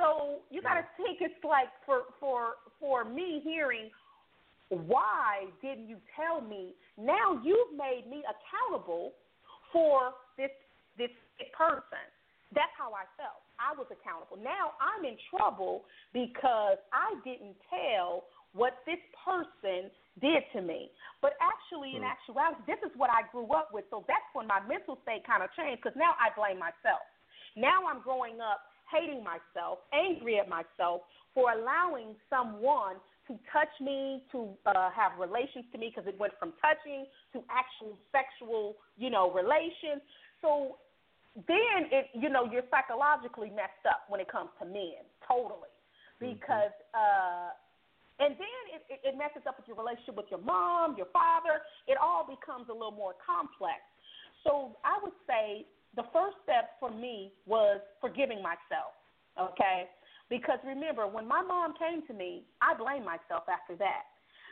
so 0.00 0.40
you 0.50 0.62
got 0.62 0.74
to 0.74 0.84
think 0.96 1.18
it's 1.20 1.44
like 1.44 1.68
for 1.84 2.02
for 2.18 2.54
for 2.80 3.04
me 3.04 3.40
hearing 3.44 3.90
why 4.68 5.46
didn't 5.60 5.88
you 5.88 5.96
tell 6.14 6.40
me? 6.40 6.74
Now 6.96 7.40
you've 7.44 7.76
made 7.76 8.04
me 8.08 8.22
accountable 8.24 9.12
for 9.72 10.12
this 10.38 10.50
this 10.96 11.10
person. 11.56 12.06
That's 12.50 12.74
how 12.74 12.90
I 12.90 13.06
felt. 13.14 13.46
I 13.62 13.76
was 13.78 13.86
accountable. 13.92 14.38
Now 14.42 14.74
I'm 14.82 15.06
in 15.06 15.14
trouble 15.30 15.86
because 16.12 16.80
I 16.90 17.14
didn't 17.22 17.54
tell 17.70 18.26
what 18.52 18.82
this 18.82 18.98
person 19.22 19.90
did 20.18 20.42
to 20.58 20.60
me. 20.60 20.90
But 21.22 21.38
actually, 21.38 21.94
in 21.94 22.02
hmm. 22.02 22.10
actuality, 22.10 22.66
this 22.66 22.82
is 22.82 22.90
what 22.98 23.10
I 23.10 23.22
grew 23.30 23.46
up 23.54 23.70
with. 23.70 23.86
So 23.94 24.02
that's 24.10 24.26
when 24.34 24.50
my 24.50 24.58
mental 24.66 24.98
state 25.06 25.22
kind 25.22 25.46
of 25.46 25.54
changed 25.54 25.82
because 25.82 25.94
now 25.94 26.18
I 26.18 26.34
blame 26.34 26.58
myself. 26.58 27.02
Now 27.54 27.86
I'm 27.86 28.02
growing 28.02 28.42
up 28.42 28.66
hating 28.90 29.22
myself, 29.22 29.78
angry 29.94 30.38
at 30.38 30.48
myself 30.48 31.02
for 31.34 31.52
allowing 31.52 32.18
someone 32.28 32.98
to 33.28 33.38
touch 33.52 33.70
me, 33.80 34.22
to 34.32 34.50
uh, 34.66 34.90
have 34.90 35.14
relations 35.18 35.64
to 35.70 35.78
me, 35.78 35.92
because 35.94 36.08
it 36.08 36.18
went 36.18 36.32
from 36.38 36.52
touching 36.58 37.06
to 37.32 37.38
actual 37.46 37.94
sexual, 38.10 38.74
you 38.98 39.10
know, 39.10 39.30
relations. 39.30 40.02
So 40.42 40.76
then 41.34 41.88
it, 41.90 42.10
you 42.14 42.28
know, 42.28 42.48
you're 42.50 42.66
psychologically 42.70 43.50
messed 43.50 43.86
up 43.88 44.04
when 44.08 44.20
it 44.20 44.30
comes 44.30 44.50
to 44.58 44.66
men, 44.66 45.04
totally, 45.26 45.70
mm-hmm. 46.20 46.34
because. 46.34 46.74
Mm-hmm. 46.94 47.00
uh 47.00 47.50
and 48.20 48.36
then 48.36 48.62
it, 48.76 48.82
it, 48.92 49.00
it 49.00 49.14
messes 49.16 49.48
up 49.48 49.56
with 49.56 49.64
your 49.64 49.80
relationship 49.80 50.12
with 50.12 50.28
your 50.28 50.44
mom, 50.44 50.92
your 50.92 51.08
father. 51.08 51.64
It 51.88 51.96
all 51.96 52.28
becomes 52.28 52.68
a 52.68 52.72
little 52.76 52.92
more 52.92 53.16
complex. 53.16 53.80
So 54.44 54.76
I 54.84 55.00
would 55.00 55.16
say 55.24 55.64
the 55.96 56.04
first 56.12 56.36
step 56.44 56.76
for 56.78 56.92
me 56.92 57.32
was 57.46 57.80
forgiving 58.00 58.44
myself, 58.44 58.92
okay? 59.40 59.88
Because 60.28 60.60
remember, 60.68 61.08
when 61.08 61.26
my 61.26 61.42
mom 61.42 61.74
came 61.80 62.06
to 62.06 62.14
me, 62.14 62.44
I 62.62 62.76
blamed 62.76 63.04
myself 63.04 63.48
after 63.48 63.74
that. 63.80 64.04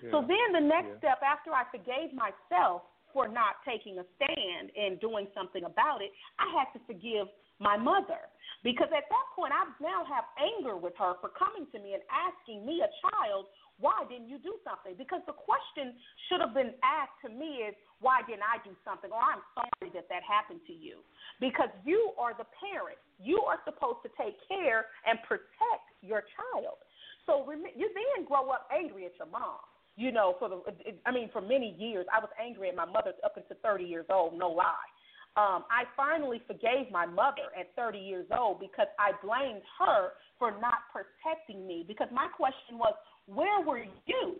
Yeah. 0.02 0.10
So 0.10 0.24
then 0.26 0.56
the 0.56 0.64
next 0.64 0.98
yeah. 0.98 1.12
step 1.12 1.20
after 1.22 1.52
I 1.52 1.68
forgave 1.70 2.16
myself 2.16 2.82
for 3.12 3.28
not 3.28 3.60
taking 3.66 3.98
a 3.98 4.06
stand 4.16 4.70
and 4.76 5.00
doing 5.00 5.26
something 5.34 5.64
about 5.64 6.02
it, 6.02 6.10
I 6.38 6.46
had 6.52 6.72
to 6.76 6.80
forgive 6.86 7.28
my 7.58 7.76
mother. 7.76 8.30
Because 8.62 8.90
at 8.90 9.06
that 9.06 9.26
point, 9.36 9.54
I 9.54 9.66
now 9.78 10.02
have 10.06 10.26
anger 10.34 10.76
with 10.76 10.94
her 10.98 11.14
for 11.22 11.30
coming 11.30 11.66
to 11.70 11.78
me 11.78 11.94
and 11.94 12.02
asking 12.10 12.66
me, 12.66 12.82
a 12.82 12.90
child, 13.02 13.46
why 13.78 14.02
didn't 14.10 14.26
you 14.26 14.42
do 14.42 14.58
something? 14.66 14.98
Because 14.98 15.22
the 15.30 15.38
question 15.38 15.94
should 16.26 16.42
have 16.42 16.54
been 16.54 16.74
asked 16.82 17.14
to 17.22 17.30
me 17.30 17.62
is, 17.70 17.74
why 18.02 18.26
didn't 18.26 18.42
I 18.42 18.58
do 18.66 18.74
something? 18.82 19.10
Or 19.14 19.22
I'm 19.22 19.42
sorry 19.54 19.94
that 19.94 20.10
that 20.10 20.26
happened 20.26 20.66
to 20.66 20.74
you. 20.74 21.06
Because 21.38 21.70
you 21.86 22.10
are 22.18 22.34
the 22.34 22.46
parent. 22.58 22.98
You 23.22 23.46
are 23.46 23.62
supposed 23.62 24.02
to 24.02 24.10
take 24.18 24.34
care 24.50 24.90
and 25.06 25.22
protect 25.22 25.86
your 26.02 26.26
child. 26.34 26.82
So 27.26 27.46
you 27.54 27.86
then 27.94 28.26
grow 28.26 28.50
up 28.50 28.66
angry 28.74 29.06
at 29.06 29.14
your 29.18 29.30
mom. 29.30 29.62
You 29.98 30.12
know, 30.12 30.36
for 30.38 30.48
the, 30.48 30.62
I 31.06 31.10
mean, 31.10 31.28
for 31.32 31.40
many 31.40 31.74
years, 31.76 32.06
I 32.14 32.20
was 32.20 32.30
angry 32.40 32.68
at 32.68 32.76
my 32.76 32.84
mother 32.84 33.12
up 33.24 33.36
until 33.36 33.56
30 33.62 33.82
years 33.82 34.06
old, 34.08 34.38
no 34.38 34.48
lie. 34.48 34.88
Um, 35.36 35.64
I 35.70 35.84
finally 35.96 36.40
forgave 36.46 36.90
my 36.90 37.04
mother 37.04 37.50
at 37.58 37.74
30 37.76 37.98
years 37.98 38.26
old 38.36 38.60
because 38.60 38.86
I 38.98 39.12
blamed 39.24 39.62
her 39.78 40.10
for 40.38 40.52
not 40.52 40.86
protecting 40.90 41.66
me. 41.66 41.84
Because 41.86 42.08
my 42.12 42.28
question 42.28 42.78
was, 42.78 42.94
where 43.26 43.60
were 43.64 43.84
you 44.06 44.36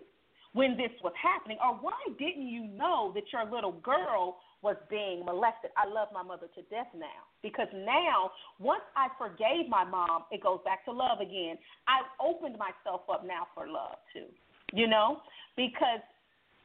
when 0.55 0.77
this 0.77 0.91
was 1.05 1.13
happening? 1.21 1.59
Or 1.63 1.75
why 1.75 1.99
didn't 2.19 2.49
you 2.49 2.67
know 2.67 3.13
that 3.15 3.25
your 3.33 3.45
little 3.45 3.79
girl 3.83 4.39
was 4.63 4.77
being 4.91 5.25
molested? 5.25 5.71
I 5.77 5.87
love 5.87 6.09
my 6.13 6.23
mother 6.23 6.49
to 6.55 6.63
death 6.63 6.91
now 6.97 7.31
because 7.43 7.69
now, 7.75 8.33
once 8.59 8.83
I 8.97 9.07
forgave 9.19 9.69
my 9.69 9.85
mom, 9.85 10.25
it 10.33 10.43
goes 10.43 10.59
back 10.65 10.85
to 10.87 10.93
love 10.93 11.21
again. 11.21 11.59
I've 11.87 12.11
opened 12.19 12.57
myself 12.59 13.03
up 13.13 13.25
now 13.25 13.47
for 13.55 13.69
love 13.69 13.99
too, 14.13 14.27
you 14.73 14.89
know, 14.89 15.19
because 15.59 16.01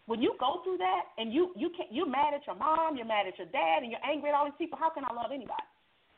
when 0.05 0.21
you 0.21 0.37
go 0.37 0.61
through 0.61 0.77
that 0.77 1.09
and 1.17 1.33
you 1.33 1.49
you 1.57 1.73
can 1.73 1.89
you're 1.89 2.07
mad 2.07 2.37
at 2.37 2.45
your 2.45 2.55
mom, 2.55 2.95
you're 2.95 3.09
mad 3.09 3.25
at 3.25 3.33
your 3.41 3.49
dad, 3.49 3.81
and 3.81 3.89
you're 3.89 4.05
angry 4.05 4.29
at 4.29 4.37
all 4.37 4.45
these 4.45 4.59
people. 4.61 4.77
How 4.77 4.93
can 4.93 5.01
I 5.03 5.11
love 5.11 5.33
anybody? 5.33 5.65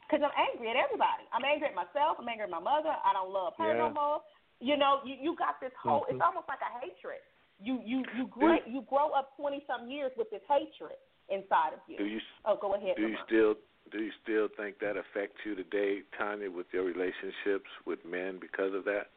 Because 0.03 0.21
I'm 0.21 0.35
angry 0.35 0.69
at 0.69 0.77
everybody. 0.77 1.23
I'm 1.31 1.47
angry 1.47 1.71
at 1.71 1.77
myself. 1.77 2.19
I'm 2.19 2.27
angry 2.27 2.45
at 2.45 2.53
my 2.53 2.61
mother. 2.61 2.91
I 2.91 3.15
don't 3.15 3.31
love 3.31 3.55
her 3.57 3.71
Yeah. 3.71 3.87
no 3.87 3.89
more. 3.89 4.19
You 4.59 4.75
know, 4.75 5.01
you 5.07 5.15
you 5.15 5.31
got 5.39 5.57
this 5.63 5.73
whole. 5.79 6.05
It's 6.11 6.19
Mhm. 6.19 6.27
almost 6.27 6.47
like 6.51 6.61
a 6.61 6.71
hatred. 6.83 7.23
You 7.59 7.79
you 7.85 8.03
you 8.17 8.27
grow 8.27 8.59
you 8.67 8.81
grow 8.83 9.15
up 9.15 9.35
twenty 9.37 9.63
some 9.65 9.87
years 9.87 10.11
with 10.17 10.29
this 10.29 10.43
hatred 10.47 10.97
inside 11.29 11.73
of 11.73 11.79
you. 11.87 11.97
Do 11.97 12.05
you 12.05 12.21
oh, 12.45 12.55
go 12.57 12.73
ahead. 12.75 12.97
do 12.97 13.07
you 13.07 13.17
still 13.25 13.55
do 13.91 14.01
you 14.01 14.11
still 14.23 14.47
think 14.57 14.79
that 14.79 14.97
affects 14.97 15.45
you 15.45 15.53
today, 15.55 16.01
Tonya, 16.17 16.51
with 16.51 16.65
your 16.73 16.83
relationships 16.83 17.69
with 17.85 18.03
men 18.03 18.39
because 18.39 18.73
of 18.73 18.83
that? 18.85 19.09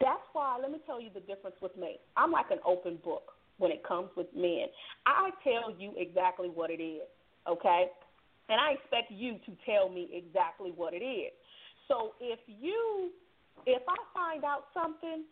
That's 0.00 0.22
why, 0.32 0.58
let 0.60 0.70
me 0.70 0.78
tell 0.86 1.00
you 1.00 1.10
the 1.12 1.20
difference 1.20 1.56
with 1.60 1.76
me. 1.76 1.98
I'm 2.16 2.30
like 2.30 2.50
an 2.50 2.58
open 2.64 2.98
book 3.02 3.32
when 3.58 3.70
it 3.70 3.82
comes 3.86 4.10
with 4.16 4.26
men. 4.34 4.66
I 5.06 5.30
tell 5.42 5.72
you 5.76 5.92
exactly 5.96 6.48
what 6.48 6.70
it 6.70 6.82
is, 6.82 7.08
okay? 7.48 7.86
And 8.48 8.60
I 8.60 8.72
expect 8.72 9.10
you 9.10 9.38
to 9.46 9.52
tell 9.64 9.88
me 9.88 10.08
exactly 10.12 10.72
what 10.76 10.92
it 10.94 11.04
is. 11.04 11.32
So 11.88 12.12
if 12.20 12.38
you, 12.46 13.10
if 13.66 13.82
I 13.88 13.96
find 14.12 14.44
out 14.44 14.66
something 14.74 15.24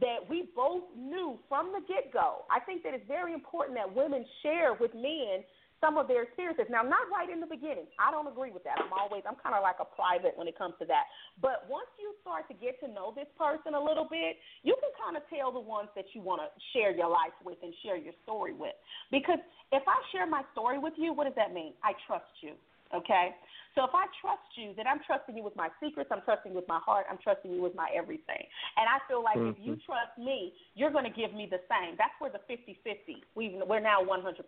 that 0.00 0.18
we 0.28 0.48
both 0.54 0.84
knew 0.96 1.38
from 1.48 1.72
the 1.72 1.80
get 1.86 2.12
go, 2.12 2.44
I 2.50 2.60
think 2.60 2.82
that 2.84 2.94
it's 2.94 3.06
very 3.08 3.34
important 3.34 3.76
that 3.76 3.92
women 3.92 4.24
share 4.42 4.74
with 4.78 4.94
men 4.94 5.44
some 5.82 5.98
of 5.98 6.06
their 6.06 6.22
experiences. 6.22 6.70
Now, 6.70 6.86
not 6.86 7.10
right 7.10 7.26
in 7.26 7.42
the 7.42 7.50
beginning. 7.50 7.90
I 7.98 8.14
don't 8.14 8.30
agree 8.30 8.54
with 8.54 8.62
that. 8.62 8.78
I'm 8.78 8.94
always, 8.94 9.26
I'm 9.26 9.34
kind 9.42 9.58
of 9.58 9.66
like 9.66 9.82
a 9.82 9.88
private 9.98 10.38
when 10.38 10.46
it 10.46 10.56
comes 10.56 10.78
to 10.78 10.86
that. 10.86 11.10
But 11.42 11.66
once 11.66 11.90
you 11.98 12.14
start 12.22 12.46
to 12.46 12.54
get 12.54 12.78
to 12.80 12.88
know 12.88 13.10
this 13.10 13.26
person 13.34 13.74
a 13.74 13.82
little 13.82 14.06
bit, 14.06 14.38
you 14.62 14.78
can 14.78 14.94
kind 14.94 15.18
of 15.18 15.26
tell 15.26 15.50
the 15.50 15.60
ones 15.60 15.90
that 15.98 16.06
you 16.14 16.22
want 16.22 16.38
to 16.38 16.48
share 16.70 16.94
your 16.94 17.10
life 17.10 17.34
with 17.42 17.58
and 17.66 17.74
share 17.82 17.98
your 17.98 18.14
story 18.22 18.54
with. 18.54 18.78
Because 19.10 19.42
if 19.74 19.82
I 19.82 19.98
share 20.14 20.30
my 20.30 20.46
story 20.54 20.78
with 20.78 20.94
you, 20.96 21.12
what 21.12 21.26
does 21.26 21.34
that 21.34 21.50
mean? 21.50 21.74
I 21.82 21.98
trust 22.06 22.30
you. 22.46 22.54
Okay? 22.94 23.34
So 23.74 23.84
if 23.88 23.94
I 23.96 24.04
trust 24.20 24.44
you, 24.54 24.76
then 24.76 24.86
I'm 24.86 25.00
trusting 25.06 25.34
you 25.34 25.42
with 25.42 25.56
my 25.56 25.72
secrets, 25.80 26.12
I'm 26.12 26.20
trusting 26.28 26.52
you 26.52 26.56
with 26.60 26.68
my 26.68 26.78
heart, 26.84 27.06
I'm 27.10 27.16
trusting 27.16 27.50
you 27.50 27.62
with 27.62 27.74
my 27.74 27.88
everything. 27.96 28.44
And 28.76 28.84
I 28.84 29.00
feel 29.08 29.24
like 29.24 29.40
if 29.40 29.56
you 29.56 29.80
mm-hmm. 29.80 29.88
trust 29.88 30.12
me, 30.20 30.52
you're 30.76 30.92
going 30.92 31.08
to 31.08 31.16
give 31.16 31.32
me 31.32 31.48
the 31.48 31.64
same. 31.72 31.96
That's 31.96 32.12
where 32.20 32.28
the 32.28 32.44
50-50. 32.44 33.24
We're 33.34 33.80
now 33.80 34.04
100%. 34.04 34.44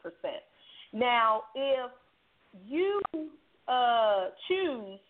Now, 0.94 1.42
if 1.56 1.90
you 2.68 3.02
uh, 3.66 4.26
choose 4.46 5.00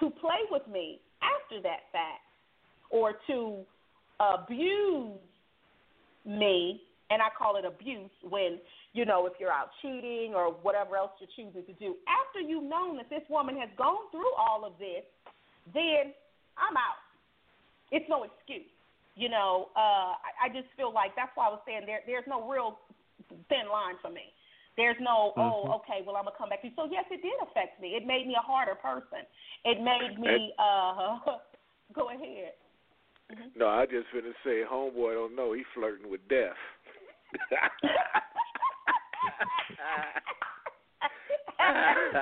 to 0.00 0.10
play 0.10 0.42
with 0.50 0.66
me 0.66 0.98
after 1.22 1.62
that 1.62 1.86
fact 1.92 2.26
or 2.90 3.14
to 3.28 3.60
abuse 4.18 5.16
me, 6.26 6.82
and 7.10 7.22
I 7.22 7.28
call 7.38 7.56
it 7.56 7.64
abuse 7.64 8.10
when, 8.28 8.58
you 8.92 9.06
know, 9.06 9.26
if 9.26 9.34
you're 9.38 9.52
out 9.52 9.70
cheating 9.80 10.32
or 10.34 10.50
whatever 10.50 10.96
else 10.96 11.12
you're 11.20 11.30
choosing 11.36 11.64
to 11.64 11.72
do, 11.74 11.94
after 12.10 12.40
you've 12.40 12.68
known 12.68 12.96
that 12.96 13.08
this 13.08 13.22
woman 13.30 13.56
has 13.58 13.70
gone 13.78 14.10
through 14.10 14.34
all 14.36 14.64
of 14.66 14.72
this, 14.80 15.06
then 15.72 16.12
I'm 16.58 16.76
out. 16.76 16.98
It's 17.92 18.04
no 18.10 18.24
excuse. 18.24 18.68
You 19.14 19.28
know, 19.28 19.68
uh, 19.76 20.18
I, 20.18 20.46
I 20.46 20.48
just 20.48 20.66
feel 20.76 20.92
like 20.92 21.14
that's 21.14 21.30
why 21.36 21.46
I 21.46 21.50
was 21.50 21.60
saying 21.64 21.82
there, 21.86 22.00
there's 22.06 22.26
no 22.26 22.48
real 22.48 22.78
thin 23.48 23.70
line 23.70 23.94
for 24.02 24.10
me. 24.10 24.34
There's 24.78 24.96
no, 25.02 25.34
oh, 25.34 25.82
okay, 25.82 26.06
well, 26.06 26.14
I'm 26.14 26.22
going 26.22 26.34
to 26.34 26.38
come 26.38 26.54
back 26.54 26.62
to 26.62 26.70
you. 26.70 26.74
So, 26.78 26.86
yes, 26.86 27.02
it 27.10 27.18
did 27.18 27.34
affect 27.42 27.82
me. 27.82 27.98
It 27.98 28.06
made 28.06 28.30
me 28.30 28.38
a 28.38 28.46
harder 28.46 28.78
person. 28.78 29.26
It 29.66 29.82
made 29.82 30.14
me, 30.22 30.54
uh, 30.54 31.18
go 31.98 32.14
ahead. 32.14 32.54
No, 33.58 33.66
I 33.66 33.86
just 33.90 34.06
finna 34.14 34.30
say, 34.46 34.62
homeboy 34.62 35.18
don't 35.18 35.34
know 35.34 35.52
he 35.52 35.64
flirting 35.74 36.08
with 36.08 36.22
death. 36.30 36.54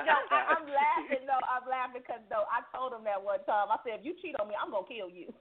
no, 0.01 0.17
I, 0.33 0.57
I'm 0.57 0.65
laughing. 0.65 1.29
No, 1.29 1.37
I'm 1.45 1.69
laughing 1.69 2.01
because 2.01 2.25
no, 2.33 2.49
I 2.49 2.65
told 2.75 2.91
him 2.91 3.05
that 3.05 3.21
one 3.21 3.45
time. 3.45 3.69
I 3.69 3.77
said, 3.85 3.99
if 4.01 4.05
you 4.05 4.15
cheat 4.19 4.33
on 4.41 4.49
me, 4.49 4.55
I'm 4.57 4.71
gonna 4.71 4.89
kill 4.89 5.13
you. 5.13 5.29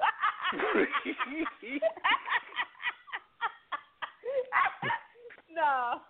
no, 5.50 6.04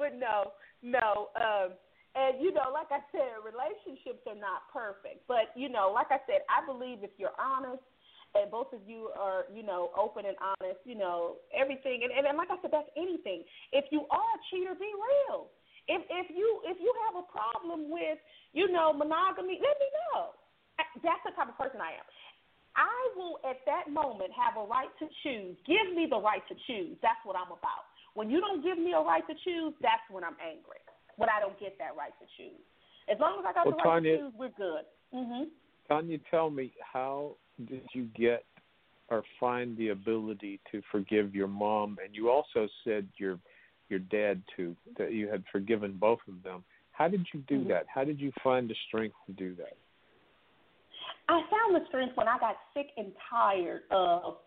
but 0.00 0.16
no, 0.16 0.56
no. 0.80 1.28
Um, 1.36 1.76
and 2.16 2.40
you 2.40 2.50
know, 2.56 2.72
like 2.72 2.88
I 2.88 3.04
said, 3.12 3.44
relationships 3.44 4.24
are 4.24 4.40
not 4.40 4.66
perfect. 4.72 5.28
But 5.28 5.52
you 5.54 5.68
know, 5.68 5.92
like 5.92 6.08
I 6.08 6.18
said, 6.24 6.42
I 6.48 6.64
believe 6.64 7.04
if 7.04 7.12
you're 7.20 7.36
honest 7.36 7.84
and 8.34 8.50
both 8.50 8.72
of 8.72 8.80
you 8.86 9.10
are, 9.18 9.44
you 9.52 9.62
know, 9.62 9.90
open 9.98 10.24
and 10.24 10.38
honest, 10.38 10.80
you 10.86 10.94
know, 10.94 11.42
everything. 11.50 12.06
And, 12.06 12.14
and, 12.14 12.26
and 12.26 12.38
like 12.38 12.50
I 12.50 12.58
said, 12.62 12.70
that's 12.70 12.90
anything. 12.96 13.42
If 13.74 13.90
you 13.90 14.06
are 14.10 14.30
a 14.34 14.40
cheater, 14.50 14.74
be 14.74 14.90
real. 14.90 15.50
If 15.86 16.02
if 16.08 16.26
you 16.32 16.48
if 16.66 16.78
you 16.80 16.90
have 17.06 17.20
a 17.20 17.26
problem 17.28 17.90
with, 17.90 18.18
you 18.56 18.70
know, 18.72 18.92
monogamy, 18.94 19.60
let 19.60 19.76
me 19.78 19.88
know. 20.10 20.34
That's 21.04 21.22
the 21.28 21.34
type 21.36 21.52
of 21.52 21.58
person 21.60 21.78
I 21.78 22.00
am. 22.00 22.06
I 22.78 22.94
will 23.18 23.42
at 23.42 23.60
that 23.66 23.90
moment 23.90 24.30
have 24.32 24.56
a 24.56 24.64
right 24.64 24.90
to 25.02 25.06
choose. 25.22 25.58
Give 25.66 25.90
me 25.92 26.06
the 26.08 26.16
right 26.16 26.42
to 26.46 26.54
choose. 26.66 26.96
That's 27.02 27.18
what 27.26 27.34
I'm 27.36 27.50
about. 27.50 27.89
When 28.20 28.28
you 28.28 28.38
don't 28.38 28.62
give 28.62 28.76
me 28.76 28.92
a 28.92 29.00
right 29.00 29.26
to 29.28 29.32
choose, 29.32 29.72
that's 29.80 30.04
when 30.10 30.22
I'm 30.24 30.36
angry. 30.44 30.76
When 31.16 31.30
I 31.30 31.40
don't 31.40 31.58
get 31.58 31.78
that 31.78 31.96
right 31.96 32.12
to 32.20 32.26
choose. 32.36 32.60
As 33.10 33.18
long 33.18 33.38
as 33.38 33.46
I 33.48 33.54
got 33.54 33.64
Well, 33.64 33.78
the 33.78 33.82
right 33.82 34.02
Tonya- 34.02 34.12
to 34.12 34.18
choose, 34.18 34.34
we're 34.34 34.48
good. 34.50 34.84
Mhm. 35.10 35.50
Tonya, 35.88 36.20
tell 36.28 36.50
me, 36.50 36.70
how 36.82 37.38
did 37.64 37.88
you 37.94 38.04
get 38.08 38.44
or 39.08 39.22
find 39.38 39.74
the 39.78 39.88
ability 39.88 40.60
to 40.70 40.82
forgive 40.92 41.34
your 41.34 41.48
mom? 41.48 41.98
And 42.04 42.14
you 42.14 42.28
also 42.28 42.68
said 42.84 43.08
your 43.16 43.40
your 43.88 44.00
dad 44.00 44.42
too, 44.54 44.76
that 44.98 45.12
you 45.12 45.26
had 45.28 45.42
forgiven 45.46 45.94
both 45.96 46.20
of 46.28 46.42
them. 46.42 46.62
How 46.92 47.08
did 47.08 47.26
you 47.32 47.40
do 47.48 47.64
Mhm. 47.64 47.68
that? 47.68 47.86
How 47.88 48.04
did 48.04 48.20
you 48.20 48.32
find 48.42 48.68
the 48.68 48.74
strength 48.86 49.16
to 49.26 49.32
do 49.32 49.54
that? 49.54 49.78
I 51.30 51.42
found 51.44 51.74
the 51.74 51.86
strength 51.86 52.16
when 52.18 52.28
I 52.28 52.38
got 52.38 52.58
sick 52.74 52.92
and 52.98 53.16
tired 53.16 53.84
of 53.90 54.38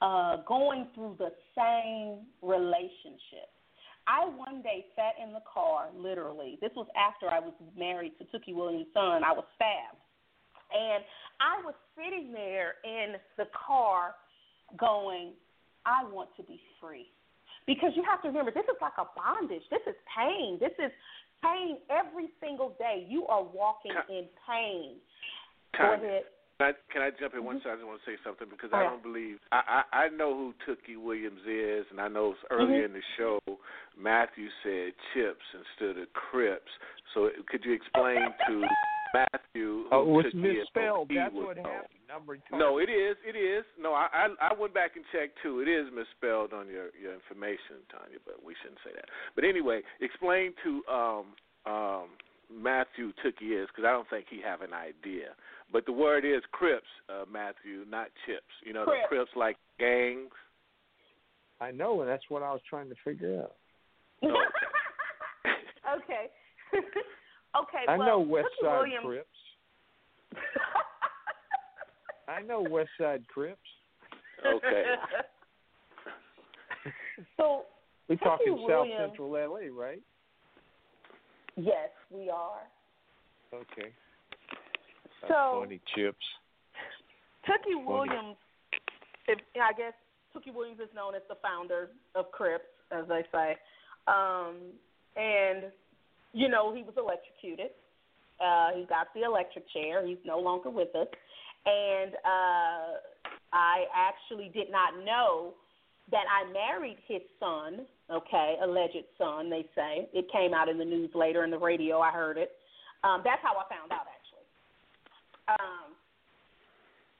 uh, 0.00 0.38
going 0.46 0.88
through 0.94 1.16
the 1.18 1.32
same 1.56 2.26
relationship. 2.42 3.50
I 4.06 4.24
one 4.26 4.62
day 4.62 4.86
sat 4.96 5.22
in 5.22 5.32
the 5.32 5.42
car, 5.52 5.88
literally. 5.94 6.58
This 6.60 6.72
was 6.74 6.86
after 6.96 7.28
I 7.28 7.38
was 7.38 7.52
married 7.76 8.12
to 8.18 8.24
Tookie 8.24 8.54
Williams' 8.54 8.86
son. 8.94 9.22
I 9.22 9.32
was 9.32 9.44
stabbed. 9.54 10.00
And 10.72 11.04
I 11.40 11.62
was 11.64 11.74
sitting 11.96 12.32
there 12.32 12.74
in 12.84 13.14
the 13.36 13.46
car 13.66 14.14
going, 14.78 15.32
I 15.84 16.04
want 16.04 16.30
to 16.36 16.42
be 16.42 16.60
free. 16.80 17.06
Because 17.66 17.90
you 17.94 18.02
have 18.02 18.22
to 18.22 18.28
remember, 18.28 18.50
this 18.50 18.64
is 18.64 18.76
like 18.80 18.98
a 18.98 19.06
bondage. 19.14 19.62
This 19.70 19.82
is 19.86 19.94
pain. 20.16 20.58
This 20.58 20.72
is 20.78 20.90
pain 21.42 21.78
every 21.90 22.30
single 22.40 22.74
day. 22.78 23.06
You 23.08 23.26
are 23.26 23.42
walking 23.42 23.92
in 24.08 24.26
pain. 24.48 24.96
Go 25.76 25.94
ahead. 25.94 26.22
Can 26.60 26.68
I, 26.76 26.92
can 26.92 27.00
I 27.02 27.10
jump 27.18 27.32
in 27.32 27.42
one 27.42 27.56
second? 27.64 27.72
I 27.72 27.76
just 27.80 27.88
want 27.88 28.00
to 28.04 28.10
say 28.10 28.16
something 28.20 28.48
because 28.52 28.68
Oh, 28.72 28.76
I 28.76 28.82
don't 28.84 29.02
believe 29.02 29.38
I, 29.50 29.80
I 29.90 29.96
I 30.04 30.08
know 30.12 30.36
who 30.36 30.52
Tookie 30.68 31.00
Williams 31.00 31.40
is, 31.48 31.86
and 31.90 31.98
I 32.00 32.08
know 32.08 32.34
earlier 32.50 32.84
Mm-hmm. 32.84 32.92
in 32.92 33.00
the 33.00 33.06
show 33.16 33.40
Matthew 33.96 34.48
said 34.62 34.92
Chips 35.16 35.46
instead 35.56 35.96
of 35.96 36.12
Crips. 36.12 36.68
So 37.14 37.30
could 37.48 37.64
you 37.64 37.72
explain 37.72 38.28
to 38.46 38.54
Matthew 39.16 39.88
who 39.88 39.88
Oh, 39.90 40.02
it 40.02 40.06
was 40.12 40.26
Tookie 40.34 40.60
misspelled. 40.60 41.08
That's 41.08 41.32
what 41.32 41.56
happened. 41.56 41.96
Number 42.06 42.36
No, 42.52 42.76
it 42.78 42.90
is. 42.92 43.16
It 43.24 43.38
is. 43.38 43.64
No, 43.80 43.94
I, 43.94 44.06
I 44.12 44.50
I 44.50 44.52
went 44.52 44.74
back 44.74 44.96
and 45.00 45.04
checked 45.16 45.38
too. 45.42 45.60
It 45.64 45.68
is 45.68 45.88
misspelled 45.94 46.52
on 46.52 46.68
your 46.68 46.92
your 47.00 47.14
information, 47.14 47.80
Tonya, 47.88 48.20
but 48.26 48.44
we 48.44 48.52
shouldn't 48.60 48.84
say 48.84 48.92
that. 48.94 49.08
But 49.34 49.44
anyway, 49.44 49.80
explain 50.00 50.52
to 50.64 50.70
um 50.92 51.24
um 51.64 52.06
Matthew 52.52 53.12
Tookie 53.22 53.54
is 53.56 53.68
because 53.70 53.86
I 53.86 53.92
don't 53.94 54.10
think 54.10 54.26
he 54.28 54.42
have 54.42 54.60
an 54.60 54.74
idea. 54.74 55.38
But 55.72 55.86
the 55.86 55.92
word 55.92 56.24
is 56.24 56.42
Crips, 56.52 56.86
uh, 57.08 57.24
Matthew, 57.30 57.84
not 57.88 58.08
Chips. 58.26 58.42
You 58.64 58.72
know, 58.72 58.84
Crips. 58.84 59.02
the 59.04 59.16
Crips 59.16 59.30
like 59.36 59.56
gangs. 59.78 60.32
I 61.60 61.70
know, 61.70 62.00
and 62.00 62.10
that's 62.10 62.24
what 62.28 62.42
I 62.42 62.50
was 62.52 62.60
trying 62.68 62.88
to 62.88 62.94
figure 63.04 63.42
out. 63.42 63.52
Okay. 65.90 66.28
okay. 66.76 66.78
okay. 67.60 67.84
I 67.88 67.96
well, 67.96 68.06
know 68.06 68.20
West 68.20 68.48
Tookie 68.62 68.66
Side 68.66 68.78
Williams. 68.78 69.04
Crips. 69.04 69.28
I 72.28 72.42
know 72.42 72.60
West 72.70 72.90
Side 73.00 73.24
Crips. 73.26 73.58
Okay. 74.46 74.84
so 77.36 77.62
We're 78.08 78.16
talking 78.16 78.46
Tookie 78.52 78.68
South 78.68 78.86
Williams- 78.86 79.00
Central 79.08 79.30
LA, 79.32 79.74
right? 79.76 80.02
yes, 81.56 81.90
we 82.10 82.30
are. 82.30 82.62
Okay. 83.52 83.90
So- 85.28 85.60
funny 85.62 85.80
chips. 85.94 86.24
Tookie 87.48 87.84
Williams, 87.84 88.36
if, 89.26 89.38
I 89.56 89.72
guess 89.72 89.94
Tookie 90.34 90.54
Williams 90.54 90.80
is 90.80 90.88
known 90.94 91.14
as 91.14 91.22
the 91.28 91.36
founder 91.42 91.88
of 92.14 92.30
Crips, 92.32 92.68
as 92.92 93.08
they 93.08 93.24
say. 93.32 93.56
Um, 94.06 94.56
and, 95.16 95.72
you 96.32 96.48
know, 96.48 96.74
he 96.74 96.82
was 96.82 96.94
electrocuted. 96.96 97.70
Uh, 98.40 98.70
he 98.76 98.84
got 98.84 99.08
the 99.14 99.22
electric 99.22 99.64
chair. 99.70 100.06
He's 100.06 100.18
no 100.24 100.38
longer 100.38 100.70
with 100.70 100.94
us. 100.94 101.08
And 101.66 102.14
uh, 102.24 103.00
I 103.52 103.84
actually 103.94 104.50
did 104.54 104.70
not 104.70 105.04
know 105.04 105.54
that 106.10 106.24
I 106.26 106.50
married 106.52 106.98
his 107.06 107.22
son, 107.38 107.86
okay, 108.10 108.56
alleged 108.62 109.06
son, 109.18 109.50
they 109.50 109.66
say. 109.74 110.08
It 110.12 110.26
came 110.32 110.54
out 110.54 110.68
in 110.68 110.78
the 110.78 110.84
news 110.84 111.10
later 111.14 111.44
in 111.44 111.50
the 111.50 111.58
radio, 111.58 112.00
I 112.00 112.10
heard 112.10 112.36
it. 112.36 112.52
Um, 113.04 113.22
that's 113.24 113.42
how 113.42 113.54
I 113.54 113.68
found 113.68 113.92
out. 113.92 114.06
Um, 115.50 115.94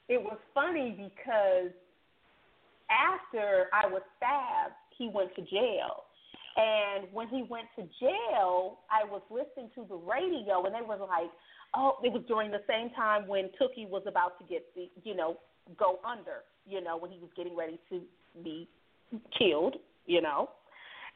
it 0.09 0.20
was 0.22 0.39
funny 0.55 0.91
because 0.91 1.72
after 2.91 3.66
I 3.72 3.87
was 3.87 4.03
stabbed, 4.16 4.74
he 4.97 5.09
went 5.09 5.35
to 5.37 5.43
jail. 5.43 6.05
And 6.57 7.07
when 7.12 7.28
he 7.28 7.45
went 7.49 7.66
to 7.76 7.83
jail, 8.01 8.81
I 8.91 9.05
was 9.09 9.22
listening 9.31 9.70
to 9.76 9.87
the 9.89 9.97
radio, 9.97 10.64
and 10.66 10.74
they 10.74 10.83
were 10.83 10.97
like, 10.97 11.31
"Oh, 11.74 11.99
it 12.03 12.12
was 12.12 12.22
during 12.26 12.51
the 12.51 12.62
same 12.68 12.91
time 12.91 13.28
when 13.28 13.51
Tookie 13.61 13.89
was 13.89 14.03
about 14.07 14.39
to 14.41 14.45
get 14.45 14.74
the, 14.74 14.91
you 15.05 15.14
know, 15.14 15.39
go 15.78 16.01
under, 16.05 16.43
you 16.66 16.81
know, 16.81 16.97
when 16.97 17.11
he 17.11 17.18
was 17.18 17.31
getting 17.37 17.57
ready 17.57 17.78
to 17.91 18.03
be 18.43 18.68
killed, 19.39 19.76
you 20.07 20.20
know. 20.20 20.51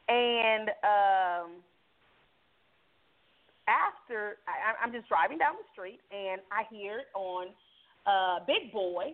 And 0.07 0.69
um, 0.83 1.51
after 4.05 4.37
I, 4.47 4.83
I'm 4.83 4.91
just 4.93 5.07
driving 5.07 5.37
down 5.37 5.53
the 5.57 5.67
street 5.73 5.99
and 6.11 6.41
I 6.51 6.63
hear 6.73 6.99
it 6.99 7.09
on 7.15 7.47
uh, 8.05 8.45
Big 8.45 8.71
Boy. 8.71 9.13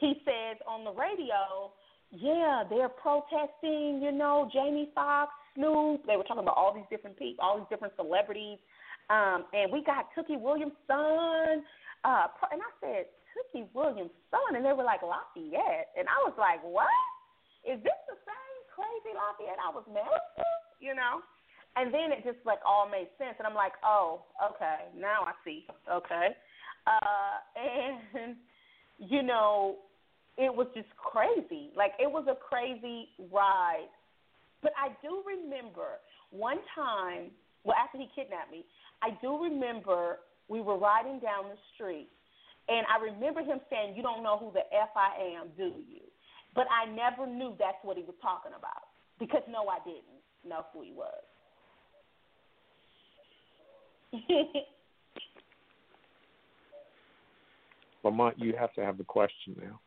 He 0.00 0.20
says 0.24 0.58
on 0.68 0.84
the 0.84 0.92
radio, 0.92 1.72
"Yeah, 2.10 2.64
they're 2.68 2.88
protesting. 2.88 4.00
You 4.02 4.12
know, 4.12 4.50
Jamie 4.52 4.90
Foxx, 4.94 5.32
Snoop. 5.54 6.04
They 6.06 6.16
were 6.16 6.24
talking 6.24 6.42
about 6.42 6.56
all 6.56 6.74
these 6.74 6.88
different 6.90 7.16
people, 7.16 7.44
all 7.44 7.58
these 7.58 7.70
different 7.70 7.94
celebrities." 7.96 8.58
Um, 9.08 9.44
and 9.52 9.70
we 9.72 9.84
got 9.84 10.08
Tookie 10.16 10.40
Williams' 10.40 10.76
son. 10.86 11.64
Uh, 12.04 12.28
and 12.52 12.60
I 12.60 12.72
said, 12.80 13.04
Tookie 13.32 13.68
Williams' 13.72 14.12
son, 14.30 14.56
and 14.56 14.64
they 14.64 14.72
were 14.72 14.84
like 14.84 15.00
Lafayette, 15.00 15.92
and 15.96 16.08
I 16.08 16.20
was 16.24 16.36
like, 16.36 16.60
what? 16.64 16.88
Is 17.64 17.80
this 17.80 18.00
the 18.08 18.16
same 18.24 18.60
crazy 18.72 19.12
Lafayette 19.12 19.60
I 19.60 19.72
was 19.72 19.84
married 19.88 20.28
to? 20.36 20.44
You 20.80 20.96
know? 20.96 21.20
And 21.76 21.92
then 21.92 22.12
it 22.12 22.22
just 22.24 22.38
like 22.46 22.60
all 22.66 22.88
made 22.88 23.08
sense, 23.18 23.34
and 23.38 23.46
I'm 23.46 23.54
like, 23.54 23.72
oh, 23.84 24.22
okay, 24.38 24.86
now 24.96 25.26
I 25.26 25.32
see. 25.44 25.66
Okay, 25.90 26.28
uh, 26.86 27.36
and 27.58 28.36
you 28.98 29.22
know, 29.22 29.76
it 30.38 30.54
was 30.54 30.68
just 30.74 30.88
crazy. 30.96 31.70
Like 31.76 31.92
it 31.98 32.10
was 32.10 32.26
a 32.28 32.36
crazy 32.36 33.08
ride. 33.32 33.90
But 34.62 34.72
I 34.78 34.94
do 35.02 35.22
remember 35.26 36.00
one 36.30 36.58
time, 36.74 37.30
well, 37.64 37.76
after 37.76 37.98
he 37.98 38.08
kidnapped 38.14 38.50
me, 38.50 38.64
I 39.02 39.10
do 39.20 39.42
remember 39.42 40.20
we 40.48 40.60
were 40.60 40.78
riding 40.78 41.20
down 41.20 41.50
the 41.50 41.58
street 41.74 42.08
and 42.68 42.86
I 42.88 42.96
remember 43.02 43.40
him 43.40 43.60
saying, 43.68 43.96
You 43.96 44.02
don't 44.02 44.22
know 44.22 44.38
who 44.38 44.50
the 44.52 44.64
F 44.72 44.96
I 44.96 45.36
am, 45.36 45.52
do 45.56 45.76
you? 45.84 46.00
But 46.54 46.66
I 46.70 46.88
never 46.88 47.26
knew 47.26 47.54
that's 47.58 47.80
what 47.82 47.96
he 47.96 48.04
was 48.04 48.16
talking 48.22 48.52
about 48.56 48.88
because 49.18 49.42
no, 49.50 49.68
I 49.68 49.84
didn't 49.84 50.22
know 50.46 50.64
who 50.72 50.82
he 50.82 50.92
was. 50.92 51.24
Lamont, 58.04 58.38
you 58.38 58.54
have 58.58 58.72
to 58.74 58.84
have 58.84 58.98
the 58.98 59.04
question 59.04 59.56
now. 59.60 59.80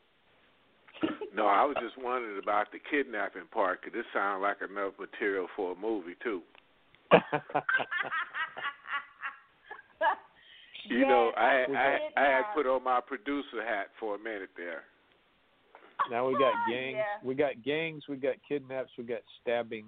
no, 1.36 1.45
I 1.45 1.63
was 1.63 1.75
just 1.82 1.95
wondering 2.03 2.39
about 2.41 2.71
the 2.71 2.80
kidnapping 2.89 3.47
part 3.51 3.82
because 3.82 3.93
this 3.95 4.05
sounds 4.13 4.41
like 4.41 4.57
enough 4.67 4.93
material 4.99 5.47
for 5.55 5.73
a 5.73 5.75
movie 5.75 6.15
too. 6.23 6.41
You 10.89 10.99
yes, 10.99 11.07
know, 11.09 11.32
I 11.36 11.65
I, 11.67 11.75
I 11.75 11.99
I 12.15 12.30
had 12.30 12.43
put 12.55 12.65
on 12.65 12.84
my 12.84 13.01
producer 13.05 13.63
hat 13.65 13.88
for 13.99 14.15
a 14.15 14.19
minute 14.19 14.49
there. 14.55 14.84
Now 16.09 16.28
we 16.28 16.34
got 16.34 16.53
gangs. 16.69 16.95
Yeah. 16.95 17.28
We 17.28 17.36
got 17.36 17.61
gangs. 17.63 18.03
We 18.07 18.15
got 18.15 18.36
kidnaps. 18.47 18.91
We 18.97 19.03
got 19.03 19.21
stabbing. 19.41 19.86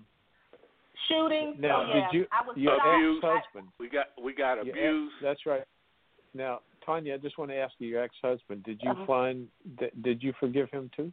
Shooting. 1.10 1.55
Now, 1.60 1.82
oh, 1.82 1.88
yeah. 1.89 2.07
did 2.12 2.18
you 2.18 2.26
I 2.32 2.45
was 2.45 2.55
your 2.57 2.76
ex-husband? 2.78 3.68
We 3.80 3.89
got 3.89 4.05
we 4.24 4.34
got 4.34 4.64
your 4.66 4.74
abused. 4.74 5.14
Ex, 5.18 5.24
that's 5.24 5.45
right. 5.45 5.64
Now, 6.34 6.60
Tonya, 6.88 7.16
I 7.16 7.18
just 7.18 7.38
want 7.38 7.49
to 7.51 7.57
ask 7.57 7.74
you, 7.80 7.88
your 7.89 8.03
ex-husband, 8.03 8.64
did 8.64 8.80
you 8.84 8.91
Uh-huh. 8.91 9.05
find 9.05 9.47
that? 9.80 9.91
Did 10.01 10.22
you 10.22 10.34
forgive 10.39 10.70
him 10.70 10.89
too? 10.95 11.12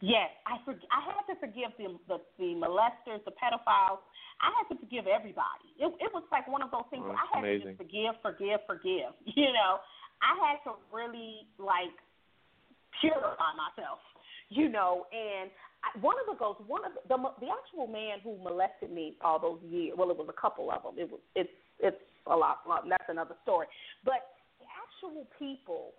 Yes, 0.00 0.30
I 0.46 0.56
for, 0.64 0.72
I 0.90 1.00
had 1.04 1.22
to 1.32 1.38
forgive 1.38 1.70
the, 1.78 1.92
the 2.08 2.18
the 2.38 2.54
molesters, 2.56 3.22
the 3.24 3.32
pedophiles. 3.36 4.00
I 4.40 4.48
had 4.56 4.74
to 4.74 4.80
forgive 4.80 5.06
everybody. 5.06 5.68
It 5.78 5.92
it 6.00 6.10
was 6.12 6.24
like 6.32 6.48
one 6.48 6.62
of 6.62 6.70
those 6.70 6.88
things. 6.90 7.04
Oh, 7.04 7.08
where 7.12 7.20
I 7.20 7.26
had 7.36 7.44
amazing. 7.44 7.76
to 7.76 7.84
just 7.84 7.84
forgive, 7.84 8.14
forgive, 8.24 8.60
forgive. 8.66 9.12
You 9.36 9.52
know, 9.52 9.78
I 10.24 10.32
had 10.40 10.58
to 10.64 10.76
really 10.90 11.46
like 11.58 11.92
purify 13.00 13.52
myself. 13.54 14.00
You 14.48 14.68
know, 14.68 15.06
and 15.12 15.50
One 16.00 16.14
of 16.20 16.26
the 16.32 16.38
ghosts, 16.38 16.62
one 16.66 16.84
of 16.84 16.92
the, 16.92 17.00
the 17.08 17.46
the 17.46 17.50
actual 17.50 17.86
man 17.86 18.18
who 18.22 18.36
molested 18.42 18.92
me 18.92 19.16
all 19.22 19.38
those 19.38 19.58
years. 19.68 19.94
Well, 19.96 20.10
it 20.10 20.16
was 20.16 20.28
a 20.28 20.40
couple 20.40 20.70
of 20.70 20.82
them. 20.82 20.94
It 20.96 21.10
was 21.10 21.20
it's 21.34 21.50
it's 21.78 21.96
a 22.26 22.36
lot. 22.36 22.58
that's 22.88 23.04
another 23.08 23.34
story. 23.42 23.66
But 24.04 24.36
the 24.60 24.66
actual 24.68 25.26
people 25.38 25.92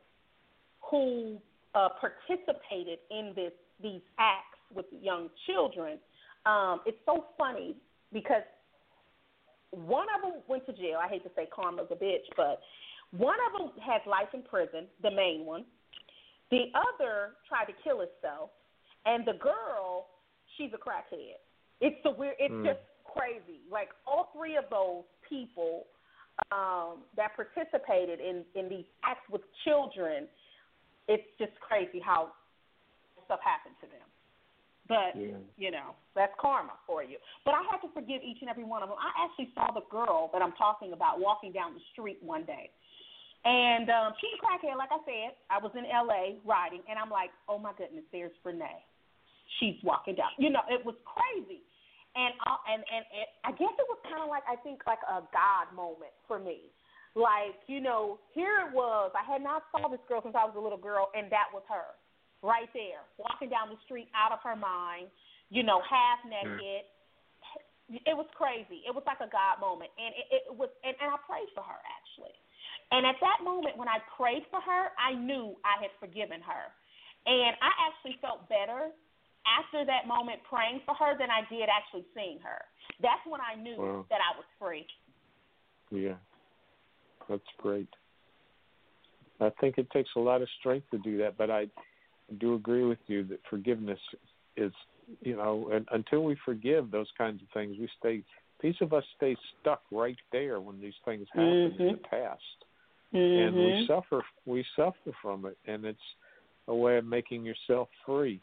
who 0.89 1.38
uh, 1.75 1.89
participated 1.99 2.99
in 3.09 3.34
this 3.36 3.51
these 3.82 4.01
acts 4.19 4.59
with 4.73 4.86
young 5.01 5.29
children, 5.47 5.97
um, 6.45 6.82
it's 6.86 6.99
so 7.05 7.25
funny 7.38 7.75
because 8.13 8.43
one 9.71 10.07
of 10.15 10.21
them 10.21 10.41
went 10.47 10.65
to 10.67 10.73
jail. 10.73 10.99
I 11.01 11.07
hate 11.07 11.23
to 11.23 11.32
say 11.36 11.47
karma's 11.53 11.88
a 11.91 11.95
bitch, 11.95 12.27
but 12.38 12.61
one 13.11 13.38
of 13.47 13.59
them 13.59 13.71
has 13.84 14.01
life 14.05 14.29
in 14.34 14.43
prison, 14.43 14.88
the 15.01 15.11
main 15.11 15.45
one. 15.45 15.65
The 16.49 16.65
other 16.75 17.39
tried 17.47 17.65
to 17.65 17.73
kill 17.84 17.99
herself, 17.99 18.49
and 19.05 19.25
the 19.25 19.33
girl, 19.33 20.07
she's 20.57 20.71
a 20.73 20.77
crackhead. 20.77 21.35
It's 21.79 21.97
the 22.03 22.11
weird. 22.11 22.35
It's 22.39 22.53
Mm. 22.53 22.65
just 22.65 22.79
crazy. 23.05 23.61
Like 23.69 23.89
all 24.05 24.31
three 24.33 24.55
of 24.57 24.69
those 24.69 25.03
people 25.27 25.87
um, 26.51 27.03
that 27.15 27.35
participated 27.35 28.19
in 28.19 28.45
in 28.55 28.69
these 28.69 28.85
acts 29.03 29.27
with 29.29 29.41
children, 29.63 30.27
it's 31.07 31.27
just 31.37 31.53
crazy 31.59 31.99
how 31.99 32.31
stuff 33.25 33.39
happened 33.41 33.75
to 33.81 33.87
them. 33.87 34.07
But 34.87 35.15
Yeah. 35.15 35.37
you 35.57 35.71
know, 35.71 35.95
that's 36.15 36.33
karma 36.39 36.73
for 36.87 37.03
you. 37.03 37.17
But 37.45 37.53
I 37.55 37.63
had 37.63 37.81
to 37.81 37.89
forgive 37.89 38.23
each 38.23 38.41
and 38.41 38.49
every 38.49 38.63
one 38.63 38.81
of 38.83 38.89
them. 38.89 38.97
I 38.99 39.25
actually 39.25 39.51
saw 39.53 39.71
the 39.71 39.81
girl 39.89 40.29
that 40.33 40.41
I'm 40.41 40.53
talking 40.53 40.93
about 40.93 41.19
walking 41.19 41.51
down 41.51 41.73
the 41.73 41.81
street 41.91 42.21
one 42.21 42.43
day. 42.45 42.71
And 43.43 43.89
um, 43.89 44.13
she's 44.21 44.29
a 44.37 44.45
crackhead, 44.45 44.77
like 44.77 44.91
I 44.91 44.99
said. 45.05 45.35
I 45.49 45.57
was 45.57 45.71
in 45.75 45.83
LA 45.85 46.37
riding, 46.45 46.81
and 46.89 46.99
I'm 46.99 47.09
like, 47.09 47.31
oh 47.49 47.57
my 47.57 47.73
goodness, 47.73 48.03
there's 48.11 48.31
Renee. 48.43 48.85
She's 49.59 49.75
walking 49.83 50.15
down. 50.15 50.31
You 50.37 50.49
know, 50.49 50.61
it 50.69 50.85
was 50.85 50.95
crazy. 51.03 51.61
And 52.11 52.35
I, 52.43 52.51
and, 52.75 52.83
and 52.83 53.03
and 53.07 53.27
I 53.47 53.51
guess 53.55 53.71
it 53.71 53.87
was 53.87 53.99
kind 54.03 54.19
of 54.19 54.27
like 54.27 54.43
I 54.43 54.59
think 54.67 54.83
like 54.83 54.99
a 55.07 55.23
God 55.31 55.71
moment 55.71 56.11
for 56.27 56.39
me. 56.39 56.67
Like 57.15 57.55
you 57.71 57.79
know, 57.79 58.19
here 58.35 58.67
it 58.67 58.71
was. 58.75 59.15
I 59.15 59.23
had 59.23 59.39
not 59.39 59.63
saw 59.71 59.87
this 59.87 60.03
girl 60.11 60.19
since 60.23 60.35
I 60.35 60.43
was 60.43 60.55
a 60.59 60.63
little 60.63 60.79
girl, 60.79 61.07
and 61.15 61.31
that 61.31 61.47
was 61.55 61.63
her, 61.71 61.95
right 62.43 62.67
there, 62.75 63.07
walking 63.15 63.47
down 63.47 63.71
the 63.71 63.79
street 63.87 64.11
out 64.11 64.35
of 64.35 64.43
her 64.43 64.59
mind. 64.59 65.07
You 65.51 65.63
know, 65.63 65.79
half 65.83 66.19
naked. 66.27 66.87
It 67.91 68.15
was 68.15 68.27
crazy. 68.39 68.87
It 68.87 68.95
was 68.95 69.03
like 69.03 69.19
a 69.19 69.27
God 69.27 69.59
moment, 69.59 69.91
and 69.99 70.11
it, 70.15 70.27
it 70.31 70.43
was. 70.51 70.71
And, 70.83 70.95
and 70.99 71.11
I 71.11 71.19
prayed 71.27 71.51
for 71.55 71.63
her 71.63 71.79
actually. 71.79 72.35
And 72.91 73.07
at 73.07 73.15
that 73.23 73.39
moment, 73.39 73.79
when 73.79 73.87
I 73.87 74.03
prayed 74.19 74.43
for 74.51 74.59
her, 74.59 74.91
I 74.99 75.15
knew 75.15 75.55
I 75.63 75.79
had 75.79 75.95
forgiven 75.99 76.43
her, 76.43 76.63
and 77.23 77.55
I 77.59 77.71
actually 77.87 78.19
felt 78.19 78.51
better 78.51 78.91
after 79.45 79.85
that 79.85 80.07
moment 80.07 80.39
praying 80.47 80.81
for 80.85 80.93
her 80.95 81.17
than 81.17 81.29
I 81.29 81.41
did 81.49 81.67
actually 81.69 82.05
seeing 82.13 82.39
her. 82.43 82.61
That's 83.01 83.21
when 83.25 83.41
I 83.41 83.55
knew 83.55 83.77
Wow. 83.77 84.05
that 84.09 84.21
I 84.21 84.37
was 84.37 84.45
free. 84.59 84.87
Yeah, 85.89 86.17
that's 87.27 87.47
great. 87.57 87.89
I 89.39 89.49
think 89.59 89.77
it 89.77 89.89
takes 89.91 90.09
a 90.15 90.19
lot 90.19 90.41
of 90.41 90.49
strength 90.59 90.89
to 90.91 90.99
do 90.99 91.17
that, 91.17 91.37
but 91.37 91.49
I 91.49 91.67
do 92.37 92.53
agree 92.53 92.83
with 92.83 92.99
you 93.07 93.23
that 93.25 93.39
forgiveness 93.49 93.99
is, 94.55 94.71
you 95.21 95.35
know, 95.35 95.69
and 95.71 95.87
until 95.91 96.23
we 96.23 96.35
forgive 96.45 96.91
those 96.91 97.11
kinds 97.17 97.41
of 97.41 97.47
things, 97.53 97.77
we 97.79 97.89
stay. 97.99 98.23
Piece 98.61 98.79
of 98.81 98.93
us 98.93 99.03
stay 99.17 99.35
stuck 99.59 99.81
right 99.91 100.17
there 100.31 100.61
when 100.61 100.79
these 100.79 100.93
things 101.03 101.27
happen 101.33 101.47
in 101.47 101.77
the 101.77 101.83
mm-hmm. 101.83 102.03
past, 102.03 102.41
and 103.11 103.55
we 103.55 103.61
mm-hmm. 103.61 103.91
suffer. 103.91 104.23
We 104.45 104.63
suffer 104.75 105.11
from 105.19 105.47
it, 105.47 105.57
and 105.65 105.83
it's 105.83 105.99
a 106.67 106.75
way 106.75 106.97
of 106.97 107.05
making 107.05 107.43
yourself 107.43 107.89
free. 108.05 108.39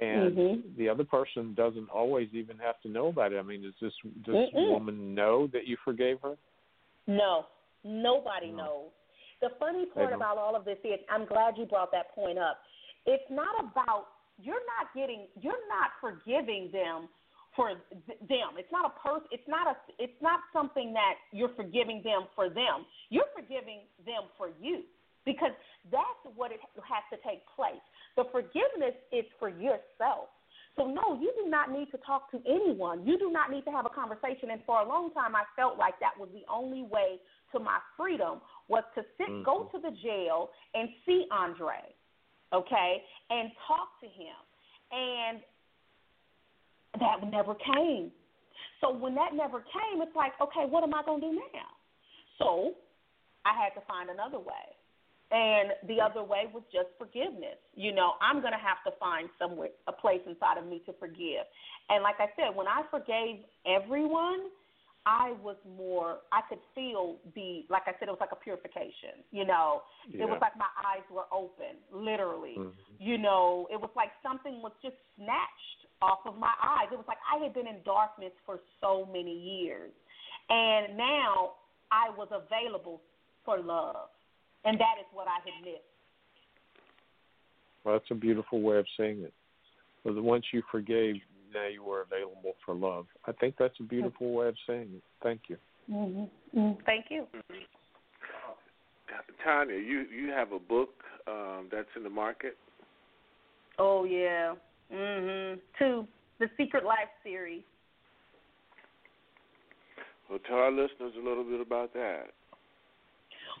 And 0.00 0.36
Mhm. 0.36 0.76
the 0.76 0.88
other 0.88 1.04
person 1.04 1.52
doesn't 1.54 1.90
always 1.90 2.32
even 2.32 2.58
have 2.58 2.80
to 2.80 2.88
know 2.88 3.08
about 3.08 3.32
it. 3.32 3.38
I 3.38 3.42
mean, 3.42 3.62
does 3.62 3.78
this 3.80 3.92
does 4.24 4.34
this 4.34 4.50
Mm-mm. 4.54 4.70
woman 4.70 5.14
know 5.14 5.46
that 5.48 5.66
you 5.66 5.76
forgave 5.84 6.20
her? 6.22 6.36
No, 7.06 7.46
nobody 7.84 8.50
No. 8.50 8.56
knows. 8.56 8.90
The 9.40 9.50
funny 9.58 9.86
part 9.86 10.12
about 10.12 10.38
all 10.38 10.54
of 10.56 10.64
this 10.64 10.78
is, 10.84 11.00
I'm 11.08 11.24
glad 11.24 11.56
you 11.58 11.66
brought 11.66 11.90
that 11.92 12.14
point 12.14 12.38
up. 12.38 12.62
It's 13.06 13.28
not 13.30 13.58
about 13.60 14.08
you're 14.38 14.64
not 14.78 14.92
getting, 14.94 15.28
you're 15.40 15.68
not 15.68 15.92
forgiving 16.00 16.70
them 16.70 17.08
for 17.54 17.74
th- 18.06 18.18
them. 18.20 18.56
It's 18.56 18.72
not 18.72 18.86
a 18.86 18.94
person. 19.00 19.28
It's 19.30 19.48
not 19.48 19.66
a. 19.66 19.76
It's 19.98 20.20
not 20.22 20.40
something 20.52 20.92
that 20.94 21.14
you're 21.32 21.50
forgiving 21.50 22.00
them 22.02 22.26
for 22.34 22.48
them. 22.48 22.86
You're 23.10 23.28
forgiving 23.34 23.80
them 24.06 24.24
for 24.38 24.50
you 24.60 24.84
because 25.24 25.52
that's 25.90 26.36
what 26.36 26.52
it 26.52 26.60
has 26.76 27.04
to 27.10 27.18
take 27.28 27.44
place. 27.54 27.82
The 28.20 28.28
forgiveness 28.32 28.92
is 29.12 29.24
for 29.38 29.48
yourself. 29.48 30.28
So, 30.76 30.84
no, 30.84 31.18
you 31.18 31.32
do 31.42 31.48
not 31.48 31.72
need 31.72 31.90
to 31.90 31.98
talk 32.04 32.30
to 32.32 32.40
anyone. 32.44 33.06
You 33.06 33.18
do 33.18 33.32
not 33.32 33.50
need 33.50 33.64
to 33.64 33.70
have 33.70 33.86
a 33.86 33.88
conversation. 33.88 34.50
And 34.52 34.60
for 34.66 34.82
a 34.82 34.86
long 34.86 35.10
time, 35.14 35.34
I 35.34 35.44
felt 35.56 35.78
like 35.78 35.98
that 36.00 36.12
was 36.20 36.28
the 36.34 36.44
only 36.52 36.82
way 36.82 37.16
to 37.52 37.58
my 37.58 37.78
freedom 37.96 38.42
was 38.68 38.84
to 38.94 39.00
sit, 39.16 39.26
mm-hmm. 39.26 39.42
go 39.42 39.70
to 39.72 39.80
the 39.80 39.96
jail 40.02 40.50
and 40.74 40.90
see 41.06 41.24
Andre, 41.32 41.80
okay, 42.52 43.02
and 43.30 43.50
talk 43.66 43.88
to 44.04 44.06
him. 44.06 44.36
And 44.92 45.40
that 47.00 47.24
never 47.32 47.54
came. 47.54 48.12
So 48.82 48.92
when 48.92 49.14
that 49.14 49.32
never 49.32 49.60
came, 49.60 50.02
it's 50.02 50.14
like, 50.14 50.32
okay, 50.42 50.68
what 50.68 50.84
am 50.84 50.92
I 50.92 51.02
going 51.04 51.22
to 51.22 51.26
do 51.26 51.32
now? 51.32 51.72
So 52.38 52.72
I 53.46 53.56
had 53.56 53.72
to 53.80 53.86
find 53.88 54.10
another 54.10 54.38
way. 54.38 54.76
And 55.30 55.70
the 55.86 56.00
other 56.00 56.24
way 56.24 56.50
was 56.52 56.64
just 56.72 56.88
forgiveness. 56.98 57.54
You 57.74 57.94
know, 57.94 58.14
I'm 58.20 58.40
going 58.40 58.52
to 58.52 58.58
have 58.58 58.82
to 58.82 58.98
find 58.98 59.28
somewhere, 59.38 59.70
a 59.86 59.92
place 59.92 60.20
inside 60.26 60.58
of 60.58 60.66
me 60.66 60.82
to 60.86 60.92
forgive. 60.98 61.46
And 61.88 62.02
like 62.02 62.16
I 62.18 62.26
said, 62.34 62.54
when 62.54 62.66
I 62.66 62.82
forgave 62.90 63.46
everyone, 63.62 64.50
I 65.06 65.32
was 65.40 65.56
more, 65.78 66.18
I 66.32 66.42
could 66.48 66.58
feel 66.74 67.16
the, 67.34 67.62
like 67.70 67.82
I 67.86 67.92
said, 67.98 68.08
it 68.08 68.10
was 68.10 68.20
like 68.20 68.34
a 68.34 68.42
purification. 68.42 69.22
You 69.30 69.46
know, 69.46 69.82
yeah. 70.10 70.24
it 70.24 70.28
was 70.28 70.38
like 70.42 70.58
my 70.58 70.68
eyes 70.82 71.06
were 71.14 71.30
open, 71.32 71.78
literally. 71.94 72.58
Mm-hmm. 72.58 72.98
You 72.98 73.16
know, 73.16 73.68
it 73.70 73.80
was 73.80 73.90
like 73.94 74.10
something 74.22 74.60
was 74.60 74.72
just 74.82 74.96
snatched 75.16 75.80
off 76.02 76.26
of 76.26 76.36
my 76.36 76.52
eyes. 76.58 76.90
It 76.90 76.98
was 76.98 77.06
like 77.06 77.22
I 77.22 77.42
had 77.42 77.54
been 77.54 77.68
in 77.68 77.78
darkness 77.84 78.32
for 78.44 78.58
so 78.80 79.06
many 79.06 79.62
years. 79.62 79.92
And 80.50 80.98
now 80.98 81.54
I 81.92 82.10
was 82.18 82.28
available 82.34 83.00
for 83.44 83.60
love 83.60 84.10
and 84.64 84.78
that 84.78 84.96
is 85.00 85.06
what 85.12 85.26
I 85.26 85.38
had 85.44 85.64
missed. 85.64 85.82
Well, 87.84 87.94
that's 87.94 88.10
a 88.10 88.14
beautiful 88.14 88.60
way 88.60 88.78
of 88.78 88.86
saying 88.98 89.20
it. 89.20 89.32
But 90.04 90.22
once 90.22 90.44
you 90.52 90.62
forgave, 90.70 91.16
now 91.52 91.66
you 91.66 91.82
were 91.82 92.02
available 92.02 92.54
for 92.64 92.74
love. 92.74 93.06
I 93.26 93.32
think 93.32 93.56
that's 93.58 93.74
a 93.80 93.82
beautiful 93.82 94.32
way 94.32 94.48
of 94.48 94.54
saying 94.66 94.88
it. 94.94 95.02
Thank 95.22 95.42
you. 95.48 95.56
Mm-hmm. 95.90 96.58
Mm-hmm. 96.58 96.80
Thank 96.84 97.06
you. 97.10 97.26
Tonya, 99.46 99.84
you 99.84 100.06
you 100.14 100.30
have 100.30 100.52
a 100.52 100.58
book 100.58 100.90
um, 101.26 101.68
that's 101.72 101.88
in 101.96 102.02
the 102.02 102.10
market. 102.10 102.56
Oh 103.78 104.04
yeah, 104.04 104.54
mhm. 104.92 105.58
Two, 105.78 106.06
the 106.38 106.48
Secret 106.56 106.84
Life 106.84 107.08
series. 107.24 107.62
Well, 110.28 110.38
tell 110.46 110.58
our 110.58 110.70
listeners 110.70 111.12
a 111.20 111.28
little 111.28 111.44
bit 111.44 111.60
about 111.60 111.92
that. 111.94 112.26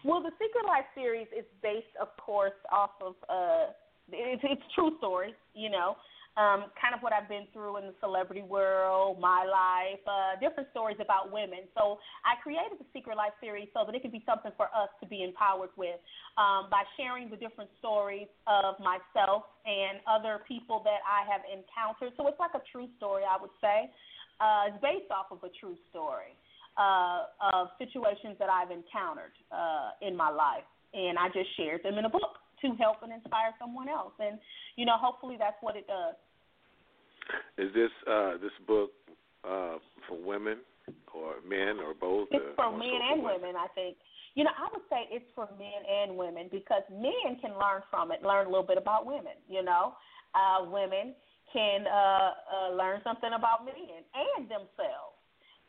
Well, 0.04 0.22
the 0.22 0.32
Secret 0.40 0.64
Life 0.64 0.88
series 0.94 1.28
is 1.36 1.44
based, 1.62 1.92
of 2.00 2.08
course, 2.16 2.56
off 2.72 2.96
of 3.04 3.14
uh, 3.28 3.72
it's, 4.08 4.42
it's 4.44 4.62
true 4.74 4.96
stories, 4.98 5.36
you 5.54 5.68
know, 5.68 5.96
um, 6.40 6.72
kind 6.80 6.96
of 6.96 7.04
what 7.04 7.12
I've 7.12 7.28
been 7.28 7.44
through 7.52 7.76
in 7.78 7.84
the 7.84 7.94
celebrity 8.00 8.40
world, 8.40 9.20
my 9.20 9.44
life, 9.44 10.00
uh, 10.08 10.40
different 10.40 10.70
stories 10.70 10.96
about 11.04 11.28
women. 11.28 11.68
So 11.76 12.00
I 12.24 12.40
created 12.40 12.80
the 12.80 12.88
Secret 12.96 13.20
Life 13.20 13.36
series 13.44 13.68
so 13.76 13.84
that 13.84 13.94
it 13.94 14.00
could 14.00 14.14
be 14.14 14.24
something 14.24 14.52
for 14.56 14.72
us 14.72 14.88
to 15.02 15.06
be 15.06 15.22
empowered 15.22 15.74
with 15.76 16.00
um, 16.40 16.72
by 16.72 16.86
sharing 16.96 17.28
the 17.28 17.36
different 17.36 17.68
stories 17.78 18.30
of 18.48 18.80
myself 18.80 19.52
and 19.68 20.00
other 20.08 20.40
people 20.48 20.80
that 20.88 21.04
I 21.04 21.28
have 21.28 21.44
encountered. 21.44 22.16
So 22.16 22.24
it's 22.24 22.40
like 22.40 22.56
a 22.56 22.64
true 22.72 22.88
story, 22.96 23.28
I 23.28 23.36
would 23.36 23.52
say. 23.60 23.92
Uh, 24.40 24.72
it's 24.72 24.80
based 24.80 25.12
off 25.12 25.28
of 25.28 25.44
a 25.44 25.52
true 25.60 25.76
story 25.92 26.32
uh, 26.76 27.26
of 27.52 27.68
situations 27.78 28.36
that 28.38 28.48
I've 28.48 28.70
encountered 28.70 29.34
uh, 29.50 29.90
in 30.02 30.16
my 30.16 30.30
life, 30.30 30.66
and 30.94 31.18
I 31.18 31.28
just 31.28 31.48
shared 31.56 31.82
them 31.82 31.98
in 31.98 32.04
a 32.04 32.10
book 32.10 32.38
to 32.62 32.74
help 32.78 33.02
and 33.02 33.12
inspire 33.12 33.54
someone 33.58 33.88
else. 33.88 34.12
And 34.20 34.38
you 34.76 34.86
know, 34.86 34.96
hopefully, 34.96 35.36
that's 35.38 35.56
what 35.60 35.76
it 35.76 35.86
does. 35.86 36.14
Is 37.58 37.72
this 37.74 37.90
uh, 38.08 38.38
this 38.38 38.54
book 38.66 38.90
uh, 39.44 39.78
for 40.08 40.18
women 40.18 40.58
or 41.14 41.42
men 41.46 41.78
or 41.78 41.94
both? 41.94 42.28
It's 42.30 42.44
for 42.56 42.70
men 42.70 43.00
and 43.10 43.22
women? 43.22 43.42
women, 43.42 43.56
I 43.56 43.68
think. 43.74 43.96
You 44.34 44.44
know, 44.44 44.54
I 44.54 44.70
would 44.70 44.86
say 44.88 45.10
it's 45.10 45.26
for 45.34 45.48
men 45.58 45.82
and 45.82 46.16
women 46.16 46.48
because 46.52 46.86
men 46.90 47.34
can 47.42 47.50
learn 47.58 47.82
from 47.90 48.12
it, 48.12 48.22
learn 48.22 48.46
a 48.46 48.50
little 48.50 48.66
bit 48.66 48.78
about 48.78 49.04
women. 49.04 49.34
You 49.48 49.64
know, 49.64 49.94
uh, 50.34 50.70
women 50.70 51.14
can 51.52 51.84
uh, 51.86 52.30
uh, 52.46 52.74
learn 52.74 53.00
something 53.02 53.30
about 53.34 53.66
men 53.66 53.74
and 54.14 54.46
themselves 54.46 55.18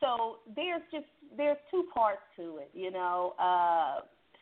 so 0.02 0.40
there's 0.56 0.82
just 0.92 1.06
there's 1.38 1.58
two 1.70 1.86
parts 1.94 2.22
to 2.36 2.58
it, 2.58 2.72
you 2.74 2.92
know. 2.92 3.34
Uh, 3.40 4.02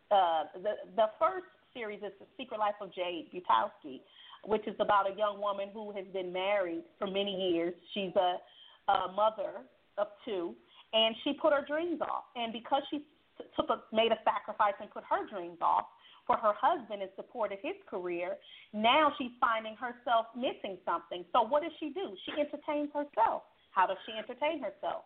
uh, 0.09 0.43
the 0.55 0.73
the 0.95 1.05
first 1.19 1.45
series 1.73 1.99
is 1.99 2.11
the 2.19 2.25
Secret 2.37 2.57
Life 2.57 2.75
of 2.81 2.93
Jade 2.93 3.29
Butowski, 3.29 4.01
which 4.45 4.65
is 4.67 4.75
about 4.79 5.05
a 5.11 5.15
young 5.15 5.39
woman 5.39 5.69
who 5.71 5.91
has 5.91 6.05
been 6.13 6.33
married 6.33 6.83
for 6.97 7.05
many 7.05 7.51
years. 7.51 7.73
She's 7.93 8.15
a, 8.15 8.91
a 8.91 9.11
mother 9.13 9.61
of 9.97 10.07
two, 10.25 10.55
and 10.93 11.15
she 11.23 11.33
put 11.33 11.53
her 11.53 11.63
dreams 11.67 12.01
off. 12.01 12.23
And 12.35 12.51
because 12.51 12.81
she 12.89 13.05
took 13.55 13.69
a, 13.69 13.83
made 13.93 14.11
a 14.11 14.19
sacrifice 14.25 14.73
and 14.81 14.89
put 14.89 15.03
her 15.09 15.27
dreams 15.29 15.59
off 15.61 15.85
for 16.25 16.37
her 16.37 16.53
husband 16.57 17.01
and 17.01 17.11
supported 17.15 17.59
his 17.61 17.75
career, 17.89 18.37
now 18.73 19.11
she's 19.17 19.33
finding 19.39 19.75
herself 19.75 20.25
missing 20.35 20.77
something. 20.85 21.25
So 21.33 21.43
what 21.43 21.61
does 21.61 21.73
she 21.79 21.89
do? 21.89 22.15
She 22.25 22.31
entertains 22.39 22.89
herself. 22.93 23.43
How 23.71 23.85
does 23.85 23.97
she 24.05 24.17
entertain 24.17 24.61
herself? 24.61 25.05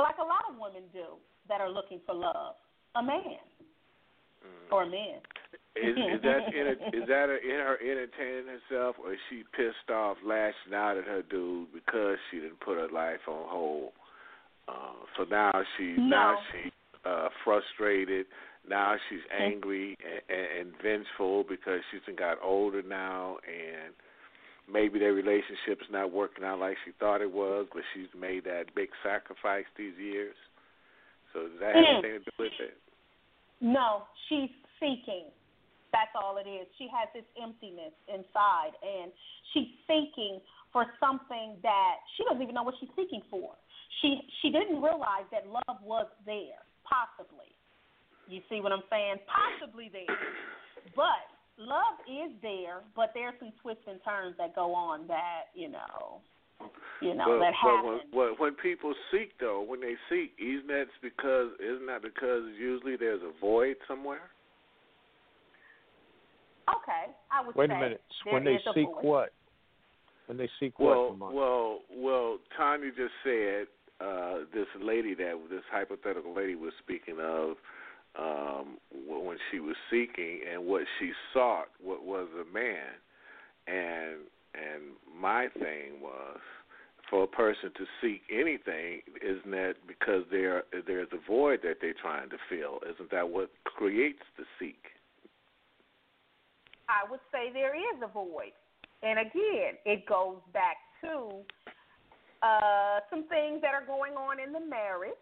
Like 0.00 0.16
a 0.16 0.24
lot 0.24 0.48
of 0.48 0.56
women 0.56 0.88
do 0.92 1.20
that 1.48 1.60
are 1.60 1.70
looking 1.70 2.00
for 2.06 2.14
love, 2.14 2.54
a 2.96 3.02
man 3.02 3.42
mm. 4.40 4.72
or 4.72 4.84
a 4.84 4.90
man. 4.90 5.20
Is, 5.74 5.96
is 5.96 6.20
that 6.22 6.52
in 6.52 6.66
a, 6.66 6.72
is 7.02 7.08
that 7.08 7.28
a, 7.30 7.38
in 7.40 7.56
her 7.56 7.78
entertaining 7.80 8.44
herself, 8.46 8.96
or 9.02 9.14
is 9.14 9.18
she 9.30 9.42
pissed 9.56 9.90
off, 9.90 10.18
lashing 10.24 10.74
out 10.74 10.98
at 10.98 11.04
her 11.04 11.22
dude 11.22 11.72
because 11.72 12.18
she 12.30 12.38
didn't 12.38 12.60
put 12.60 12.76
her 12.76 12.88
life 12.92 13.20
on 13.26 13.48
hold? 13.48 13.92
Uh, 14.68 14.92
so 15.16 15.24
now 15.24 15.50
she 15.76 15.94
no. 15.96 16.04
now 16.04 16.38
she 16.52 16.70
uh, 17.04 17.28
frustrated. 17.42 18.26
Now 18.68 18.96
she's 19.08 19.20
mm-hmm. 19.20 19.42
angry 19.42 19.96
and, 20.04 20.38
and, 20.38 20.68
and 20.68 20.82
vengeful 20.82 21.44
because 21.48 21.80
she's 21.90 22.14
got 22.16 22.36
older 22.42 22.82
now 22.82 23.38
and 23.46 23.94
maybe 24.72 24.98
their 24.98 25.12
relationship's 25.12 25.86
not 25.92 26.10
working 26.10 26.44
out 26.44 26.58
like 26.58 26.76
she 26.84 26.92
thought 26.98 27.20
it 27.20 27.30
was, 27.30 27.66
but 27.72 27.82
she's 27.94 28.08
made 28.18 28.44
that 28.44 28.74
big 28.74 28.88
sacrifice 29.04 29.68
these 29.76 29.94
years. 30.00 30.34
So 31.32 31.48
does 31.48 31.60
that 31.60 31.76
have 31.76 31.84
mm. 31.84 31.92
anything 32.00 32.12
to 32.18 32.24
do 32.24 32.36
with 32.38 32.56
it? 32.60 32.76
No, 33.60 34.08
she's 34.28 34.50
seeking. 34.80 35.28
That's 35.92 36.10
all 36.16 36.40
it 36.40 36.48
is. 36.48 36.66
She 36.80 36.88
has 36.88 37.06
this 37.12 37.28
emptiness 37.36 37.92
inside, 38.08 38.72
and 38.80 39.12
she's 39.52 39.68
seeking 39.84 40.40
for 40.72 40.88
something 40.96 41.60
that 41.62 42.00
she 42.16 42.24
doesn't 42.24 42.40
even 42.40 42.56
know 42.56 42.64
what 42.64 42.74
she's 42.80 42.92
seeking 42.96 43.20
for. 43.28 43.52
She 44.00 44.24
she 44.40 44.48
didn't 44.48 44.80
realize 44.80 45.28
that 45.30 45.44
love 45.46 45.78
was 45.84 46.08
there, 46.24 46.64
possibly. 46.82 47.52
You 48.26 48.40
see 48.48 48.64
what 48.64 48.72
I'm 48.72 48.82
saying? 48.88 49.20
Possibly 49.28 49.92
there, 49.92 50.16
but 50.96 51.28
love 51.58 51.98
is 52.08 52.32
there, 52.42 52.82
but 52.96 53.10
there's 53.14 53.34
some 53.38 53.52
twists 53.62 53.84
and 53.86 54.00
turns 54.04 54.36
that 54.38 54.54
go 54.54 54.74
on 54.74 55.06
that 55.08 55.52
you 55.54 55.68
know, 55.68 56.20
you 57.00 57.14
know 57.14 57.24
but, 57.26 57.38
that 57.40 57.54
happen. 57.54 58.00
But 58.10 58.16
when, 58.16 58.28
when 58.38 58.54
people 58.54 58.94
seek, 59.10 59.32
though, 59.40 59.62
when 59.62 59.80
they 59.80 59.94
seek, 60.08 60.32
isn't 60.38 60.66
that 60.68 60.86
because 61.02 61.50
isn't 61.60 61.86
that 61.86 62.02
because 62.02 62.42
usually 62.58 62.96
there's 62.96 63.22
a 63.22 63.32
void 63.40 63.76
somewhere? 63.88 64.30
Okay, 66.68 67.12
I 67.30 67.44
would 67.46 67.54
Wait 67.56 67.70
say. 67.70 67.74
a 67.74 67.78
minute. 67.78 68.00
When 68.30 68.44
they 68.44 68.58
seek 68.74 69.02
what? 69.02 69.32
When 70.26 70.38
they 70.38 70.48
seek 70.60 70.78
well, 70.78 71.14
what? 71.18 71.34
Well, 71.34 71.80
well, 71.94 72.38
Tonya 72.58 72.88
just 72.96 73.12
said 73.24 73.66
uh, 74.00 74.44
this 74.54 74.66
lady 74.80 75.14
that 75.14 75.38
this 75.50 75.62
hypothetical 75.70 76.34
lady 76.34 76.54
was 76.54 76.72
speaking 76.82 77.16
of 77.20 77.56
um, 78.18 78.78
when 79.08 79.36
she 79.50 79.60
was 79.60 79.76
seeking 79.90 80.40
and 80.52 80.66
what 80.66 80.82
she 80.98 81.12
sought 81.32 81.68
what 81.82 82.04
was 82.04 82.28
a 82.34 82.52
man. 82.52 82.92
And 83.66 84.26
and 84.54 84.82
my 85.18 85.48
thing 85.54 86.00
was 86.02 86.40
for 87.08 87.24
a 87.24 87.26
person 87.26 87.70
to 87.76 87.84
seek 88.00 88.22
anything 88.30 89.00
isn't 89.22 89.50
that 89.50 89.74
because 89.86 90.24
there 90.30 90.64
there's 90.86 91.08
a 91.12 91.30
void 91.30 91.60
that 91.62 91.76
they're 91.80 91.94
trying 91.94 92.28
to 92.30 92.36
fill? 92.48 92.80
Isn't 92.92 93.10
that 93.10 93.28
what 93.28 93.50
creates 93.64 94.22
the 94.36 94.44
seek? 94.58 94.84
I 96.88 97.10
would 97.10 97.20
say 97.32 97.52
there 97.52 97.74
is 97.74 98.02
a 98.02 98.08
void. 98.08 98.52
And 99.02 99.18
again 99.18 99.80
it 99.86 100.06
goes 100.06 100.38
back 100.52 100.76
to 101.02 101.40
uh, 102.42 103.00
some 103.08 103.24
things 103.28 103.62
that 103.62 103.72
are 103.72 103.86
going 103.86 104.14
on 104.14 104.40
in 104.40 104.52
the 104.52 104.60
marriage 104.60 105.12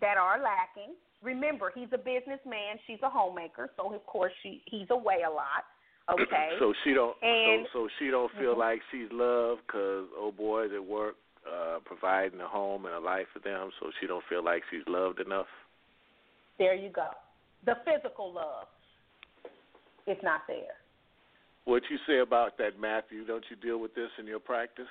that 0.00 0.16
are 0.16 0.40
lacking 0.40 0.94
remember 1.22 1.72
he's 1.74 1.88
a 1.92 1.98
businessman. 1.98 2.78
She's 2.86 2.98
a 3.02 3.10
homemaker 3.10 3.70
so 3.76 3.92
of 3.94 4.04
course 4.06 4.32
she 4.42 4.62
he's 4.66 4.88
away 4.90 5.18
a 5.26 5.30
lot 5.30 5.64
okay? 6.10 6.50
So 6.58 6.72
she 6.84 6.94
don't 6.94 7.16
and, 7.22 7.66
so, 7.72 7.86
so 7.86 7.88
she 7.98 8.10
don't 8.10 8.32
feel 8.38 8.52
mm-hmm. 8.52 8.60
like 8.60 8.80
she's 8.90 9.08
loved 9.12 9.62
because 9.66 10.06
oh 10.16 10.32
boys 10.36 10.70
at 10.74 10.84
work 10.84 11.16
uh 11.46 11.78
providing 11.84 12.40
a 12.40 12.48
home 12.48 12.86
and 12.86 12.94
a 12.94 13.00
life 13.00 13.26
for 13.32 13.40
them 13.40 13.70
so 13.80 13.90
she 14.00 14.06
don't 14.06 14.24
feel 14.28 14.44
like 14.44 14.62
she's 14.70 14.86
loved 14.86 15.20
enough? 15.20 15.46
There 16.58 16.74
you 16.74 16.90
go. 16.90 17.08
The 17.64 17.74
physical 17.84 18.32
love 18.32 18.66
is 20.06 20.18
not 20.22 20.42
there. 20.46 20.76
What 21.64 21.82
you 21.90 21.98
say 22.06 22.20
about 22.20 22.58
that 22.58 22.80
matthew? 22.80 23.24
Don't 23.26 23.44
you 23.50 23.56
deal 23.56 23.78
with 23.78 23.94
this 23.94 24.10
in 24.18 24.26
your 24.26 24.40
practice? 24.40 24.86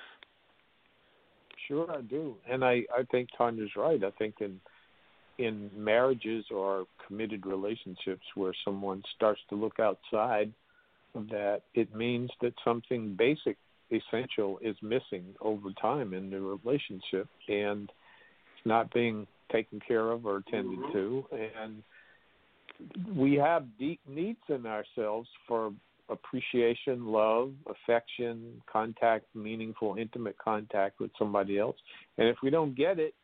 Sure 1.68 1.90
I 1.90 2.00
do, 2.00 2.36
and 2.50 2.64
I 2.64 2.82
I 2.96 3.02
think 3.10 3.28
Tonya's 3.36 3.70
right. 3.76 4.02
I 4.02 4.10
think 4.12 4.36
in 4.40 4.60
in 5.38 5.70
marriages 5.76 6.44
or 6.50 6.86
committed 7.06 7.46
relationships 7.46 8.24
where 8.34 8.52
someone 8.64 9.02
starts 9.16 9.40
to 9.48 9.54
look 9.54 9.80
outside 9.80 10.52
of 11.14 11.28
that, 11.28 11.62
it 11.74 11.94
means 11.94 12.30
that 12.40 12.52
something 12.64 13.16
basic, 13.18 13.56
essential, 13.90 14.58
is 14.62 14.76
missing 14.82 15.24
over 15.40 15.70
time 15.80 16.14
in 16.14 16.30
the 16.30 16.40
relationship, 16.40 17.28
and 17.48 17.90
it's 18.54 18.66
not 18.66 18.92
being 18.92 19.26
taken 19.50 19.80
care 19.86 20.10
of 20.10 20.26
or 20.26 20.38
attended 20.38 20.78
mm-hmm. 20.78 20.92
to, 20.92 21.24
and 21.60 21.82
we 23.14 23.34
have 23.34 23.64
deep 23.78 24.00
needs 24.08 24.38
in 24.48 24.66
ourselves 24.66 25.28
for 25.46 25.72
appreciation, 26.08 27.06
love, 27.06 27.52
affection, 27.68 28.60
contact, 28.70 29.24
meaningful, 29.34 29.96
intimate 29.96 30.36
contact 30.38 31.00
with 31.00 31.10
somebody 31.18 31.58
else. 31.58 31.76
And 32.18 32.28
if 32.28 32.36
we 32.42 32.50
don't 32.50 32.74
get 32.74 32.98
it, 32.98 33.14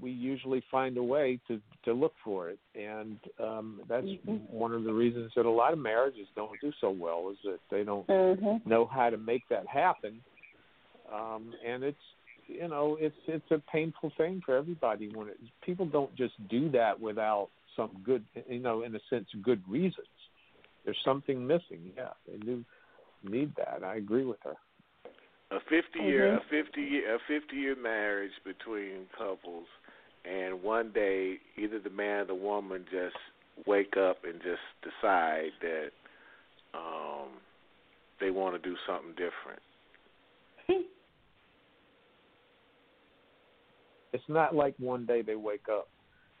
we 0.00 0.10
usually 0.10 0.62
find 0.70 0.96
a 0.96 1.02
way 1.02 1.38
to 1.48 1.60
to 1.84 1.92
look 1.92 2.12
for 2.24 2.50
it, 2.50 2.58
and 2.74 3.18
um, 3.38 3.80
that's 3.88 4.06
mm-hmm. 4.06 4.36
one 4.48 4.72
of 4.72 4.84
the 4.84 4.92
reasons 4.92 5.32
that 5.36 5.46
a 5.46 5.50
lot 5.50 5.72
of 5.72 5.78
marriages 5.78 6.26
don't 6.36 6.60
do 6.60 6.72
so 6.80 6.90
well 6.90 7.30
is 7.30 7.38
that 7.44 7.58
they 7.70 7.84
don't 7.84 8.06
mm-hmm. 8.06 8.68
know 8.68 8.86
how 8.86 9.10
to 9.10 9.16
make 9.16 9.42
that 9.50 9.66
happen, 9.66 10.20
um, 11.12 11.52
and 11.66 11.82
it's 11.82 11.96
you 12.46 12.68
know 12.68 12.96
it's 13.00 13.16
it's 13.26 13.50
a 13.50 13.62
painful 13.70 14.12
thing 14.16 14.42
for 14.44 14.56
everybody 14.56 15.10
when 15.14 15.28
it, 15.28 15.36
people 15.64 15.86
don't 15.86 16.14
just 16.16 16.34
do 16.48 16.70
that 16.70 17.00
without 17.00 17.48
some 17.76 17.90
good 18.04 18.24
you 18.48 18.58
know 18.58 18.82
in 18.82 18.94
a 18.94 19.00
sense 19.10 19.26
good 19.42 19.62
reasons 19.68 20.06
there's 20.84 20.98
something 21.04 21.46
missing. 21.46 21.92
Yeah, 21.96 22.10
they 22.26 22.38
do 22.38 22.64
need 23.22 23.52
that. 23.56 23.84
I 23.84 23.96
agree 23.96 24.24
with 24.24 24.38
her. 24.44 24.54
A 25.52 25.58
fifty 25.68 25.98
year, 26.00 26.28
mm-hmm. 26.28 26.56
a 26.56 26.62
fifty 26.62 26.82
year, 26.82 27.16
a 27.16 27.18
fifty 27.26 27.56
year 27.56 27.76
marriage 27.76 28.30
between 28.44 29.06
couples, 29.16 29.66
and 30.24 30.62
one 30.62 30.92
day 30.92 31.38
either 31.56 31.80
the 31.80 31.90
man 31.90 32.20
or 32.20 32.24
the 32.26 32.34
woman 32.34 32.84
just 32.90 33.16
wake 33.66 33.96
up 33.96 34.18
and 34.24 34.40
just 34.42 34.62
decide 34.82 35.50
that 35.60 35.90
um 36.72 37.28
they 38.20 38.30
want 38.30 38.54
to 38.54 38.68
do 38.68 38.76
something 38.86 39.10
different. 39.10 39.60
It's 44.12 44.24
not 44.28 44.54
like 44.54 44.74
one 44.78 45.06
day 45.06 45.22
they 45.22 45.36
wake 45.36 45.66
up. 45.70 45.88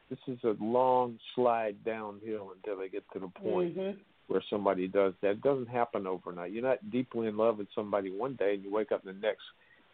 This 0.08 0.18
is 0.26 0.38
a 0.42 0.56
long 0.60 1.18
slide 1.36 1.84
downhill 1.84 2.52
until 2.54 2.78
they 2.78 2.88
get 2.88 3.04
to 3.12 3.20
the 3.20 3.28
point 3.28 3.76
mm-hmm 3.76 3.98
where 4.30 4.42
somebody 4.48 4.86
does 4.86 5.12
that. 5.22 5.30
It 5.30 5.42
doesn't 5.42 5.68
happen 5.68 6.06
overnight. 6.06 6.52
You're 6.52 6.62
not 6.62 6.90
deeply 6.90 7.26
in 7.26 7.36
love 7.36 7.58
with 7.58 7.66
somebody 7.74 8.10
one 8.10 8.36
day 8.36 8.54
and 8.54 8.62
you 8.62 8.72
wake 8.72 8.92
up 8.92 9.02
the 9.02 9.12
next 9.12 9.42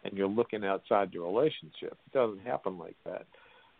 and 0.03 0.15
you're 0.15 0.27
looking 0.27 0.63
outside 0.63 1.11
your 1.11 1.27
relationship. 1.27 1.97
It 2.05 2.13
doesn't 2.13 2.45
happen 2.45 2.77
like 2.77 2.95
that 3.05 3.25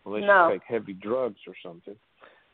unless 0.04 0.22
no. 0.26 0.48
you 0.48 0.54
take 0.54 0.62
heavy 0.66 0.94
drugs 0.94 1.38
or 1.46 1.54
something. 1.64 1.94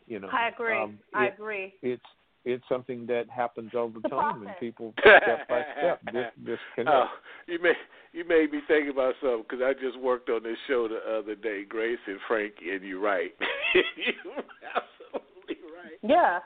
You 0.06 0.20
know. 0.20 0.28
I 0.30 0.48
agree. 0.48 0.78
Um, 0.78 0.98
I 1.14 1.28
agree. 1.28 1.72
It's 1.80 2.02
it's 2.44 2.64
something 2.68 3.06
that 3.06 3.24
happens 3.30 3.70
over 3.74 4.00
time 4.00 4.46
and 4.46 4.54
people 4.60 4.92
step 5.00 5.48
by 5.48 5.62
step 5.78 6.00
just 6.12 6.36
disconnect. 6.36 6.88
Oh, 6.88 7.06
you 7.46 7.62
may 7.62 7.72
you 8.12 8.28
made 8.28 8.52
me 8.52 8.60
think 8.68 8.90
about 8.90 9.14
something 9.22 9.44
because 9.48 9.64
I 9.64 9.72
just 9.72 9.98
worked 9.98 10.28
on 10.28 10.42
this 10.42 10.58
show 10.68 10.86
the 10.88 11.00
other 11.18 11.34
day, 11.34 11.64
Grace 11.66 11.98
and 12.06 12.18
Frankie, 12.28 12.70
and 12.70 12.84
you're 12.84 13.00
right. 13.00 13.32
you're 13.74 14.44
absolutely 14.76 15.64
right. 15.74 15.98
Yeah, 16.02 16.40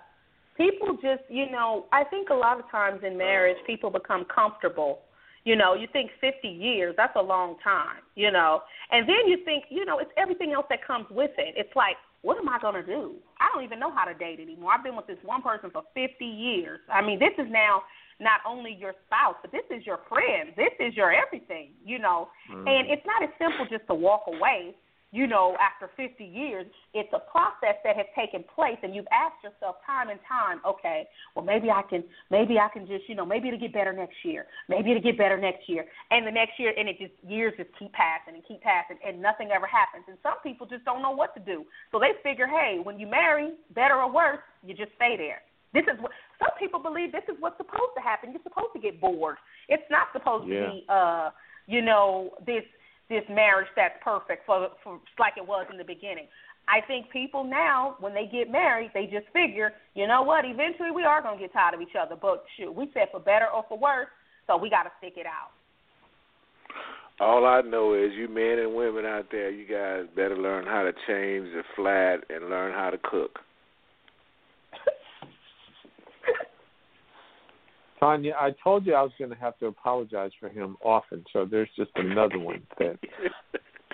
people 0.59 0.94
just, 1.00 1.22
you 1.30 1.50
know, 1.50 1.86
I 1.92 2.04
think 2.04 2.28
a 2.28 2.34
lot 2.34 2.59
of 2.59 2.70
times 2.70 3.00
in 3.06 3.16
marriage, 3.16 3.56
people 3.66 3.90
become 3.90 4.26
comfortable. 4.26 5.00
You 5.44 5.56
know, 5.56 5.72
you 5.72 5.86
think 5.92 6.11
50 6.20 6.46
years, 6.46 6.94
that's 6.98 7.16
a 7.16 7.22
long 7.22 7.56
time, 7.64 8.02
you 8.16 8.30
know. 8.30 8.61
And 8.90 9.09
then 9.09 9.28
you 9.28 9.38
think, 9.46 9.64
you 9.70 9.86
know, 9.86 9.98
it's 9.98 10.11
everything 10.18 10.52
else 10.52 10.66
that 10.68 10.86
comes 10.86 11.06
with 11.11 11.30
it. 11.38 11.54
It's 11.56 11.74
like, 11.74 11.96
what 12.22 12.36
am 12.36 12.48
I 12.48 12.59
going 12.59 12.74
to 12.74 12.82
do? 12.82 13.14
I 13.40 13.48
don't 13.54 13.64
even 13.64 13.78
know 13.78 13.94
how 13.94 14.04
to 14.04 14.12
date 14.12 14.40
anymore. 14.40 14.72
I've 14.74 14.84
been 14.84 14.96
with 14.96 15.06
this 15.06 15.22
one 15.24 15.40
person 15.40 15.70
for 15.70 15.84
50 15.94 16.24
years. 16.24 16.80
I 16.92 17.00
mean, 17.00 17.18
this 17.18 17.32
is 17.38 17.46
now 17.50 17.82
not 18.20 18.40
only 18.46 18.76
your 18.78 18.92
spouse, 19.06 19.36
but 19.40 19.52
this 19.52 19.64
is 19.70 19.86
your 19.86 20.00
friend. 20.09 20.50
This 20.56 20.74
is 20.80 20.94
your 20.96 21.14
everything, 21.14 21.70
you 21.84 21.98
know. 21.98 22.28
Mm. 22.52 22.66
And 22.66 22.90
it's 22.90 23.06
not 23.06 23.22
as 23.22 23.30
simple 23.38 23.64
just 23.70 23.86
to 23.86 23.94
walk 23.94 24.24
away 24.26 24.74
you 25.11 25.26
know, 25.26 25.56
after 25.56 25.88
50 25.96 26.22
years, 26.24 26.66
it's 26.92 27.09
a 27.16 27.22
process 27.30 27.80
that 27.84 27.96
has 27.96 28.04
taken 28.12 28.44
place, 28.54 28.76
and 28.82 28.94
you've 28.94 29.09
asked 29.09 29.40
yourself 29.42 29.76
time 29.86 30.11
and 30.11 30.20
time, 30.28 30.61
okay, 30.66 31.09
well 31.34 31.44
maybe 31.44 31.70
I 31.70 31.82
can, 31.88 32.04
maybe 32.30 32.59
I 32.59 32.68
can 32.68 32.86
just, 32.86 33.09
you 33.09 33.14
know, 33.14 33.24
maybe 33.24 33.48
it'll 33.48 33.61
get 33.61 33.72
better 33.72 33.92
next 33.92 34.16
year, 34.22 34.46
maybe 34.68 34.90
it'll 34.90 35.02
get 35.02 35.16
better 35.16 35.38
next 35.40 35.68
year, 35.68 35.86
and 36.11 36.26
the 36.26 36.30
next 36.30 36.61
year, 36.61 36.74
and 36.76 36.88
it 36.88 36.98
just 36.98 37.16
years 37.24 37.54
just 37.56 37.70
keep 37.78 37.92
passing 37.92 38.34
and 38.34 38.44
keep 38.46 38.61
passing, 38.61 38.98
and 39.00 39.20
nothing 39.20 39.48
ever 39.48 39.66
happens, 39.66 40.04
and 40.09 40.18
some 40.22 40.36
people 40.42 40.66
just 40.66 40.84
don't 40.84 41.00
know 41.00 41.12
what 41.12 41.32
to 41.34 41.40
do, 41.40 41.64
so 41.90 41.98
they 41.98 42.12
figure, 42.22 42.46
hey, 42.46 42.78
when 42.82 43.00
you 43.00 43.06
marry, 43.06 43.56
better 43.74 43.96
or 43.96 44.12
worse, 44.12 44.44
you 44.62 44.74
just 44.74 44.92
stay 44.96 45.16
there. 45.16 45.40
This 45.72 45.84
is 45.84 46.00
what 46.00 46.12
some 46.38 46.52
people 46.59 46.80
believe. 46.80 47.12
This 47.12 47.28
is 47.28 47.36
what's 47.40 47.56
supposed 47.59 47.92
to 47.96 48.02
happen. 48.02 48.32
You're 48.32 48.42
supposed 48.42 48.72
to 48.72 48.80
get 48.80 49.00
bored. 49.00 49.36
It's 49.68 49.84
not 49.90 50.09
supposed 50.12 50.48
yeah. 50.48 50.61
to 50.61 50.70
be, 50.72 50.84
uh, 50.88 51.30
you 51.66 51.82
know, 51.82 52.30
this 52.46 52.64
this 53.09 53.24
marriage 53.30 53.68
that's 53.74 53.94
perfect 54.02 54.44
for, 54.46 54.68
for 54.84 55.00
like 55.18 55.34
it 55.36 55.46
was 55.46 55.66
in 55.70 55.78
the 55.78 55.84
beginning. 55.84 56.26
I 56.68 56.84
think 56.86 57.11
people 57.11 57.44
now, 57.44 57.96
when 58.00 58.12
they 58.12 58.26
get 58.26 58.52
married, 58.52 58.90
they 58.92 59.06
just 59.06 59.26
figure, 59.32 59.72
you 59.94 60.06
know 60.06 60.22
what? 60.22 60.44
Eventually, 60.44 60.90
we 60.90 61.04
are 61.04 61.22
gonna 61.22 61.38
get 61.38 61.52
tired 61.52 61.74
of 61.74 61.80
each 61.80 61.96
other. 61.98 62.14
But 62.20 62.44
shoot, 62.56 62.72
we 62.72 62.90
said 62.92 63.09
for 63.11 63.20
better 63.20 63.46
or 63.48 63.64
for 63.68 63.78
worse, 63.78 64.09
so 64.46 64.56
we 64.56 64.68
got 64.68 64.82
to 64.82 64.90
stick 64.98 65.14
it 65.16 65.26
out. 65.26 65.52
All 67.20 67.46
I 67.46 67.62
know 67.62 67.94
is 67.94 68.12
you 68.14 68.28
men 68.28 68.59
and 68.59 68.74
women 68.74 69.04
out 69.04 69.26
there, 69.32 69.50
you 69.50 69.66
guys 69.66 70.06
better 70.14 70.36
learn 70.36 70.66
how 70.66 70.82
to 70.82 70.92
change 70.92 71.48
the 71.52 71.62
flat 71.74 72.24
and 72.30 72.48
learn 72.48 72.72
how 72.72 72.90
to 72.90 72.98
cook. 72.98 73.40
Tonya, 78.01 78.34
I 78.34 78.55
told 78.62 78.86
you 78.86 78.94
I 78.94 79.03
was 79.03 79.12
going 79.18 79.30
to 79.30 79.36
have 79.36 79.59
to 79.59 79.66
apologize 79.66 80.30
for 80.38 80.49
him 80.49 80.76
often, 80.82 81.24
so 81.32 81.44
there's 81.44 81.68
just 81.76 81.90
another 81.96 82.38
one 82.38 82.62
that 82.78 82.99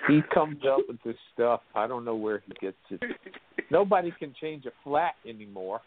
he 0.07 0.21
comes 0.33 0.59
up 0.67 0.79
with 0.87 1.01
this 1.03 1.15
stuff. 1.33 1.61
I 1.73 1.87
don't 1.87 2.05
know 2.05 2.15
where 2.15 2.43
he 2.45 2.53
gets 2.61 2.77
it. 2.89 3.01
Nobody 3.71 4.13
can 4.17 4.33
change 4.39 4.65
a 4.65 4.71
flat 4.83 5.15
anymore. 5.27 5.81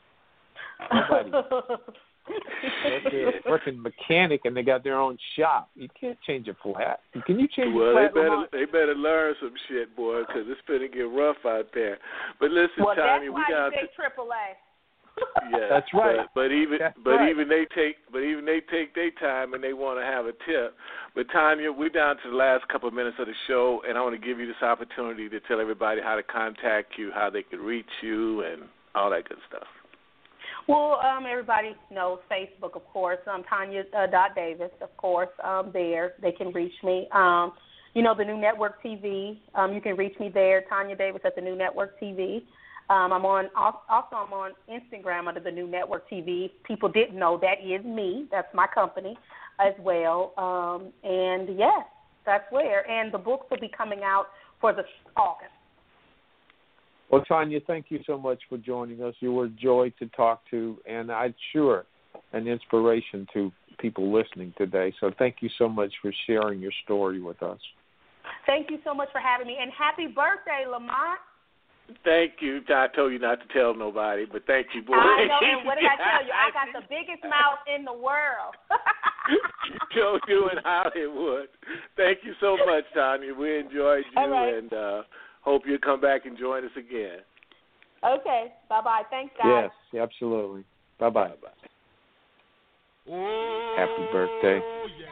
Nobody. 0.92 1.30
They're 3.10 3.38
a 3.38 3.42
freaking 3.42 3.80
mechanic 3.80 4.42
and 4.44 4.56
they 4.56 4.62
got 4.62 4.84
their 4.84 4.98
own 4.98 5.16
shop. 5.36 5.70
You 5.74 5.88
can't 5.98 6.18
change 6.26 6.48
a 6.48 6.56
flat. 6.62 7.00
Can 7.24 7.38
you 7.38 7.48
change 7.48 7.74
well, 7.74 7.90
a 7.90 8.10
flat? 8.10 8.14
Well, 8.14 8.46
they 8.52 8.64
better 8.64 8.66
they 8.66 8.70
better 8.70 8.94
learn 8.94 9.34
some 9.40 9.54
shit, 9.68 9.96
boy, 9.96 10.20
because 10.20 10.44
it's 10.46 10.60
gonna 10.68 10.88
get 10.88 11.08
rough 11.10 11.38
out 11.46 11.68
there. 11.72 11.98
But 12.38 12.50
listen, 12.50 12.84
well, 12.84 12.96
Tonya, 12.96 13.32
we 13.32 13.42
got 13.48 13.70
to 13.70 13.86
AAA 13.96 14.58
yeah, 15.50 15.66
that's 15.70 15.86
right. 15.94 16.26
But, 16.34 16.34
but 16.34 16.52
even 16.52 16.78
that's 16.80 16.98
but 17.02 17.10
right. 17.10 17.30
even 17.30 17.48
they 17.48 17.66
take 17.74 17.96
but 18.12 18.20
even 18.20 18.44
they 18.44 18.60
take 18.70 18.94
their 18.94 19.10
time 19.12 19.54
and 19.54 19.62
they 19.62 19.72
want 19.72 19.98
to 19.98 20.04
have 20.04 20.26
a 20.26 20.32
tip. 20.46 20.74
But 21.14 21.28
Tonya, 21.28 21.76
we're 21.76 21.88
down 21.88 22.16
to 22.22 22.30
the 22.30 22.36
last 22.36 22.66
couple 22.68 22.88
of 22.88 22.94
minutes 22.94 23.16
of 23.18 23.26
the 23.26 23.34
show, 23.46 23.82
and 23.88 23.96
I 23.96 24.02
want 24.02 24.20
to 24.20 24.26
give 24.26 24.38
you 24.38 24.46
this 24.46 24.62
opportunity 24.62 25.28
to 25.28 25.40
tell 25.40 25.60
everybody 25.60 26.00
how 26.02 26.16
to 26.16 26.22
contact 26.22 26.94
you, 26.98 27.10
how 27.14 27.30
they 27.30 27.42
can 27.42 27.60
reach 27.60 27.86
you, 28.02 28.42
and 28.42 28.62
all 28.94 29.10
that 29.10 29.28
good 29.28 29.38
stuff. 29.48 29.66
Well, 30.68 31.00
um, 31.00 31.24
everybody 31.28 31.74
knows 31.90 32.18
Facebook, 32.30 32.76
of 32.76 32.84
course. 32.92 33.18
Um, 33.26 33.42
Tonya 33.50 33.84
uh, 33.96 34.06
dot 34.06 34.34
Davis, 34.34 34.70
of 34.82 34.94
course. 34.96 35.30
Um, 35.42 35.70
there 35.72 36.12
they 36.20 36.32
can 36.32 36.52
reach 36.52 36.74
me. 36.84 37.08
Um, 37.12 37.52
you 37.94 38.02
know 38.02 38.14
the 38.14 38.24
new 38.24 38.36
network 38.36 38.82
TV. 38.82 39.38
Um, 39.54 39.72
you 39.72 39.80
can 39.80 39.96
reach 39.96 40.14
me 40.20 40.30
there, 40.32 40.62
Tonya 40.70 40.96
Davis 40.96 41.22
at 41.24 41.34
the 41.34 41.40
new 41.40 41.56
network 41.56 41.98
TV. 42.00 42.42
Um, 42.90 43.12
I'm 43.12 43.24
on 43.26 43.48
also 43.54 44.16
I'm 44.16 44.32
on 44.32 44.52
Instagram 44.68 45.28
under 45.28 45.40
the 45.40 45.50
New 45.50 45.66
Network 45.66 46.08
TV. 46.10 46.50
People 46.64 46.88
didn't 46.88 47.18
know 47.18 47.38
that 47.42 47.56
is 47.62 47.84
me. 47.84 48.26
That's 48.30 48.48
my 48.54 48.66
company 48.66 49.16
as 49.60 49.74
well. 49.78 50.32
Um, 50.38 50.92
and 51.04 51.58
yes, 51.58 51.84
that's 52.24 52.44
where. 52.50 52.88
And 52.90 53.12
the 53.12 53.18
books 53.18 53.46
will 53.50 53.60
be 53.60 53.70
coming 53.76 54.00
out 54.04 54.26
for 54.60 54.72
the 54.72 54.84
August. 55.16 55.50
Well, 57.10 57.24
Tonya, 57.30 57.64
thank 57.66 57.86
you 57.88 58.00
so 58.06 58.18
much 58.18 58.38
for 58.48 58.58
joining 58.58 59.02
us. 59.02 59.14
You 59.20 59.32
were 59.32 59.46
a 59.46 59.50
joy 59.50 59.92
to 59.98 60.06
talk 60.08 60.42
to, 60.50 60.78
and 60.86 61.10
I'm 61.10 61.34
sure 61.52 61.84
an 62.32 62.46
inspiration 62.46 63.26
to 63.32 63.50
people 63.78 64.12
listening 64.12 64.52
today. 64.58 64.92
So 65.00 65.10
thank 65.18 65.36
you 65.40 65.48
so 65.58 65.68
much 65.68 65.92
for 66.02 66.12
sharing 66.26 66.60
your 66.60 66.72
story 66.84 67.20
with 67.20 67.42
us. 67.42 67.58
Thank 68.46 68.70
you 68.70 68.78
so 68.84 68.92
much 68.92 69.08
for 69.10 69.20
having 69.20 69.46
me, 69.46 69.56
and 69.60 69.70
happy 69.72 70.06
birthday, 70.06 70.64
Lamont. 70.70 71.20
Thank 72.04 72.40
you. 72.40 72.60
I 72.68 72.86
told 72.94 73.12
you 73.12 73.18
not 73.18 73.38
to 73.40 73.46
tell 73.52 73.74
nobody, 73.74 74.26
but 74.30 74.44
thank 74.46 74.68
you, 74.74 74.82
boy. 74.82 74.94
I 74.94 75.26
know, 75.26 75.38
and 75.40 75.66
what 75.66 75.76
did 75.76 75.84
I 75.86 75.96
tell 75.96 76.26
you? 76.26 76.32
I 76.32 76.50
got 76.52 76.68
the 76.72 76.86
biggest 76.88 77.24
mouth 77.24 77.64
in 77.66 77.84
the 77.84 77.92
world. 77.92 78.54
Joe 79.94 80.18
you 80.28 80.48
in 80.50 80.58
Hollywood. 80.64 81.48
Thank 81.96 82.18
you 82.24 82.34
so 82.40 82.56
much, 82.66 82.84
Tonya. 82.96 83.36
We 83.36 83.58
enjoyed 83.58 84.04
you, 84.14 84.22
right. 84.22 84.54
and 84.54 84.72
uh, 84.72 85.02
hope 85.42 85.62
you 85.66 85.78
come 85.78 86.00
back 86.00 86.26
and 86.26 86.38
join 86.38 86.64
us 86.64 86.70
again. 86.76 87.18
Okay. 88.04 88.52
Bye 88.68 88.80
bye. 88.82 89.02
Thanks, 89.10 89.34
guys. 89.42 89.70
Yes, 89.92 90.02
absolutely. 90.02 90.64
Bye 90.98 91.10
bye. 91.10 91.32
Happy 93.06 94.06
birthday. 94.12 94.60
Oh, 94.62 94.86
yeah. 95.00 95.08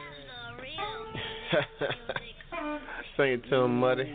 Sing 3.17 3.31
it 3.33 3.49
to 3.49 3.55
him, 3.55 3.79
Muddy. 3.79 4.13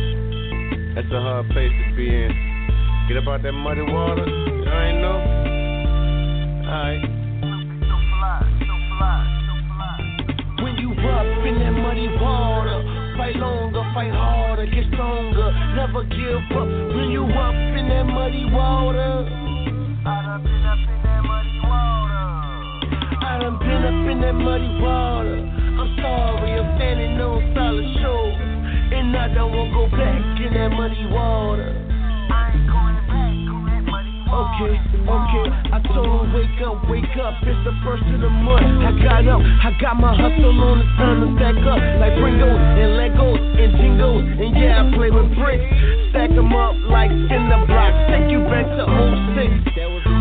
That's 0.96 1.12
a 1.12 1.20
hard 1.20 1.44
place 1.52 1.68
to 1.68 1.94
be 1.94 2.08
in. 2.08 2.32
Get 3.06 3.18
up 3.18 3.28
out 3.28 3.42
that 3.42 3.52
muddy 3.52 3.82
water. 3.84 4.24
You 4.24 4.64
ain't 4.64 5.04
know? 5.04 5.20
Alright. 6.64 7.04
When 10.64 10.72
you 10.80 10.96
up 10.96 11.44
in 11.44 11.60
that 11.60 11.76
muddy 11.76 12.08
water, 12.16 12.80
fight 13.18 13.36
longer, 13.36 13.84
fight 13.92 14.10
harder, 14.10 14.64
get 14.64 14.88
stronger, 14.94 15.52
never 15.76 16.02
give 16.08 16.40
up. 16.56 16.64
When 16.64 17.12
you 17.12 17.28
up 17.28 17.52
in 17.76 17.92
that 17.92 18.04
muddy 18.08 18.48
water, 18.48 19.28
I 20.00 20.24
done 20.24 20.42
been 20.48 20.64
up 20.64 20.80
in 20.80 21.02
that 21.04 21.22
muddy 21.28 21.60
water. 21.60 22.24
I 23.20 23.38
done 23.38 23.58
been 23.60 23.84
up 23.84 24.10
in 24.10 24.20
that 24.22 24.32
muddy 24.32 24.80
water. 24.80 25.44
I'm 25.44 25.92
sorry, 26.00 26.56
I'm 26.56 26.76
standing 26.80 27.20
on 27.20 27.52
solid 27.54 27.84
shore. 28.00 28.55
And 28.86 29.16
I 29.16 29.26
don't 29.34 29.50
wanna 29.50 29.74
go 29.74 29.90
back 29.90 30.40
in 30.40 30.54
that 30.54 30.70
muddy 30.70 31.06
water. 31.10 31.74
I 32.30 32.54
ain't 32.54 32.70
going 32.70 32.98
back 33.10 33.34
on 33.50 33.66
that 33.66 33.82
muddy 33.82 34.14
water. 34.30 34.46
Okay, 34.56 34.74
okay. 35.10 35.46
I 35.74 35.78
told 35.90 36.06
her, 36.06 36.30
wake 36.30 36.60
up, 36.62 36.78
wake 36.86 37.16
up. 37.18 37.34
It's 37.42 37.58
the 37.66 37.74
first 37.82 38.06
of 38.06 38.20
the 38.22 38.30
month. 38.30 38.62
I 38.86 38.94
got 39.02 39.26
up, 39.26 39.42
I 39.42 39.70
got 39.82 39.98
my 39.98 40.14
hustle 40.14 40.54
on. 40.54 40.86
It's 40.86 40.94
time 41.02 41.18
to 41.18 41.28
stack 41.34 41.58
up. 41.66 41.78
Like 41.98 42.14
Pringles 42.18 42.62
and 42.78 42.94
Legos 42.94 43.42
and 43.58 43.70
Jingles. 43.74 44.22
And 44.22 44.54
yeah, 44.54 44.82
I 44.82 44.94
play 44.94 45.10
with 45.10 45.34
bricks. 45.34 45.66
Stack 46.14 46.30
them 46.30 46.54
up 46.54 46.78
like 46.86 47.10
cinder 47.26 47.66
blocks. 47.66 47.98
Take 48.06 48.30
you 48.30 48.46
back 48.46 48.70
to 48.70 48.86
06. 48.86 49.76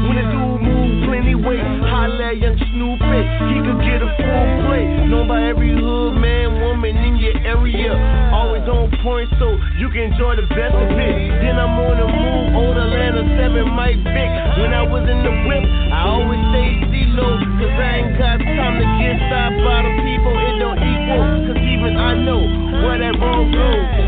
When 0.10 0.18
the 0.18 0.26
dude 0.26 0.75
weight, 1.24 1.64
holla 1.88 2.34
young 2.36 2.58
Snoopy. 2.60 3.20
He 3.48 3.58
could 3.64 3.80
get 3.80 4.04
a 4.04 4.10
full 4.20 4.48
plate. 4.68 5.08
Known 5.08 5.28
by 5.28 5.48
every 5.48 5.72
hood 5.72 6.20
man, 6.20 6.60
woman 6.60 6.98
in 6.98 7.16
your 7.16 7.38
area. 7.46 7.96
Always 8.36 8.68
on 8.68 8.92
point 9.00 9.30
so 9.40 9.56
you 9.80 9.88
can 9.90 10.12
enjoy 10.12 10.36
the 10.36 10.48
best 10.52 10.76
of 10.76 10.92
it. 10.92 11.16
Then 11.40 11.56
I'm 11.56 11.80
on 11.80 11.96
the 11.96 12.08
move, 12.12 12.48
old 12.60 12.76
Atlanta 12.76 13.24
7 13.24 13.64
Mike 13.72 14.02
Vick. 14.04 14.32
When 14.60 14.76
I 14.76 14.84
was 14.84 15.08
in 15.08 15.20
the 15.24 15.34
whip, 15.48 15.64
I 15.94 16.00
always 16.04 16.42
stayed 16.52 16.92
C-low. 16.92 17.40
Cause 17.64 17.76
I 17.80 17.92
ain't 18.04 18.18
got 18.20 18.38
time 18.44 18.76
to 18.76 18.88
get 19.00 19.16
stopped 19.32 19.60
by 19.64 19.80
the 19.88 19.94
people. 20.04 20.34
It 20.36 20.56
don't 20.60 20.80
equal. 20.84 21.24
Cause 21.48 21.62
even 21.64 21.96
I 21.96 22.12
know 22.20 22.44
where 22.84 23.00
that 23.00 23.16
road 23.16 23.48
goes. 23.56 24.05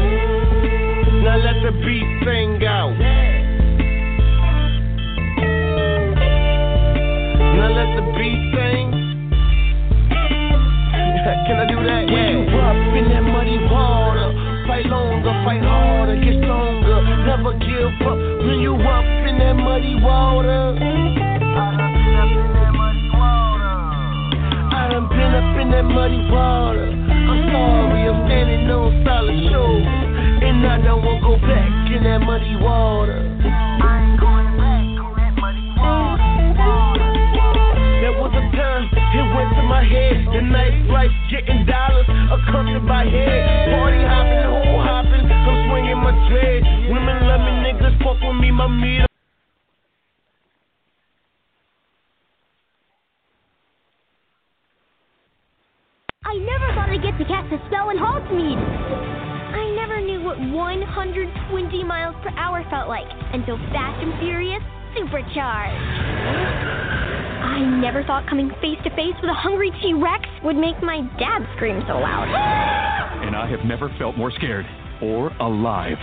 Or 75.68 75.92
alive. 75.92 76.00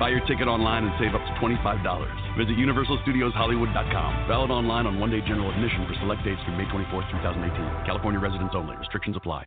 Buy 0.00 0.08
your 0.08 0.20
ticket 0.26 0.48
online 0.48 0.84
and 0.84 0.92
save 0.98 1.14
up 1.14 1.20
to 1.20 1.32
$25. 1.40 2.38
Visit 2.38 2.56
UniversalStudiosHollywood.com. 2.56 4.28
Valid 4.28 4.50
online 4.50 4.86
on 4.86 4.98
one 4.98 5.10
day 5.10 5.20
general 5.20 5.50
admission 5.50 5.86
for 5.86 5.94
select 6.00 6.24
dates 6.24 6.40
through 6.44 6.56
May 6.56 6.64
24th, 6.64 7.10
2018. 7.12 7.86
California 7.86 8.20
residents 8.20 8.54
only. 8.56 8.76
Restrictions 8.76 9.16
apply. 9.16 9.44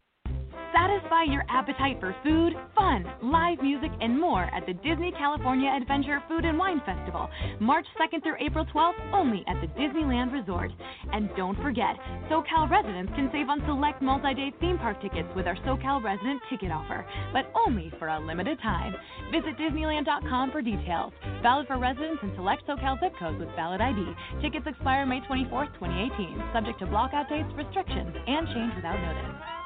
Satisfy 0.86 1.24
your 1.24 1.44
appetite 1.50 1.98
for 2.00 2.16
food, 2.24 2.54
fun, 2.76 3.06
live 3.24 3.58
music, 3.60 3.90
and 4.02 4.20
more 4.20 4.44
at 4.54 4.68
the 4.68 4.74
Disney 4.74 5.12
California 5.18 5.68
Adventure 5.70 6.22
Food 6.28 6.46
and 6.46 6.60
Wine 6.60 6.80
Festival, 6.86 7.28
March 7.60 7.88
2nd 8.00 8.22
through 8.22 8.36
April 8.40 8.66
12th, 8.68 8.94
only 9.12 9.44
at 9.48 9.60
the 9.62 9.68
Disneyland 9.82 10.32
Resort. 10.32 10.70
And 11.12 11.30
don't 11.36 11.60
forget, 11.60 11.96
SoCal 12.30 12.70
residents 12.70 13.12
can 13.16 13.30
save 13.34 13.50
on 13.50 13.64
select 13.66 14.04
multi 14.04 14.36
day 14.36 14.54
theme 14.62 14.78
park 14.78 15.02
tickets 15.02 15.28
with 15.36 15.48
our 15.48 15.56
SoCal 15.66 16.04
resident 16.04 16.40
ticket 16.52 16.72
offer, 16.72 17.04
but 17.34 17.50
only 17.66 17.92
for 17.98 18.10
a 18.10 18.20
limited 18.20 18.60
time. 18.62 18.94
Visit 19.32 19.58
Disneyland.com 19.58 20.52
for 20.52 20.62
details. 20.62 21.14
Valid 21.42 21.66
for 21.66 21.80
residents 21.80 22.22
in 22.22 22.32
select 22.36 22.62
SoCal 22.68 23.00
zip 23.00 23.14
codes 23.18 23.40
with 23.40 23.50
valid 23.56 23.82
ID. 23.82 24.06
Tickets 24.40 24.68
expire 24.68 25.08
May 25.08 25.22
24th, 25.22 25.74
2018, 25.82 26.44
subject 26.54 26.78
to 26.78 26.86
blockout 26.86 27.28
dates, 27.28 27.50
restrictions, 27.58 28.14
and 28.28 28.46
change 28.54 28.76
without 28.76 29.02
notice. 29.02 29.65